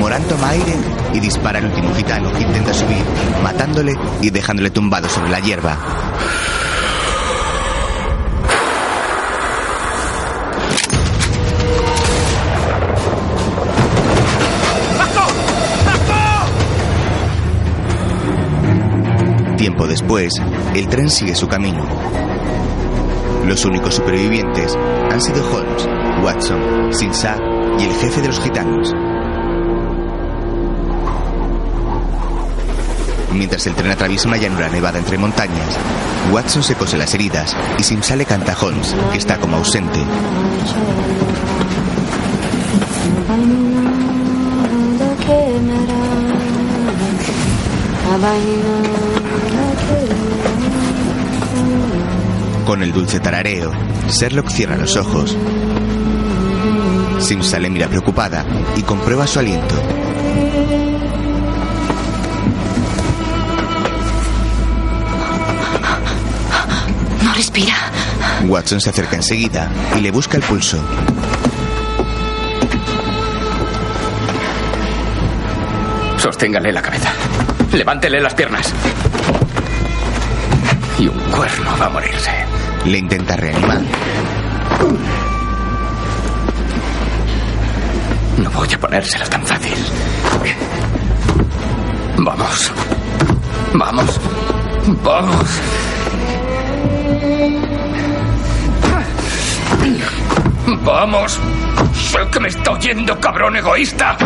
[0.00, 0.74] Morán toma aire
[1.14, 3.04] y dispara al último gitano que intenta subir,
[3.44, 5.78] matándole y dejándole tumbado sobre la hierba.
[19.56, 20.32] Tiempo después,
[20.74, 21.86] el tren sigue su camino.
[23.46, 24.76] Los únicos supervivientes
[25.10, 27.36] han sido Holmes, Watson, Sinsa
[27.78, 28.92] y el jefe de los gitanos.
[33.32, 35.78] Mientras el tren atraviesa una llanura nevada entre montañas,
[36.32, 40.00] Watson se cose las heridas y Simsa le canta a Holmes, que está como ausente.
[52.66, 53.72] Con el dulce tarareo,
[54.08, 55.36] Sherlock cierra los ojos.
[57.20, 58.44] Simsa le mira preocupada
[58.76, 59.74] y comprueba su aliento.
[67.22, 67.74] No respira.
[68.46, 70.82] Watson se acerca enseguida y le busca el pulso.
[76.16, 77.12] Sosténgale la cabeza.
[77.72, 78.72] Levántele las piernas.
[80.98, 82.30] Y un cuerno va a morirse.
[82.84, 83.80] Le intenta reanimar.
[88.42, 89.76] No voy a ponérsela tan fácil.
[92.16, 92.72] Vamos.
[93.74, 94.20] Vamos.
[95.02, 95.60] Vamos.
[100.84, 101.40] Vamos.
[101.94, 104.16] Sé que me está oyendo, cabrón egoísta.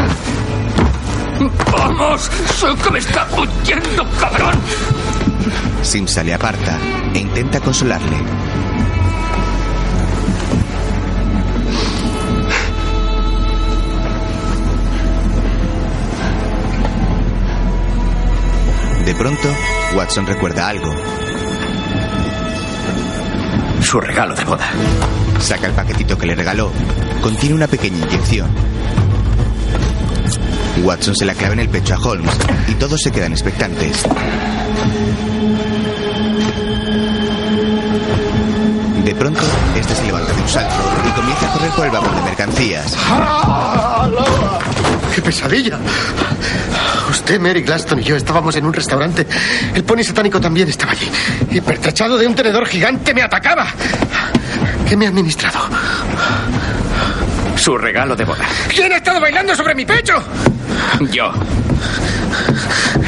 [1.73, 2.31] Vamos.
[2.57, 4.55] Sé que me está oyendo, cabrón.
[5.83, 6.79] Simsa le aparta
[7.13, 8.17] e intenta consolarle.
[19.05, 19.49] De pronto,
[19.95, 20.95] Watson recuerda algo.
[23.83, 24.67] Su regalo de boda.
[25.41, 26.73] Saca el paquetito que le regaló.
[27.23, 28.51] Contiene una pequeña inyección.
[30.83, 32.35] Watson se la clava en el pecho a Holmes
[32.67, 34.05] y todos se quedan expectantes.
[39.05, 39.43] De pronto,
[39.77, 42.97] este se levanta de un salto y comienza a correr por el vagón de mercancías.
[45.15, 45.79] ¡Qué pesadilla!
[47.15, 49.25] Usted, Mary Glaston y yo estábamos en un restaurante.
[49.73, 51.09] El pony satánico también estaba allí.
[51.53, 53.69] Y pertrechado de un tenedor gigante me atacaba.
[54.89, 55.61] ¿Qué me ha administrado?
[57.57, 58.45] Su regalo de boda.
[58.69, 60.15] ¿Quién ha estado bailando sobre mi pecho?
[61.13, 61.33] Yo.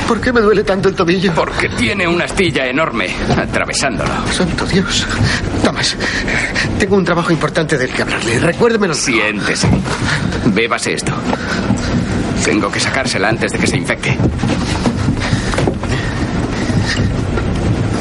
[0.06, 1.34] ¿Por qué me duele tanto el tobillo?
[1.34, 4.10] Porque tiene una astilla enorme atravesándolo.
[4.32, 5.04] Santo Dios.
[5.64, 5.96] Thomas,
[6.78, 8.38] tengo un trabajo importante del que hablarle.
[8.38, 8.94] Recuérdemelo.
[8.94, 9.68] Siéntese.
[10.46, 11.12] Bébase esto.
[12.46, 14.16] Tengo que sacársela antes de que se infecte.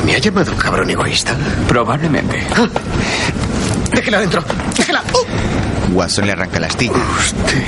[0.05, 1.35] ¿Me ha llamado cabrón egoísta?
[1.67, 2.45] Probablemente.
[2.55, 2.69] Ah,
[3.91, 4.43] déjela dentro.
[4.77, 5.01] Déjela.
[5.13, 5.93] Uh.
[5.95, 6.93] Watson le arranca la astilla.
[6.93, 7.63] Usted.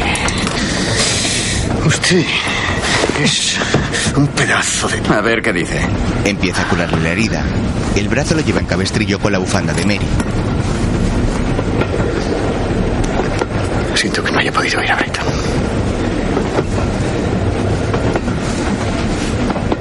[1.84, 2.26] Usted
[3.24, 3.58] es
[4.16, 5.02] un pedazo de.
[5.16, 5.82] A ver qué dice.
[6.26, 7.44] Empieza a curarle la herida.
[7.95, 10.08] El brazo lo lleva en cabestrillo con la bufanda de Mary.
[13.95, 15.47] Siento que no haya podido ir a Brighton.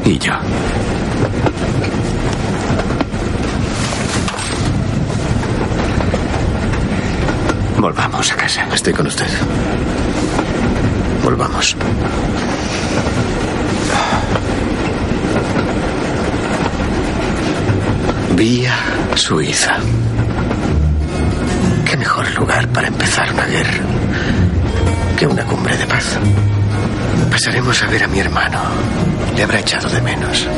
[0.06, 0.32] Y yo.
[7.78, 8.68] Volvamos a casa.
[8.72, 9.26] Estoy con usted.
[11.24, 11.76] Volvamos.
[18.36, 18.76] Vía
[19.16, 19.74] Suiza.
[21.84, 23.80] ¿Qué mejor lugar para empezar una guerra
[25.18, 26.16] que una cumbre de paz?
[27.28, 28.60] Pasaremos a ver a mi hermano.
[29.36, 30.48] Le habrá echado de menos.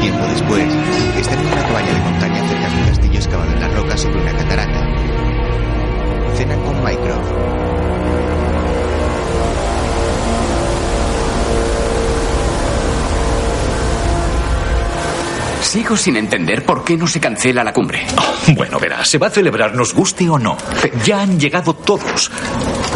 [0.00, 0.64] Tiempo después,
[1.20, 4.20] están en una cabaña de montaña cerca de un castillo excavado en la roca sobre
[4.20, 4.86] una catarata.
[6.36, 7.30] Cenan con Mycroft.
[15.62, 18.06] Sigo sin entender por qué no se cancela la cumbre.
[18.54, 20.56] Bueno, verá, se va a celebrar, nos guste o no.
[21.04, 22.30] Ya han llegado todos.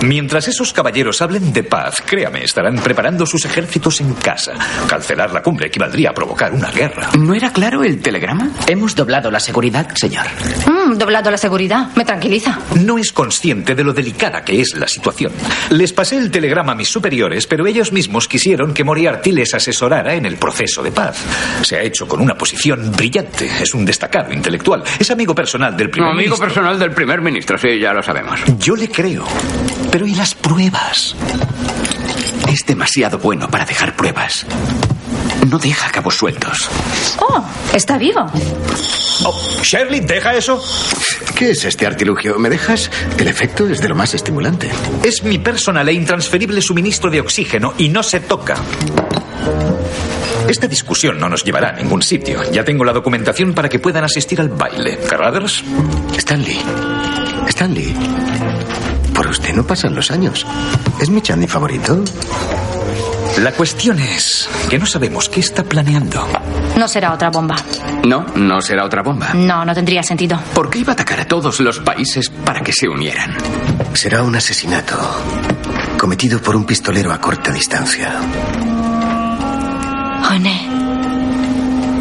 [0.02, 4.52] Mientras esos caballeros hablen de paz, créame, estarán preparando sus ejércitos en casa.
[4.88, 7.10] Cancelar la cumbre equivaldría a provocar una guerra.
[7.18, 8.50] ¿No era claro el telegrama?
[8.68, 10.24] Hemos doblado la seguridad, señor.
[10.66, 11.88] Mm, doblado la seguridad.
[11.96, 12.58] Me tranquiliza.
[12.80, 15.32] No es consciente de lo delicada que es la situación.
[15.70, 20.14] Les pasé el telegrama a mis superiores, pero ellos mismos quisieron que Moriarty les asesorara
[20.14, 21.18] en el proceso de paz.
[21.62, 23.46] Se ha hecho con una posición brillante.
[23.60, 24.84] Es un destacado intelectual.
[24.98, 26.46] Es amigo personal del primer Amigo ministro.
[26.46, 28.40] personal del primer ministro, sí, ya lo sabemos.
[28.58, 29.26] Yo le creo.
[29.90, 31.15] Pero ¿y las pruebas?
[32.52, 34.47] Es demasiado bueno para dejar pruebas.
[35.48, 36.69] No deja cabos sueltos.
[37.20, 38.27] Oh, está vivo.
[39.24, 40.62] Oh, Shirley, deja eso.
[41.35, 42.39] ¿Qué es este artilugio?
[42.39, 42.90] ¿Me dejas?
[43.16, 44.70] El efecto es de lo más estimulante.
[45.02, 48.56] Es mi personal e intransferible suministro de oxígeno y no se toca.
[50.48, 52.40] Esta discusión no nos llevará a ningún sitio.
[52.52, 54.98] Ya tengo la documentación para que puedan asistir al baile.
[55.09, 55.62] Carruthers,
[56.16, 56.59] Stanley.
[57.48, 57.94] Stanley.
[59.28, 60.46] Por usted no pasan los años.
[60.98, 62.02] ¿Es mi Chandy favorito?
[63.42, 66.26] la cuestión es que no sabemos qué está planeando.
[66.78, 67.56] No será otra bomba.
[68.06, 69.34] No, no será otra bomba.
[69.34, 70.40] No, no tendría sentido.
[70.55, 73.36] ¿Por qué iba a atacar a todos los países para que se unieran?
[73.92, 74.96] Será un asesinato
[75.98, 78.10] cometido por un pistolero a corta distancia.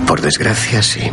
[0.07, 1.11] Por desgracia, sí.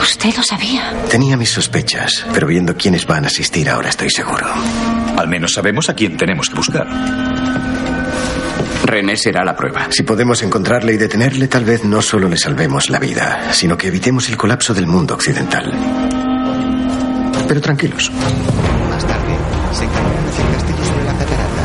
[0.00, 0.94] Usted lo sabía.
[1.10, 4.46] Tenía mis sospechas, pero viendo quiénes van a asistir ahora estoy seguro.
[5.16, 6.86] Al menos sabemos a quién tenemos que buscar.
[8.84, 9.88] René será la prueba.
[9.90, 13.88] Si podemos encontrarle y detenerle, tal vez no solo le salvemos la vida, sino que
[13.88, 15.72] evitemos el colapso del mundo occidental.
[17.46, 18.10] Pero tranquilos.
[18.90, 19.36] Más tarde,
[19.72, 21.62] se encaminan hacia el castillo sobre la catarata.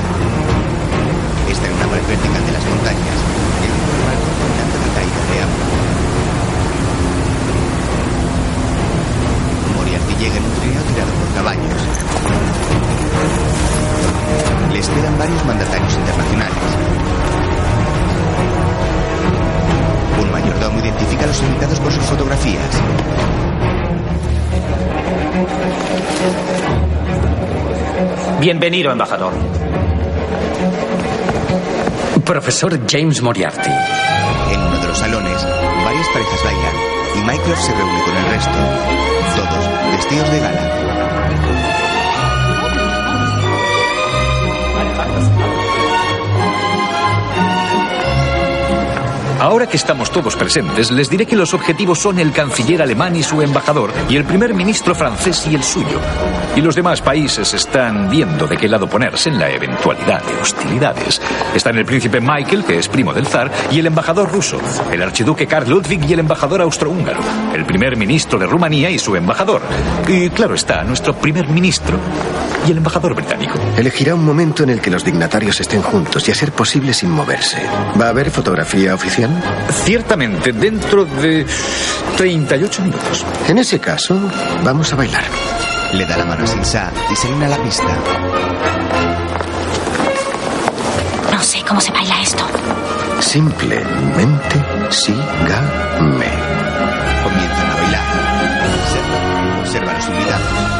[1.50, 2.43] Está en una pared vertical
[28.44, 29.32] Bienvenido, embajador.
[32.26, 33.70] Profesor James Moriarty.
[34.52, 35.48] En uno de los salones,
[35.86, 36.76] varias parejas bailan
[37.16, 38.52] y Mycroft se reúne con el resto.
[39.38, 40.84] Todos vestidos de gala.
[49.44, 53.24] Ahora que estamos todos presentes, les diré que los objetivos son el canciller alemán y
[53.24, 56.00] su embajador, y el primer ministro francés y el suyo.
[56.56, 61.20] Y los demás países están viendo de qué lado ponerse en la eventualidad de hostilidades.
[61.54, 65.46] Están el príncipe Michael, que es primo del zar, y el embajador ruso, el archiduque
[65.46, 67.20] Karl Ludwig y el embajador austrohúngaro,
[67.54, 69.62] el primer ministro de Rumanía y su embajador.
[70.08, 72.00] Y claro está, nuestro primer ministro
[72.66, 73.60] y el embajador británico.
[73.78, 77.12] Elegirá un momento en el que los dignatarios estén juntos y a ser posible sin
[77.12, 77.62] moverse.
[78.00, 79.33] ¿Va a haber fotografía oficial?
[79.84, 81.46] Ciertamente, dentro de
[82.18, 83.26] 38 minutos.
[83.48, 84.20] En ese caso,
[84.64, 85.24] vamos a bailar.
[85.94, 87.98] Le da la mano a Sinsa y salen a la pista.
[91.32, 92.44] No sé cómo se baila esto.
[93.20, 94.56] Simplemente
[94.90, 96.32] sígame.
[97.24, 98.04] Comienzan a bailar.
[98.92, 100.73] Serlo observa a los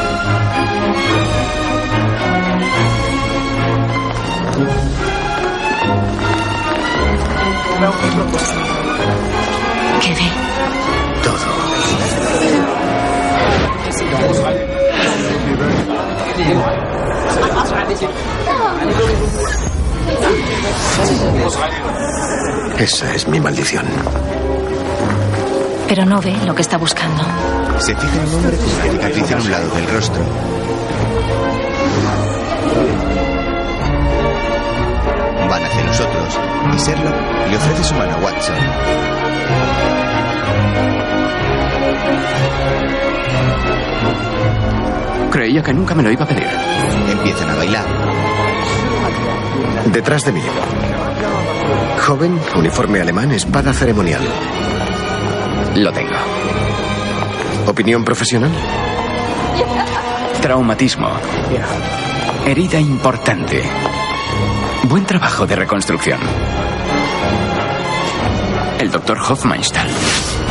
[10.00, 10.30] ¿Qué ve?
[22.78, 23.86] Esa es mi maldición.
[25.88, 27.22] Pero no ve lo que está buscando.
[27.78, 30.22] Se fija en un hombre con cicatriz en un lado del rostro.
[35.74, 36.40] Hacia nosotros
[36.72, 37.16] y Sherlock
[37.50, 38.56] le ofrece su mano a Watson.
[45.32, 46.46] Creía que nunca me lo iba a pedir.
[47.10, 47.84] Empiezan a bailar.
[49.86, 50.42] Detrás de mí.
[52.06, 54.22] Joven, uniforme alemán, espada ceremonial.
[55.74, 56.14] Lo tengo.
[57.66, 58.52] ¿Opinión profesional?
[60.40, 61.08] Traumatismo.
[62.46, 63.60] Herida importante.
[64.88, 66.20] Buen trabajo de reconstrucción.
[68.78, 69.86] El doctor Hofmeister.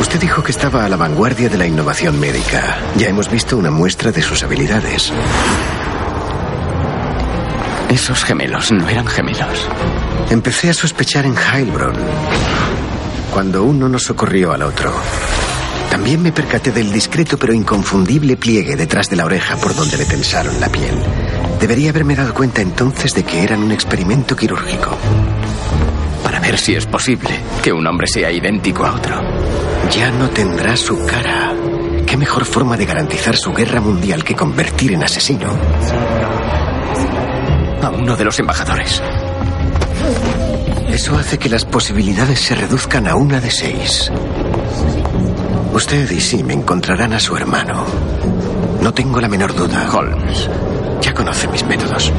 [0.00, 2.76] Usted dijo que estaba a la vanguardia de la innovación médica.
[2.96, 5.12] Ya hemos visto una muestra de sus habilidades.
[7.88, 9.68] Esos gemelos no eran gemelos.
[10.30, 11.94] Empecé a sospechar en Heilbronn,
[13.32, 14.92] cuando uno nos socorrió al otro.
[15.90, 20.06] También me percaté del discreto pero inconfundible pliegue detrás de la oreja por donde le
[20.06, 20.94] tensaron la piel.
[21.64, 24.98] Debería haberme dado cuenta entonces de que eran un experimento quirúrgico.
[26.22, 27.30] Para ver si es posible
[27.62, 29.18] que un hombre sea idéntico a otro.
[29.90, 31.54] Ya no tendrá su cara.
[32.06, 35.48] ¿Qué mejor forma de garantizar su guerra mundial que convertir en asesino?
[37.80, 39.02] A uno de los embajadores.
[40.90, 44.12] Eso hace que las posibilidades se reduzcan a una de seis.
[45.72, 47.86] Usted y sí me encontrarán a su hermano.
[48.82, 49.88] No tengo la menor duda.
[49.90, 50.50] Holmes.
[51.00, 52.12] Ya conoce mis métodos.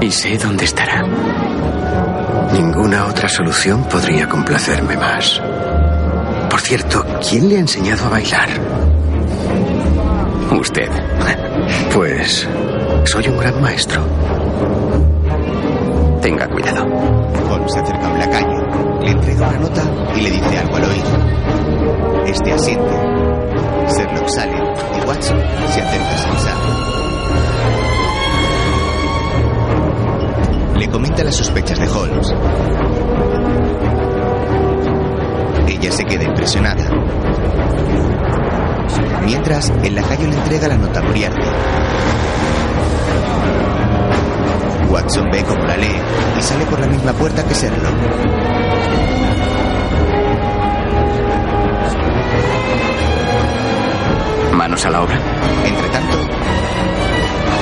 [0.00, 1.04] Y sé dónde estará.
[2.52, 5.40] Ninguna otra solución podría complacerme más.
[6.50, 8.48] Por cierto, ¿quién le ha enseñado a bailar?
[10.58, 10.88] Usted.
[11.94, 12.48] Pues
[13.04, 14.02] soy un gran maestro.
[16.20, 16.84] Tenga cuidado.
[17.50, 19.82] Holmes se acerca a un lacayo, le entrega una nota
[20.16, 22.26] y le dice algo al oído.
[22.26, 23.29] Este asiente.
[23.96, 24.56] Sherlock sale
[24.96, 25.38] y Watson
[25.72, 26.54] se acerca a Sansa.
[30.78, 32.34] Le comenta las sospechas de Holmes.
[35.68, 36.84] Ella se queda impresionada.
[39.24, 41.46] Mientras, el lacayo le entrega la nota a Moriarty.
[44.90, 46.00] Watson ve cómo la lee
[46.38, 48.50] y sale por la misma puerta que Sherlock.
[54.52, 55.18] Manos a la obra.
[55.64, 56.16] Entre tanto,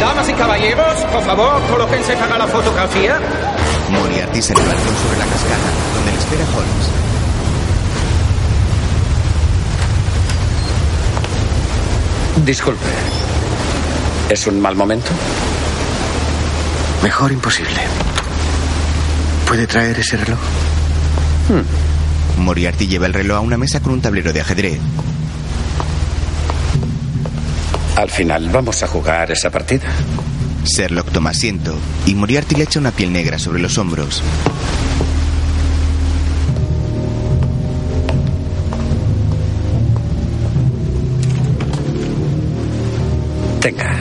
[0.00, 3.18] Damas y caballeros, por favor, colóquense para la fotografía.
[3.90, 7.08] Moriarty se levantó sobre la cascada, donde le espera Holmes.
[12.44, 12.86] Disculpe.
[14.30, 15.10] ¿Es un mal momento?
[17.02, 17.80] Mejor imposible.
[19.46, 20.38] ¿Puede traer ese reloj?
[21.48, 22.42] Hmm.
[22.42, 24.78] Moriarty lleva el reloj a una mesa con un tablero de ajedrez.
[27.98, 29.88] Al final vamos a jugar esa partida.
[30.64, 31.76] Sherlock toma asiento
[32.06, 34.22] y Moriarty le echa una piel negra sobre los hombros.
[43.60, 43.96] Tenga.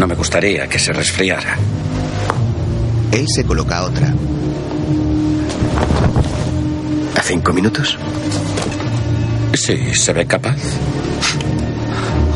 [0.00, 1.56] No me gustaría que se resfriara.
[3.12, 4.12] Él se coloca otra.
[7.22, 7.96] ¿A cinco minutos?
[9.54, 10.56] Sí, se ve capaz.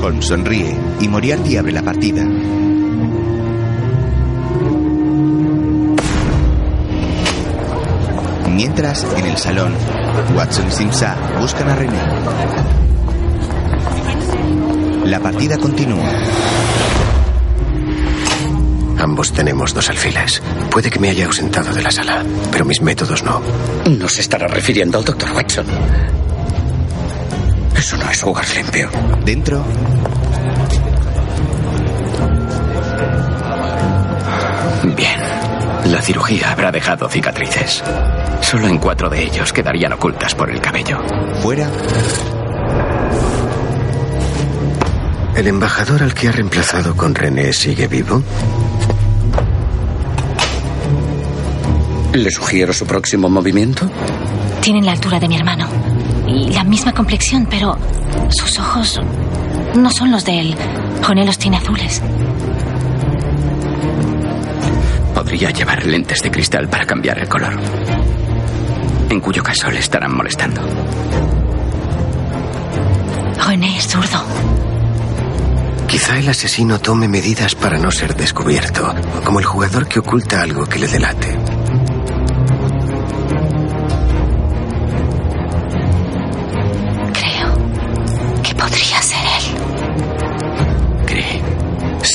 [0.01, 2.25] Holmes sonríe y Moriarty abre la partida.
[8.55, 9.75] Mientras, en el salón,
[10.37, 11.99] Watson y Simsa buscan a René.
[15.07, 16.13] La partida continúa.
[19.01, 20.41] Ambos tenemos dos alfiles.
[20.77, 22.23] Puede que me haya ausentado de la sala,
[22.53, 23.41] pero mis métodos no.
[23.89, 25.65] No se estará refiriendo al doctor Watson.
[27.75, 28.91] Eso no es jugar limpio.
[29.25, 29.65] Dentro.
[34.95, 35.19] Bien.
[35.87, 37.83] La cirugía habrá dejado cicatrices.
[38.43, 40.99] Solo en cuatro de ellos quedarían ocultas por el cabello.
[41.41, 41.71] Fuera.
[45.37, 48.23] ¿El embajador al que ha reemplazado con René sigue vivo?
[52.13, 53.91] ¿Le sugiero su próximo movimiento?
[54.61, 55.67] Tienen la altura de mi hermano.
[56.27, 57.77] Y la misma complexión, pero
[58.31, 59.01] sus ojos
[59.77, 60.57] no son los de él.
[61.07, 62.03] René los tiene azules.
[65.15, 67.59] Podría llevar lentes de cristal para cambiar el color.
[69.09, 70.63] En cuyo caso le estarán molestando.
[73.47, 74.25] René es zurdo.
[75.87, 78.93] Quizá el asesino tome medidas para no ser descubierto,
[79.25, 81.39] como el jugador que oculta algo que le delate.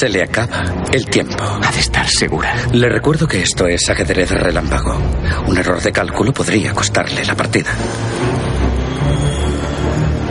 [0.01, 1.43] Se le acaba el tiempo.
[1.43, 2.55] Ha de estar segura.
[2.73, 4.99] Le recuerdo que esto es ajedrez relámpago.
[5.45, 7.69] Un error de cálculo podría costarle la partida.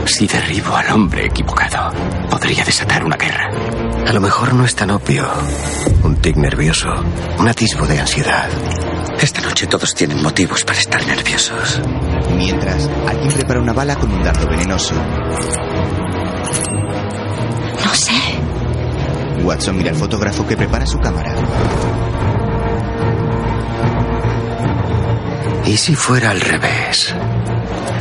[0.07, 1.93] Si derribo al hombre equivocado,
[2.29, 3.49] podría desatar una guerra.
[4.09, 5.25] A lo mejor no es tan obvio.
[6.03, 6.89] Un tic nervioso,
[7.39, 8.49] un atisbo de ansiedad.
[9.21, 11.81] Esta noche todos tienen motivos para estar nerviosos.
[12.37, 14.97] Mientras, alguien prepara una bala con un dardo venenoso.
[19.43, 21.35] Watson mira al fotógrafo que prepara su cámara.
[25.67, 27.15] ¿Y si fuera al revés?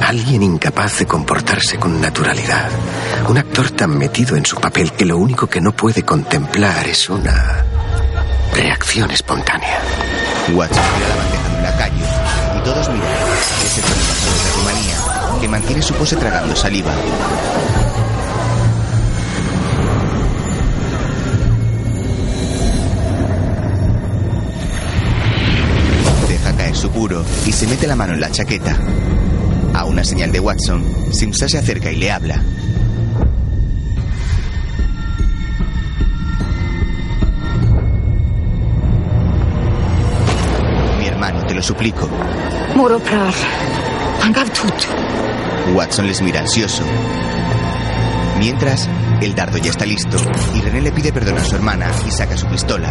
[0.06, 2.70] Alguien incapaz de comportarse con naturalidad.
[3.28, 7.10] Un actor tan metido en su papel que lo único que no puede contemplar es
[7.10, 7.64] una
[8.54, 9.80] reacción espontánea.
[10.54, 13.12] Watson mira la bandeja de un y todos miran,
[13.64, 16.92] excepto el de Rumanía, que mantiene su pose tragando saliva.
[27.46, 28.78] Y se mete la mano en la chaqueta.
[29.74, 32.42] A una señal de Watson, Simsa se acerca y le habla.
[41.00, 42.10] Mi hermano, te lo suplico.
[45.74, 46.84] Watson les mira ansioso.
[48.40, 48.90] Mientras,
[49.22, 50.18] el dardo ya está listo
[50.56, 52.90] y René le pide perdón a su hermana y saca su pistola.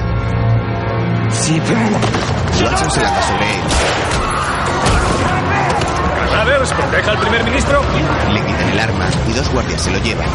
[2.63, 4.18] Watson se lanza sobre él.
[6.31, 7.83] Cadáveres, proteja al primer ministro.
[8.33, 10.29] Le quitan el arma y dos guardias se lo llevan.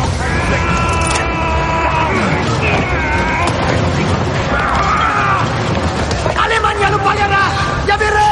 [6.37, 7.41] ¡Alemania no pagará!
[7.87, 8.23] ¡Ya veréis!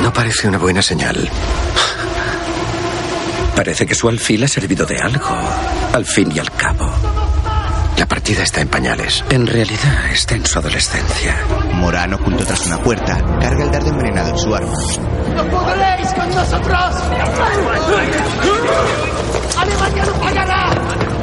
[0.00, 1.30] No parece una buena señal.
[3.56, 5.38] Parece que su alfil ha servido de algo,
[5.92, 6.83] al fin y al cabo.
[8.24, 9.22] La partida está en pañales.
[9.28, 11.36] En realidad está en su adolescencia.
[11.74, 14.72] Morano, oculto tras una puerta, carga el dardo envenenado en su arma.
[15.36, 16.94] ¡No podréis con nosotros!
[19.58, 20.70] ¡Alemania no pagará!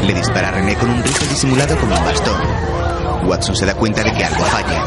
[0.05, 2.39] Le dispara a René con un rifle disimulado como un bastón.
[3.27, 4.85] Watson se da cuenta de que algo falla.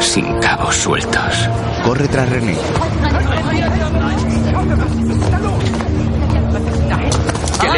[0.00, 1.50] Sin cabos sueltos.
[1.84, 2.56] Corre tras René.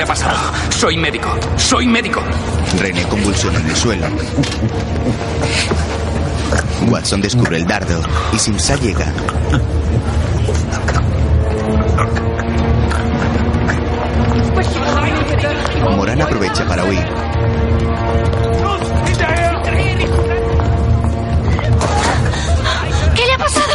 [0.03, 0.37] ¿Qué le ha pasado?
[0.71, 1.29] Soy médico.
[1.57, 2.21] Soy médico.
[2.81, 4.07] René convulsiona en el suelo.
[6.89, 8.03] Watson descubre el dardo
[8.33, 9.07] y Simsa llega.
[15.97, 17.07] Morán aprovecha para huir.
[23.15, 23.75] ¿Qué le ha pasado?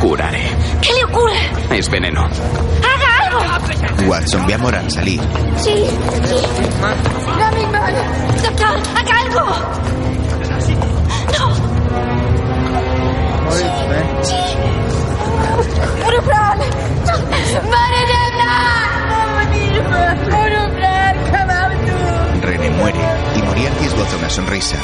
[0.00, 0.50] Curaré.
[0.82, 1.78] ¿Qué le ocurre?
[1.78, 2.24] Es veneno.
[2.24, 2.99] ¡Haga
[3.30, 4.10] algo!
[4.10, 5.20] Watson ve a Morán salir.
[5.56, 5.86] Sí,
[6.24, 6.42] sí.
[7.38, 7.98] Dame mi mano.
[8.42, 9.44] Doctor, haga algo.
[11.38, 11.54] No.
[14.22, 14.34] Sí.
[16.02, 16.58] Monoplan.
[22.42, 22.98] René muere
[23.36, 24.76] y Moriarty esboza una sonrisa.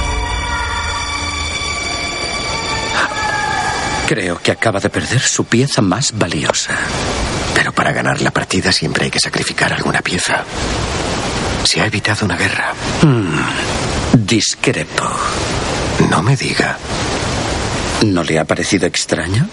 [4.06, 6.76] Creo que acaba de perder su pieza más valiosa.
[7.66, 10.44] Pero para ganar la partida siempre hay que sacrificar alguna pieza.
[11.64, 12.72] Se ha evitado una guerra.
[13.02, 15.04] Hmm, discrepo.
[16.08, 16.78] No me diga.
[18.04, 19.48] ¿No le ha parecido extraño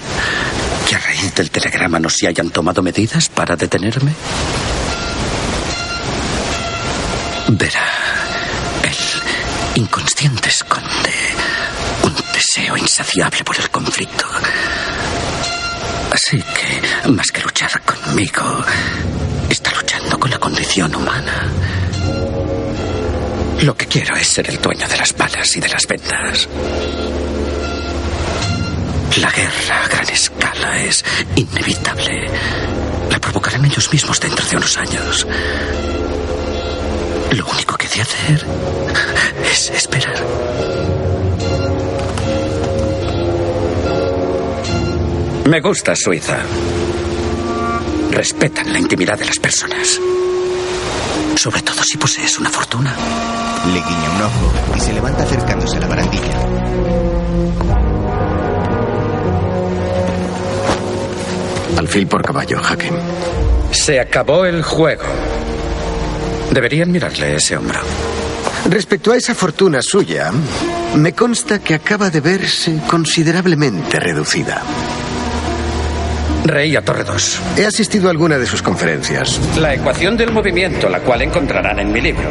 [0.87, 4.11] que a raíz del telegrama no se hayan tomado medidas para detenerme?
[7.47, 7.87] Verá,
[8.83, 11.15] el inconsciente esconde
[12.03, 14.27] un deseo insaciable por el conflicto.
[17.07, 18.63] Más que luchar conmigo,
[19.49, 21.47] está luchando con la condición humana.
[23.61, 26.47] Lo que quiero es ser el dueño de las balas y de las vendas.
[29.17, 31.03] La guerra a gran escala es
[31.35, 32.29] inevitable.
[33.09, 35.27] La provocarán ellos mismos dentro de unos años.
[37.31, 38.45] Lo único que he de hacer
[39.51, 40.92] es esperar.
[45.45, 46.37] Me gusta Suiza.
[48.11, 49.99] Respetan la intimidad de las personas.
[51.35, 52.95] Sobre todo si posees una fortuna.
[53.67, 56.47] Le guiña un ojo y se levanta acercándose a la barandilla.
[61.77, 62.89] Alfil por caballo, jaque.
[63.71, 65.03] Se acabó el juego.
[66.51, 67.81] Deberían mirarle ese hombro.
[68.69, 70.31] Respecto a esa fortuna suya,
[70.95, 74.63] me consta que acaba de verse considerablemente reducida.
[76.45, 77.41] Rey a Torre 2.
[77.57, 79.39] He asistido a alguna de sus conferencias.
[79.57, 82.29] La ecuación del movimiento, la cual encontrarán en mi libro.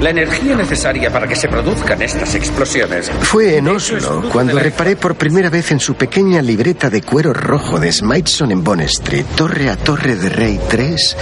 [0.00, 3.10] La energía necesaria para que se produzcan estas explosiones.
[3.20, 7.78] Fue en Oslo cuando reparé por primera vez en su pequeña libreta de cuero rojo
[7.78, 11.16] de Smithson en Bond Street, torre a torre de Rey 3,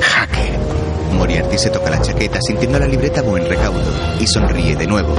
[0.00, 0.52] jaque.
[1.12, 5.16] Moriarty se toca la chaqueta sintiendo la libreta a buen recaudo y sonríe de nuevo.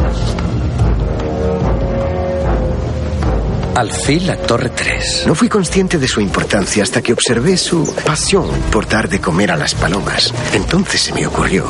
[3.75, 5.23] Alfil a Torre 3.
[5.27, 9.51] No fui consciente de su importancia hasta que observé su pasión por dar de comer
[9.51, 10.33] a las palomas.
[10.53, 11.65] Entonces se me ocurrió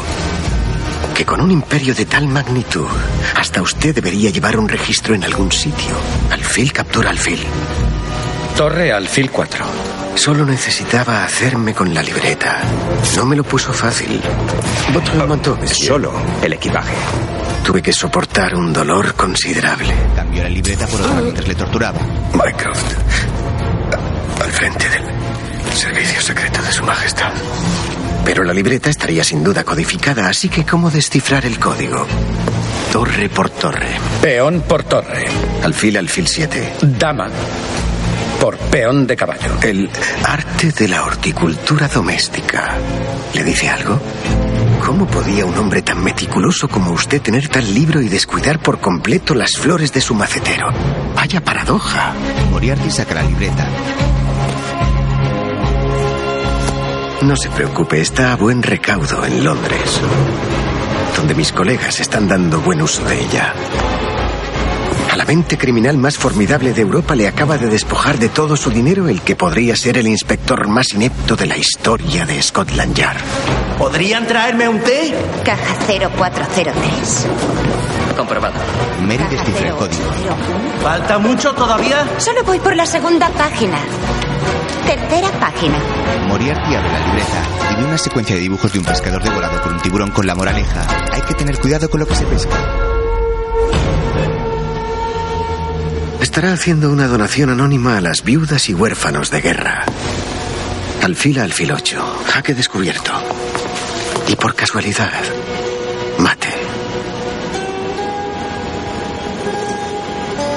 [1.16, 2.88] que con un imperio de tal magnitud,
[3.36, 5.94] hasta usted debería llevar un registro en algún sitio.
[6.32, 7.40] Alfil captura alfil.
[8.56, 9.66] Torre Alfil 4.
[10.16, 12.62] Solo necesitaba hacerme con la libreta.
[13.16, 14.22] No me lo puso fácil.
[14.94, 15.88] Votre manteau, monsieur.
[15.88, 16.96] Solo el equipaje.
[17.64, 19.94] Tuve que soportar un dolor considerable.
[20.16, 22.00] Cambió la libreta por otra mientras le torturaba.
[22.34, 22.94] Mycroft.
[24.42, 27.32] Al frente del servicio secreto de su majestad.
[28.26, 32.06] Pero la libreta estaría sin duda codificada, así que ¿cómo descifrar el código?
[32.92, 33.98] Torre por torre.
[34.22, 35.26] Peón por torre.
[35.64, 36.74] Alfil, alfil 7.
[36.82, 37.30] Dama
[38.42, 39.60] por peón de caballo.
[39.62, 39.88] El
[40.26, 42.76] arte de la horticultura doméstica.
[43.36, 44.02] ¿Le dice algo?
[44.86, 49.36] ¿Cómo podía un hombre tan meticuloso como usted tener tal libro y descuidar por completo
[49.36, 50.68] las flores de su macetero?
[51.16, 52.14] Vaya paradoja.
[52.50, 53.68] Moriarty saca la libreta.
[57.22, 60.02] No se preocupe, está a buen recaudo en Londres,
[61.16, 63.54] donde mis colegas están dando buen uso de ella.
[65.32, 68.70] A la mente criminal más formidable de Europa le acaba de despojar de todo su
[68.70, 73.22] dinero el que podría ser el inspector más inepto de la historia de Scotland Yard.
[73.78, 75.16] ¿Podrían traerme un té?
[75.46, 77.28] Caja 0403.
[78.18, 78.56] Comprobado.
[79.04, 80.04] Mary descifra el código.
[80.84, 82.06] ¿Falta mucho todavía?
[82.18, 83.78] Solo voy por la segunda página.
[84.86, 85.78] Tercera página.
[86.28, 89.72] Moriarty abre la libreta y ve una secuencia de dibujos de un pescador devorado por
[89.72, 90.86] un tiburón con la moraleja.
[91.14, 92.91] Hay que tener cuidado con lo que se pesca.
[96.22, 99.84] Estará haciendo una donación anónima a las viudas y huérfanos de guerra.
[101.02, 102.24] Alfil a alfil 8.
[102.28, 103.12] Jaque descubierto.
[104.28, 105.20] Y por casualidad,
[106.20, 106.50] mate.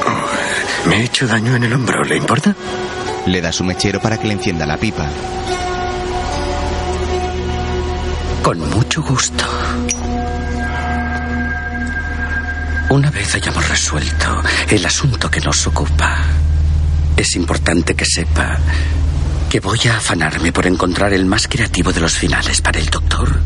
[0.07, 2.55] Oh, me he hecho daño en el hombro, ¿le importa?
[3.27, 5.09] Le da su mechero para que le encienda la pipa.
[8.43, 9.45] Con mucho gusto.
[12.95, 14.41] Una vez hayamos resuelto
[14.71, 16.17] el asunto que nos ocupa,
[17.17, 18.57] es importante que sepa
[19.51, 23.41] que voy a afanarme por encontrar el más creativo de los finales para el doctor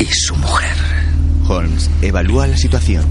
[0.00, 0.74] y su mujer.
[1.46, 3.04] Holmes evalúa la situación.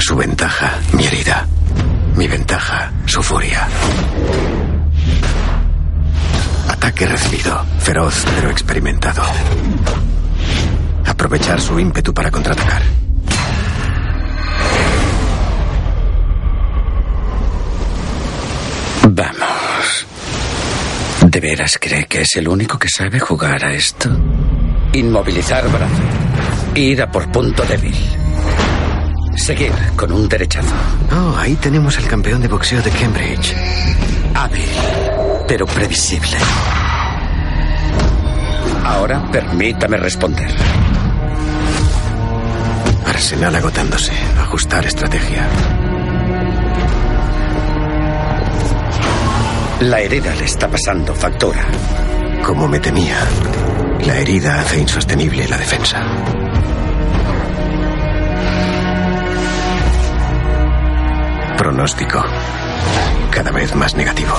[0.00, 1.46] Su ventaja, mi herida.
[2.16, 3.68] Mi ventaja, su furia.
[6.68, 7.64] Ataque recibido.
[7.78, 9.22] Feroz pero experimentado.
[11.16, 12.82] Aprovechar su ímpetu para contraatacar.
[19.08, 20.06] Vamos.
[21.26, 24.10] ¿De veras cree que es el único que sabe jugar a esto?
[24.92, 26.02] Inmovilizar brazo.
[26.74, 27.96] Ir a por punto débil.
[29.36, 30.74] Seguir con un derechazo.
[31.12, 33.56] Oh, ahí tenemos al campeón de boxeo de Cambridge.
[34.34, 34.68] Hábil,
[35.48, 36.36] pero previsible.
[38.84, 40.54] Ahora permítame responder.
[43.16, 44.12] Arsenal agotándose.
[44.38, 45.48] Ajustar estrategia.
[49.80, 51.64] La herida le está pasando factura.
[52.44, 53.16] Como me temía,
[54.04, 56.04] la herida hace insostenible la defensa.
[61.56, 62.22] Pronóstico.
[63.30, 64.34] Cada vez más negativo.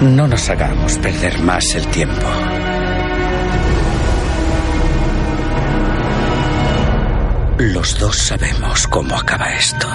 [0.00, 2.71] No nos hagamos perder más el tiempo.
[7.70, 9.88] Los dos sabemos cómo acaba esto.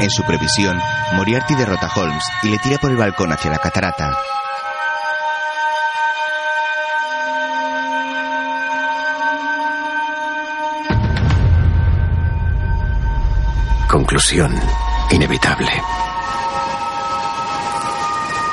[0.00, 0.76] En su previsión,
[1.12, 4.18] Moriarty derrota a Holmes y le tira por el balcón hacia la catarata.
[13.88, 14.52] Conclusión
[15.12, 15.70] inevitable.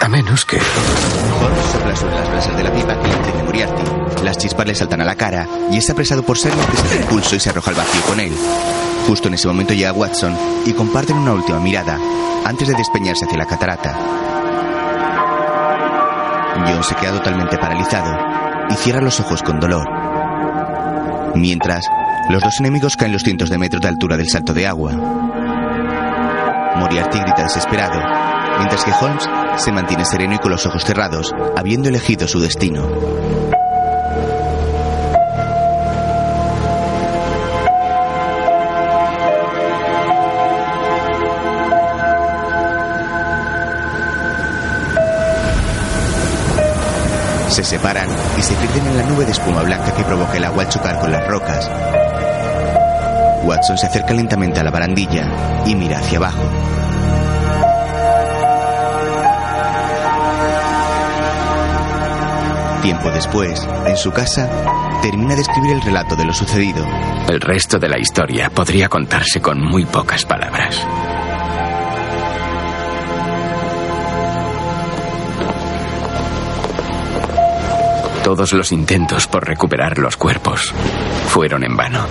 [0.01, 0.57] A menos que...
[0.57, 4.23] Holmes sopla sobre las brasas de la pipa que le Moriarty.
[4.23, 7.01] Las chispas le saltan a la cara y es apresado por Sherlock que se da
[7.01, 8.33] impulso y se arroja al vacío con él.
[9.07, 11.99] Justo en ese momento llega Watson y comparten una última mirada
[12.45, 13.95] antes de despeñarse hacia la catarata.
[16.65, 18.17] John se queda totalmente paralizado
[18.69, 19.87] y cierra los ojos con dolor.
[21.35, 21.85] Mientras,
[22.29, 24.93] los dos enemigos caen los cientos de metros de altura del salto de agua.
[26.75, 28.30] Moriarty grita desesperado,
[28.61, 29.27] mientras que Holmes
[29.57, 32.87] se mantiene sereno y con los ojos cerrados, habiendo elegido su destino.
[47.49, 48.07] Se separan
[48.37, 50.99] y se pierden en la nube de espuma blanca que provoca el agua al chocar
[50.99, 51.69] con las rocas.
[53.43, 56.43] Watson se acerca lentamente a la barandilla y mira hacia abajo.
[62.81, 64.49] Tiempo después, en su casa,
[65.03, 66.83] termina de escribir el relato de lo sucedido.
[67.27, 70.83] El resto de la historia podría contarse con muy pocas palabras.
[78.23, 80.73] Todos los intentos por recuperar los cuerpos
[81.27, 82.07] fueron en vano.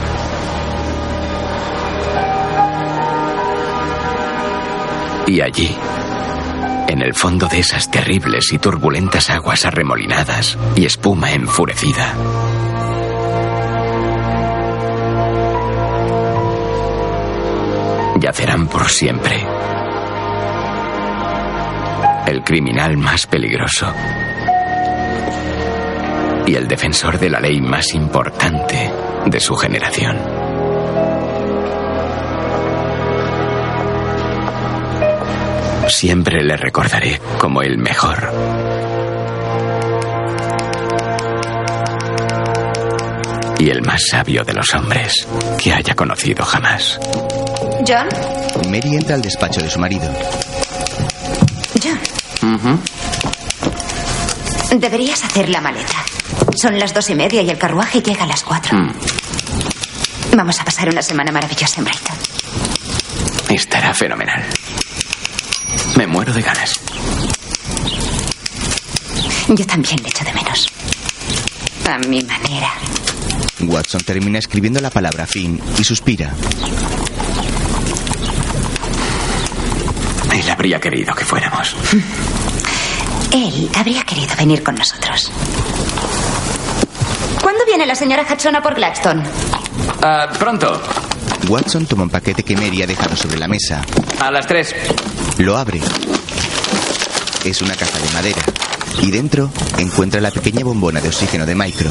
[5.27, 5.77] Y allí,
[7.01, 12.15] en el fondo de esas terribles y turbulentas aguas arremolinadas y espuma enfurecida,
[18.21, 19.43] yacerán por siempre.
[22.27, 23.91] El criminal más peligroso.
[26.47, 28.93] Y el defensor de la ley más importante
[29.25, 30.19] de su generación.
[35.91, 38.33] Siempre le recordaré como el mejor.
[43.59, 45.27] Y el más sabio de los hombres
[45.63, 46.99] que haya conocido jamás.
[47.87, 48.09] ¿John?
[48.71, 50.11] Mary entra al despacho de su marido.
[51.83, 52.81] John.
[54.81, 56.05] Deberías hacer la maleta.
[56.55, 58.79] Son las dos y media y el carruaje llega a las cuatro.
[60.35, 62.17] Vamos a pasar una semana maravillosa en Brighton.
[63.51, 64.43] Estará fenomenal.
[65.97, 66.81] Me muero de ganas.
[69.49, 70.69] Yo también le echo de menos.
[71.89, 72.73] A mi manera.
[73.61, 76.33] Watson termina escribiendo la palabra fin y suspira.
[80.33, 81.75] Él habría querido que fuéramos.
[83.33, 85.31] Él habría querido venir con nosotros.
[87.43, 89.23] ¿Cuándo viene la señora Hudson a por Gladstone?
[90.03, 90.81] Ah, pronto.
[91.49, 93.83] Watson toma un paquete que Mary ha dejado sobre la mesa.
[94.21, 94.75] A las tres.
[95.41, 95.81] Lo abre.
[97.47, 98.43] Es una caja de madera.
[99.01, 101.91] Y dentro encuentra la pequeña bombona de oxígeno de Micro.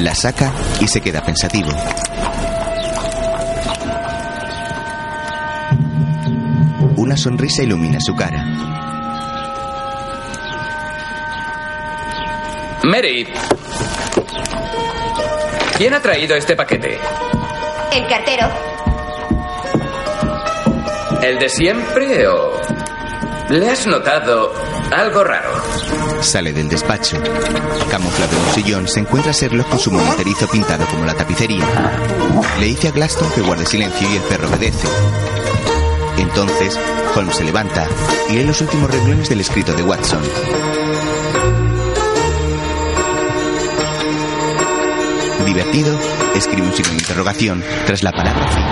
[0.00, 1.70] La saca y se queda pensativo.
[6.96, 8.44] Una sonrisa ilumina su cara.
[12.84, 13.26] Mary.
[15.78, 16.98] ¿Quién ha traído este paquete?
[17.94, 18.48] El cartero.
[21.22, 22.58] ¿El de siempre o...
[23.50, 24.54] ¿Le has notado
[24.90, 25.50] algo raro?
[26.22, 27.18] Sale del despacho.
[27.90, 31.66] Camuflado en un sillón, se encuentra Sherlock con su monitorizo pintado como la tapicería.
[32.58, 34.88] Le dice a Glaston que guarde silencio y el perro obedece.
[36.16, 36.78] Entonces,
[37.14, 37.86] Holmes se levanta
[38.30, 40.22] y lee los últimos renglones del escrito de Watson.
[45.44, 45.94] Divertido,
[46.34, 48.64] escribe un signo de interrogación tras la palabra fin.